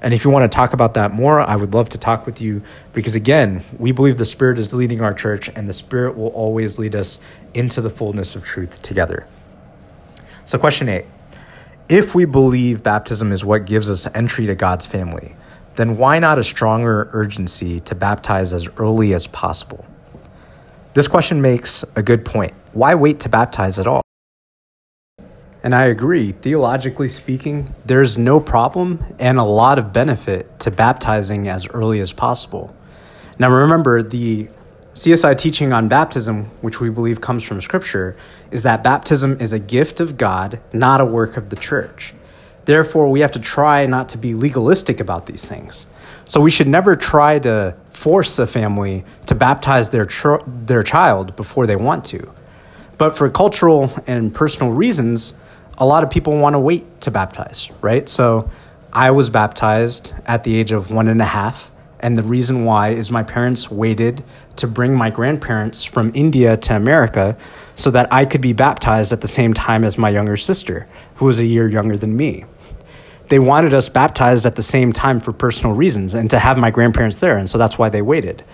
And 0.01 0.15
if 0.15 0.25
you 0.25 0.31
want 0.31 0.51
to 0.51 0.57
talk 0.57 0.73
about 0.73 0.95
that 0.95 1.13
more, 1.13 1.41
I 1.41 1.57
would 1.57 1.75
love 1.75 1.89
to 1.91 1.99
talk 1.99 2.25
with 2.25 2.41
you 2.41 2.63
because, 2.93 3.17
again, 3.17 3.65
we 3.77 3.91
believe 3.91 4.19
the 4.19 4.25
Spirit 4.25 4.57
is 4.59 4.73
leading 4.73 5.03
our 5.03 5.13
church 5.13 5.51
and 5.57 5.69
the 5.69 5.73
Spirit 5.73 6.17
will 6.17 6.29
always 6.29 6.79
lead 6.79 6.95
us 6.95 7.19
into 7.55 7.81
the 7.81 7.91
fullness 7.91 8.37
of 8.37 8.45
truth 8.45 8.81
together. 8.83 9.27
So, 10.47 10.57
question 10.57 10.89
eight 10.89 11.07
If 11.89 12.15
we 12.15 12.25
believe 12.25 12.85
baptism 12.85 13.33
is 13.33 13.45
what 13.45 13.67
gives 13.67 13.91
us 13.91 14.07
entry 14.15 14.47
to 14.47 14.55
God's 14.55 14.87
family, 14.87 15.35
then 15.75 15.97
why 15.99 16.21
not 16.21 16.39
a 16.39 16.45
stronger 16.45 17.11
urgency 17.13 17.81
to 17.81 17.97
baptize 17.97 18.53
as 18.53 18.69
early 18.79 19.13
as 19.13 19.27
possible? 19.27 19.85
This 20.93 21.07
question 21.07 21.41
makes 21.41 21.85
a 21.95 22.03
good 22.03 22.25
point. 22.25 22.53
Why 22.73 22.97
wait 22.97 23.21
to 23.21 23.29
baptize 23.29 23.79
at 23.79 23.87
all? 23.87 24.03
And 25.63 25.73
I 25.73 25.85
agree, 25.85 26.33
theologically 26.33 27.07
speaking, 27.07 27.73
there's 27.85 28.19
no 28.19 28.41
problem 28.41 29.05
and 29.19 29.39
a 29.39 29.45
lot 29.45 29.79
of 29.79 29.93
benefit 29.93 30.59
to 30.61 30.71
baptizing 30.73 31.49
as 31.49 31.69
early 31.69 32.01
as 32.01 32.13
possible. 32.13 32.75
Now, 33.39 33.51
remember, 33.51 34.03
the 34.03 34.49
CSI 34.95 35.39
teaching 35.39 35.73
on 35.73 35.87
baptism, 35.87 36.47
which 36.61 36.81
we 36.81 36.91
believe 36.91 37.21
comes 37.21 37.45
from 37.45 37.61
Scripture, 37.61 38.17
is 38.51 38.65
that 38.65 38.83
baptism 38.83 39.41
is 39.41 39.53
a 39.53 39.61
gift 39.61 40.01
of 40.01 40.17
God, 40.17 40.59
not 40.73 41.01
a 41.01 41.05
work 41.05 41.37
of 41.37 41.51
the 41.51 41.57
church. 41.57 42.15
Therefore, 42.65 43.09
we 43.09 43.21
have 43.21 43.33
to 43.33 43.39
try 43.39 43.87
not 43.87 44.09
to 44.09 44.19
be 44.19 44.35
legalistic 44.35 44.99
about 44.99 45.27
these 45.27 45.45
things. 45.45 45.87
So 46.31 46.41
we 46.41 46.53
should 46.53 46.69
never 46.69 46.95
try 46.95 47.41
to 47.41 47.75
force 47.91 48.39
a 48.39 48.47
family 48.47 49.05
to 49.27 49.35
baptize 49.35 49.91
their, 49.91 50.07
tr- 50.07 50.37
their 50.47 50.85
child 50.85 51.35
before 51.35 51.67
they 51.67 51.75
want 51.75 52.05
to. 52.05 52.33
But 52.99 53.17
for 53.17 53.29
cultural 53.29 53.93
and 54.07 54.33
personal 54.33 54.71
reasons, 54.71 55.35
a 55.77 55.85
lot 55.85 56.05
of 56.05 56.11
people 56.11 56.37
want 56.37 56.55
to 56.55 56.61
wait 56.61 57.01
to 57.01 57.11
baptize, 57.11 57.73
right? 57.81 58.09
So 58.09 58.49
I 58.93 59.11
was 59.11 59.29
baptized 59.29 60.13
at 60.25 60.45
the 60.45 60.55
age 60.55 60.71
of 60.71 60.93
one 60.93 61.09
and 61.09 61.21
a 61.21 61.25
half, 61.25 61.73
And 61.99 62.17
the 62.17 62.23
reason 62.23 62.65
why 62.65 62.91
is 62.91 63.11
my 63.11 63.25
parents 63.25 63.69
waited 63.69 64.23
to 64.55 64.69
bring 64.69 64.95
my 64.95 65.11
grandparents 65.11 65.83
from 65.83 66.13
India 66.15 66.57
to 66.59 66.77
America 66.77 67.37
so 67.75 67.91
that 67.91 68.07
I 68.13 68.25
could 68.25 68.41
be 68.41 68.53
baptized 68.53 69.13
at 69.13 69.21
the 69.21 69.29
same 69.29 69.53
time 69.53 69.83
as 69.83 69.99
my 69.99 70.11
younger 70.11 70.37
sister, 70.37 70.87
who 71.17 71.25
was 71.25 71.41
a 71.41 71.45
year 71.45 71.69
younger 71.69 71.97
than 71.97 72.17
me. 72.17 72.45
They 73.31 73.39
wanted 73.39 73.73
us 73.73 73.89
baptized 73.89 74.45
at 74.45 74.57
the 74.57 74.63
same 74.63 74.93
time 74.93 75.21
for 75.21 75.33
personal 75.33 75.75
reasons 75.75 76.15
and 76.15 76.29
to 76.31 76.39
have 76.39 76.59
my 76.59 76.71
grandparents 76.71 77.21
there, 77.21 77.39
and 77.39 77.49
so 77.49 77.59
that's 77.59 77.79
why 77.79 77.89
they 77.89 78.03
waited. 78.03 78.45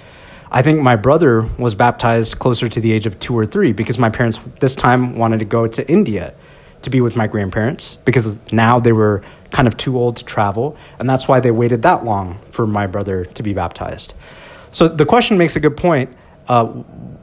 I 0.50 0.62
think 0.62 0.80
my 0.80 0.96
brother 0.96 1.48
was 1.58 1.74
baptized 1.74 2.38
closer 2.38 2.68
to 2.68 2.80
the 2.80 2.92
age 2.92 3.06
of 3.06 3.18
two 3.18 3.36
or 3.36 3.46
three 3.46 3.72
because 3.72 3.98
my 3.98 4.10
parents 4.10 4.38
this 4.60 4.76
time 4.76 5.16
wanted 5.16 5.38
to 5.38 5.44
go 5.44 5.66
to 5.66 5.90
India 5.90 6.34
to 6.82 6.90
be 6.90 7.00
with 7.00 7.16
my 7.16 7.26
grandparents 7.26 7.96
because 8.04 8.38
now 8.52 8.78
they 8.78 8.92
were 8.92 9.22
kind 9.50 9.66
of 9.66 9.76
too 9.78 9.98
old 9.98 10.18
to 10.18 10.24
travel, 10.24 10.76
and 10.98 11.08
that's 11.08 11.26
why 11.26 11.40
they 11.40 11.50
waited 11.50 11.80
that 11.82 12.04
long 12.04 12.38
for 12.50 12.66
my 12.66 12.86
brother 12.86 13.24
to 13.24 13.42
be 13.42 13.54
baptized. 13.54 14.12
So 14.70 14.88
the 14.88 15.06
question 15.06 15.38
makes 15.38 15.56
a 15.56 15.60
good 15.60 15.78
point. 15.78 16.14
Uh, 16.48 16.66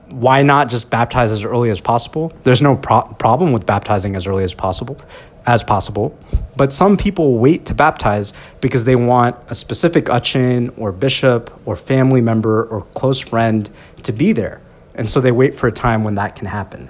why 0.10 0.42
not 0.42 0.70
just 0.70 0.90
baptize 0.90 1.32
as 1.32 1.44
early 1.44 1.70
as 1.70 1.80
possible? 1.80 2.34
There's 2.42 2.64
no 2.64 2.76
pro- 2.76 3.04
problem 3.20 3.52
with 3.52 3.66
baptizing 3.66 4.16
as 4.16 4.26
early 4.26 4.44
as 4.44 4.56
possible, 4.56 5.00
as 5.46 5.64
possible. 5.64 6.18
But 6.56 6.72
some 6.72 6.98
people 6.98 7.38
wait 7.38 7.66
to 7.66 7.74
baptize 7.74 8.34
because 8.62 8.86
they 8.86 8.96
want 8.96 9.36
a 9.48 9.56
specific 9.56 10.10
achen 10.10 10.70
or 10.78 10.92
bishop 10.92 11.52
or 11.66 11.76
family 11.76 12.22
member 12.22 12.64
or 12.64 12.84
close 12.94 13.20
friend 13.20 13.70
to 14.04 14.12
be 14.12 14.34
there. 14.34 14.62
And 14.96 15.10
so 15.10 15.20
they 15.20 15.32
wait 15.32 15.56
for 15.56 15.68
a 15.68 15.72
time 15.72 16.04
when 16.04 16.16
that 16.16 16.36
can 16.36 16.48
happen. 16.48 16.90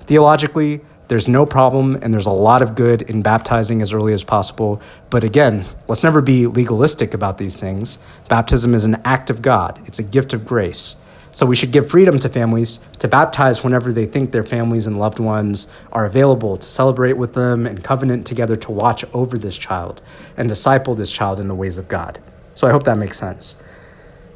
Theologically, 0.00 0.80
there's 1.08 1.26
no 1.26 1.46
problem, 1.46 1.98
and 2.02 2.12
there's 2.12 2.26
a 2.26 2.30
lot 2.30 2.60
of 2.60 2.74
good 2.74 3.00
in 3.02 3.22
baptizing 3.22 3.80
as 3.80 3.94
early 3.94 4.12
as 4.12 4.24
possible. 4.24 4.82
But 5.08 5.24
again, 5.24 5.64
let's 5.86 6.02
never 6.02 6.20
be 6.20 6.46
legalistic 6.46 7.14
about 7.14 7.38
these 7.38 7.58
things. 7.58 7.98
Baptism 8.28 8.74
is 8.74 8.84
an 8.84 9.00
act 9.04 9.30
of 9.30 9.40
God, 9.40 9.80
it's 9.86 9.98
a 9.98 10.02
gift 10.02 10.34
of 10.34 10.46
grace. 10.46 10.96
So 11.38 11.46
we 11.46 11.54
should 11.54 11.70
give 11.70 11.88
freedom 11.88 12.18
to 12.18 12.28
families 12.28 12.80
to 12.98 13.06
baptize 13.06 13.62
whenever 13.62 13.92
they 13.92 14.06
think 14.06 14.32
their 14.32 14.42
families 14.42 14.88
and 14.88 14.98
loved 14.98 15.20
ones 15.20 15.68
are 15.92 16.04
available 16.04 16.56
to 16.56 16.68
celebrate 16.68 17.12
with 17.12 17.34
them 17.34 17.64
and 17.64 17.84
covenant 17.84 18.26
together 18.26 18.56
to 18.56 18.72
watch 18.72 19.04
over 19.14 19.38
this 19.38 19.56
child 19.56 20.02
and 20.36 20.48
disciple 20.48 20.96
this 20.96 21.12
child 21.12 21.38
in 21.38 21.46
the 21.46 21.54
ways 21.54 21.78
of 21.78 21.86
God. 21.86 22.20
So 22.56 22.66
I 22.66 22.72
hope 22.72 22.82
that 22.82 22.98
makes 22.98 23.20
sense. 23.20 23.54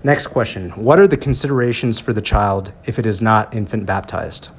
Next 0.05 0.29
question 0.29 0.71
What 0.81 1.01
are 1.01 1.09
the 1.09 1.17
considerations 1.17 1.99
for 1.99 2.13
the 2.13 2.23
child 2.23 2.73
if 2.85 3.01
it 3.01 3.07
is 3.07 3.21
not 3.21 3.53
infant 3.53 3.85
baptized? 3.85 4.51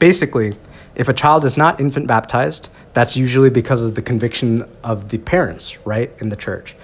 Basically, 0.00 0.56
if 0.96 1.08
a 1.08 1.14
child 1.14 1.44
is 1.44 1.56
not 1.56 1.78
infant 1.78 2.08
baptized, 2.08 2.70
that's 2.92 3.16
usually 3.16 3.50
because 3.50 3.82
of 3.82 3.94
the 3.94 4.02
conviction 4.02 4.68
of 4.82 5.10
the 5.10 5.18
parents, 5.18 5.78
right, 5.86 6.10
in 6.18 6.30
the 6.30 6.36
church. 6.36 6.74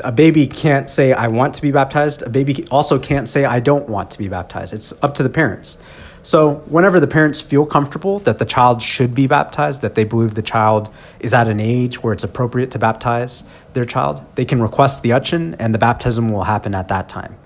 A 0.00 0.12
baby 0.12 0.46
can't 0.46 0.88
say, 0.88 1.12
I 1.12 1.28
want 1.28 1.54
to 1.54 1.62
be 1.62 1.72
baptized. 1.72 2.22
A 2.22 2.30
baby 2.30 2.66
also 2.70 2.98
can't 2.98 3.28
say, 3.28 3.44
I 3.44 3.60
don't 3.60 3.88
want 3.88 4.10
to 4.12 4.18
be 4.18 4.28
baptized. 4.28 4.74
It's 4.74 4.92
up 5.02 5.14
to 5.16 5.22
the 5.22 5.30
parents. 5.30 5.78
So, 6.22 6.56
whenever 6.66 7.00
the 7.00 7.06
parents 7.06 7.40
feel 7.40 7.64
comfortable 7.64 8.18
that 8.20 8.38
the 8.38 8.44
child 8.44 8.82
should 8.82 9.14
be 9.14 9.26
baptized, 9.26 9.82
that 9.82 9.94
they 9.94 10.04
believe 10.04 10.34
the 10.34 10.42
child 10.42 10.92
is 11.20 11.32
at 11.32 11.48
an 11.48 11.60
age 11.60 12.02
where 12.02 12.12
it's 12.12 12.24
appropriate 12.24 12.70
to 12.72 12.78
baptize 12.78 13.44
their 13.72 13.84
child, 13.84 14.24
they 14.34 14.44
can 14.44 14.60
request 14.60 15.02
the 15.02 15.12
achen 15.12 15.54
and 15.54 15.74
the 15.74 15.78
baptism 15.78 16.28
will 16.28 16.44
happen 16.44 16.74
at 16.74 16.88
that 16.88 17.08
time. 17.08 17.36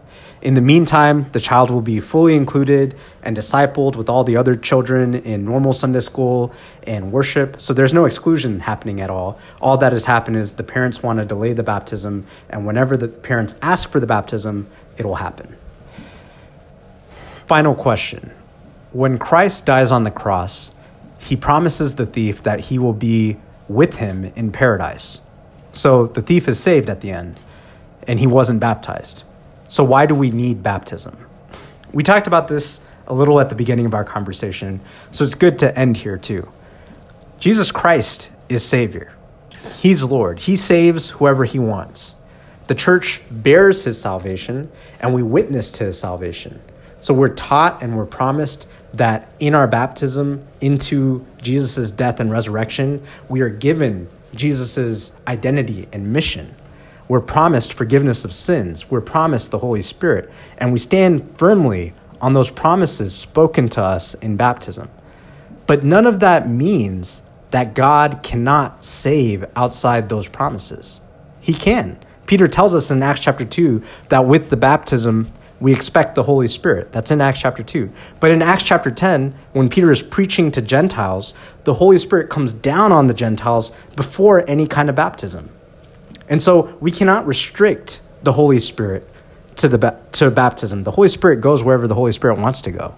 In 0.43 0.55
the 0.55 0.61
meantime, 0.61 1.27
the 1.31 1.39
child 1.39 1.71
will 1.71 1.81
be 1.81 2.01
fully 2.01 2.35
included 2.35 2.97
and 3.23 3.37
discipled 3.37 3.95
with 3.95 4.09
all 4.09 4.25
the 4.25 4.37
other 4.37 4.57
children 4.57 5.15
in 5.15 5.45
normal 5.45 5.73
Sunday 5.73 6.01
school 6.01 6.53
and 6.83 7.13
worship. 7.13 7.61
So 7.61 7.73
there's 7.73 7.95
no 7.95 8.07
exclusion 8.07 8.59
happening 8.59 9.01
at 9.01 9.09
all. 9.09 9.39
All 9.61 9.77
that 9.77 9.93
has 9.93 10.07
happened 10.07 10.37
is 10.37 10.55
the 10.55 10.65
parents 10.65 11.01
want 11.01 11.21
to 11.21 11.25
delay 11.25 11.53
the 11.53 11.63
baptism, 11.63 12.27
and 12.51 12.67
whenever 12.67 12.97
the 12.97 13.07
parents 13.07 13.55
ask 13.63 13.89
for 13.89 14.01
the 14.01 14.07
baptism, 14.07 14.67
it 14.97 15.07
will 15.07 15.17
happen. 15.17 15.57
Final 17.47 17.77
question 17.77 18.33
When 18.91 19.19
Christ 19.19 19.65
dies 19.65 19.93
on 19.93 20.03
the 20.03 20.11
cross, 20.11 20.73
he 21.19 21.37
promises 21.37 21.95
the 21.95 22.07
thief 22.07 22.43
that 22.43 22.63
he 22.63 22.81
will 22.81 22.95
be 22.95 23.37
with 23.69 23.99
him 23.99 24.25
in 24.35 24.51
paradise. 24.51 25.21
So 25.71 26.09
the 26.09 26.21
thief 26.21 26.49
is 26.49 26.59
saved 26.59 26.91
at 26.91 27.01
the 27.01 27.13
end, 27.13 27.39
and 28.09 28.19
he 28.19 28.27
wasn't 28.27 28.59
baptized. 28.59 29.23
So, 29.73 29.85
why 29.85 30.05
do 30.05 30.15
we 30.15 30.31
need 30.31 30.63
baptism? 30.63 31.17
We 31.95 32.03
talked 32.03 32.27
about 32.27 32.47
this 32.47 32.83
a 33.07 33.15
little 33.15 33.41
at 33.41 33.49
the 33.49 33.55
beginning 33.55 33.87
of 33.87 33.95
our 33.95 34.05
conversation, 34.05 34.83
so 35.13 35.25
it's 35.25 35.35
good 35.35 35.59
to 35.61 35.79
end 35.79 35.97
here 35.97 36.19
too. 36.19 36.53
Jesus 37.39 37.73
Christ 37.73 38.31
is 38.51 38.63
Savior, 38.63 39.15
He's 39.79 40.05
Lord. 40.05 40.41
He 40.41 40.57
saves 40.57 41.09
whoever 41.09 41.47
He 41.47 41.59
wants. 41.59 42.17
The 42.67 42.75
church 42.75 43.23
bears 43.31 43.85
His 43.85 43.99
salvation, 43.99 44.71
and 45.01 45.15
we 45.15 45.23
witness 45.23 45.71
to 45.71 45.85
His 45.85 45.99
salvation. 45.99 46.61
So, 47.01 47.15
we're 47.15 47.35
taught 47.35 47.83
and 47.83 47.97
we're 47.97 48.05
promised 48.05 48.69
that 48.93 49.33
in 49.41 49.55
our 49.55 49.67
baptism 49.67 50.47
into 50.61 51.25
Jesus' 51.41 51.91
death 51.91 52.21
and 52.21 52.31
resurrection, 52.31 53.03
we 53.27 53.41
are 53.41 53.49
given 53.49 54.11
Jesus' 54.35 55.13
identity 55.27 55.89
and 55.95 56.13
mission. 56.13 56.57
We're 57.13 57.21
promised 57.21 57.75
forgiveness 57.75 58.25
of 58.25 58.33
sins. 58.33 58.91
We're 58.91 59.03
promised 59.03 59.51
the 59.51 59.59
Holy 59.59 59.83
Spirit. 59.83 60.31
And 60.57 60.73
we 60.73 60.79
stand 60.79 61.37
firmly 61.37 61.93
on 62.23 62.33
those 62.33 62.51
promises 62.51 63.15
spoken 63.15 63.69
to 63.69 63.83
us 63.83 64.15
in 64.15 64.39
baptism. 64.39 64.89
But 65.67 65.85
none 65.85 66.07
of 66.07 66.21
that 66.21 66.49
means 66.49 67.21
that 67.51 67.75
God 67.75 68.21
cannot 68.23 68.87
save 68.87 69.45
outside 69.55 70.09
those 70.09 70.27
promises. 70.27 71.03
He 71.39 71.53
can. 71.53 72.03
Peter 72.25 72.49
tells 72.49 72.75
us 72.75 72.91
in 72.91 73.03
Acts 73.03 73.21
chapter 73.21 73.45
2 73.45 73.83
that 74.09 74.25
with 74.25 74.49
the 74.49 74.57
baptism, 74.57 75.31
we 75.61 75.75
expect 75.75 76.15
the 76.15 76.23
Holy 76.23 76.49
Spirit. 76.49 76.95
That's 76.95 77.11
in 77.11 77.21
Acts 77.21 77.43
chapter 77.43 77.63
2. 77.63 77.93
But 78.21 78.31
in 78.31 78.41
Acts 78.41 78.65
chapter 78.65 78.91
10, 78.91 79.35
when 79.53 79.69
Peter 79.69 79.91
is 79.91 80.03
preaching 80.03 80.51
to 80.53 80.63
Gentiles, 80.63 81.35
the 81.65 81.75
Holy 81.75 81.99
Spirit 81.99 82.31
comes 82.31 82.55
down 82.55 82.91
on 82.91 83.07
the 83.07 83.13
Gentiles 83.13 83.71
before 83.97 84.49
any 84.49 84.67
kind 84.67 84.89
of 84.89 84.97
baptism. 84.97 85.51
And 86.33 86.41
so 86.41 86.75
we 86.81 86.91
cannot 86.91 87.27
restrict 87.27 88.01
the 88.23 88.33
Holy 88.33 88.59
Spirit 88.59 89.07
to, 89.57 89.69
the, 89.69 89.99
to 90.13 90.31
baptism. 90.31 90.83
The 90.83 90.93
Holy 90.93 91.09
Spirit 91.09 91.43
goes 91.43 91.63
wherever 91.63 91.87
the 91.87 91.95
Holy 91.95 92.13
Spirit 92.13 92.39
wants 92.39 92.63
to 92.63 92.71
go. 92.71 92.95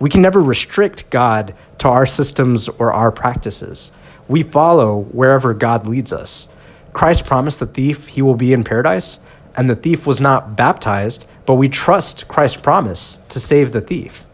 We 0.00 0.10
can 0.10 0.20
never 0.20 0.42
restrict 0.42 1.08
God 1.08 1.54
to 1.78 1.86
our 1.86 2.06
systems 2.06 2.68
or 2.68 2.92
our 2.92 3.12
practices. 3.12 3.92
We 4.26 4.42
follow 4.42 5.02
wherever 5.12 5.54
God 5.54 5.86
leads 5.86 6.12
us. 6.12 6.48
Christ 6.92 7.24
promised 7.24 7.60
the 7.60 7.66
thief 7.66 8.08
he 8.08 8.20
will 8.20 8.34
be 8.34 8.52
in 8.52 8.64
paradise, 8.64 9.20
and 9.56 9.70
the 9.70 9.76
thief 9.76 10.04
was 10.04 10.20
not 10.20 10.56
baptized, 10.56 11.24
but 11.46 11.54
we 11.54 11.68
trust 11.68 12.26
Christ's 12.26 12.60
promise 12.60 13.20
to 13.28 13.38
save 13.38 13.70
the 13.70 13.80
thief. 13.80 14.26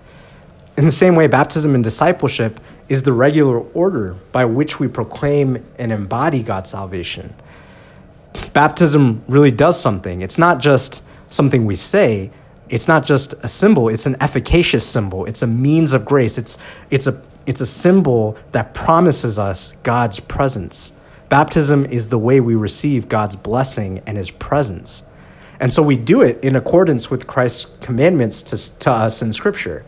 In 0.79 0.87
the 0.87 0.91
same 0.91 1.17
way, 1.17 1.27
baptism 1.27 1.75
and 1.75 1.85
discipleship 1.85 2.61
is 2.89 3.03
the 3.03 3.13
regular 3.13 3.59
order 3.59 4.15
by 4.33 4.47
which 4.47 4.81
we 4.81 4.89
proclaim 4.89 5.67
and 5.77 5.93
embody 5.93 6.43
God's 6.43 6.71
salvation 6.71 7.35
baptism 8.53 9.23
really 9.29 9.51
does 9.51 9.81
something. 9.81 10.21
It's 10.21 10.39
not 10.39 10.61
just 10.61 11.03
something 11.31 11.67
we 11.67 11.75
say, 11.75 12.31
it's 12.69 12.89
not 12.89 13.05
just 13.05 13.33
a 13.45 13.49
symbol, 13.49 13.89
it's 13.89 14.07
an 14.07 14.17
efficacious 14.21 14.87
symbol. 14.87 15.25
It's 15.25 15.43
a 15.43 15.47
means 15.47 15.93
of 15.93 16.05
grace. 16.05 16.39
It's, 16.39 16.59
it's, 16.91 17.07
a, 17.07 17.21
it's 17.47 17.61
a 17.61 17.67
symbol 17.67 18.37
that 18.53 18.75
promises 18.75 19.39
us 19.39 19.73
God's 19.83 20.21
presence. 20.21 20.93
Baptism 21.29 21.87
is 21.87 22.09
the 22.09 22.19
way 22.19 22.41
we 22.41 22.55
receive 22.55 23.09
God's 23.09 23.37
blessing 23.37 24.03
and 24.07 24.17
his 24.17 24.31
presence. 24.31 25.05
And 25.61 25.73
so 25.73 25.83
we 25.83 25.97
do 25.97 26.23
it 26.23 26.43
in 26.45 26.57
accordance 26.57 27.11
with 27.11 27.27
Christ's 27.27 27.67
commandments 27.81 28.43
to, 28.45 28.79
to 28.81 28.91
us 28.91 29.23
in 29.23 29.33
Scripture. 29.33 29.85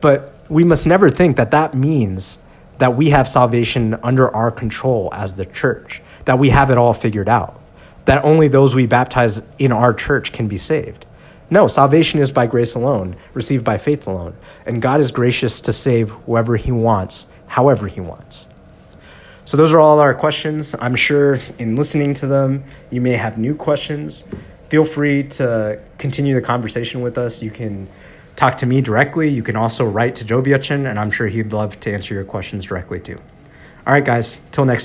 But 0.00 0.34
we 0.48 0.64
must 0.64 0.86
never 0.86 1.08
think 1.08 1.36
that 1.36 1.50
that 1.52 1.74
means 1.74 2.38
that 2.78 2.96
we 2.96 3.10
have 3.10 3.28
salvation 3.28 3.94
under 4.02 4.34
our 4.34 4.50
control 4.50 5.08
as 5.12 5.36
the 5.36 5.44
church, 5.44 6.02
that 6.24 6.38
we 6.38 6.50
have 6.50 6.70
it 6.70 6.78
all 6.78 6.92
figured 6.92 7.28
out 7.28 7.61
that 8.04 8.24
only 8.24 8.48
those 8.48 8.74
we 8.74 8.86
baptize 8.86 9.42
in 9.58 9.72
our 9.72 9.94
church 9.94 10.32
can 10.32 10.48
be 10.48 10.56
saved. 10.56 11.06
No, 11.50 11.66
salvation 11.66 12.18
is 12.18 12.32
by 12.32 12.46
grace 12.46 12.74
alone, 12.74 13.14
received 13.34 13.64
by 13.64 13.76
faith 13.76 14.06
alone. 14.06 14.36
And 14.64 14.80
God 14.80 15.00
is 15.00 15.12
gracious 15.12 15.60
to 15.62 15.72
save 15.72 16.10
whoever 16.10 16.56
He 16.56 16.72
wants, 16.72 17.26
however 17.46 17.88
He 17.88 18.00
wants. 18.00 18.46
So, 19.44 19.56
those 19.56 19.72
are 19.72 19.80
all 19.80 19.98
our 19.98 20.14
questions. 20.14 20.74
I'm 20.80 20.96
sure 20.96 21.40
in 21.58 21.76
listening 21.76 22.14
to 22.14 22.26
them, 22.26 22.64
you 22.90 23.00
may 23.00 23.12
have 23.12 23.36
new 23.36 23.54
questions. 23.54 24.24
Feel 24.68 24.84
free 24.84 25.24
to 25.24 25.82
continue 25.98 26.34
the 26.34 26.40
conversation 26.40 27.02
with 27.02 27.18
us. 27.18 27.42
You 27.42 27.50
can 27.50 27.88
talk 28.36 28.56
to 28.58 28.66
me 28.66 28.80
directly. 28.80 29.28
You 29.28 29.42
can 29.42 29.56
also 29.56 29.84
write 29.84 30.14
to 30.16 30.24
Joby 30.24 30.52
Achen, 30.52 30.86
and 30.86 30.98
I'm 30.98 31.10
sure 31.10 31.26
he'd 31.26 31.52
love 31.52 31.78
to 31.80 31.92
answer 31.92 32.14
your 32.14 32.24
questions 32.24 32.64
directly 32.64 33.00
too. 33.00 33.20
All 33.86 33.92
right, 33.92 34.04
guys, 34.04 34.38
till 34.52 34.64
next 34.64 34.72
time. 34.74 34.80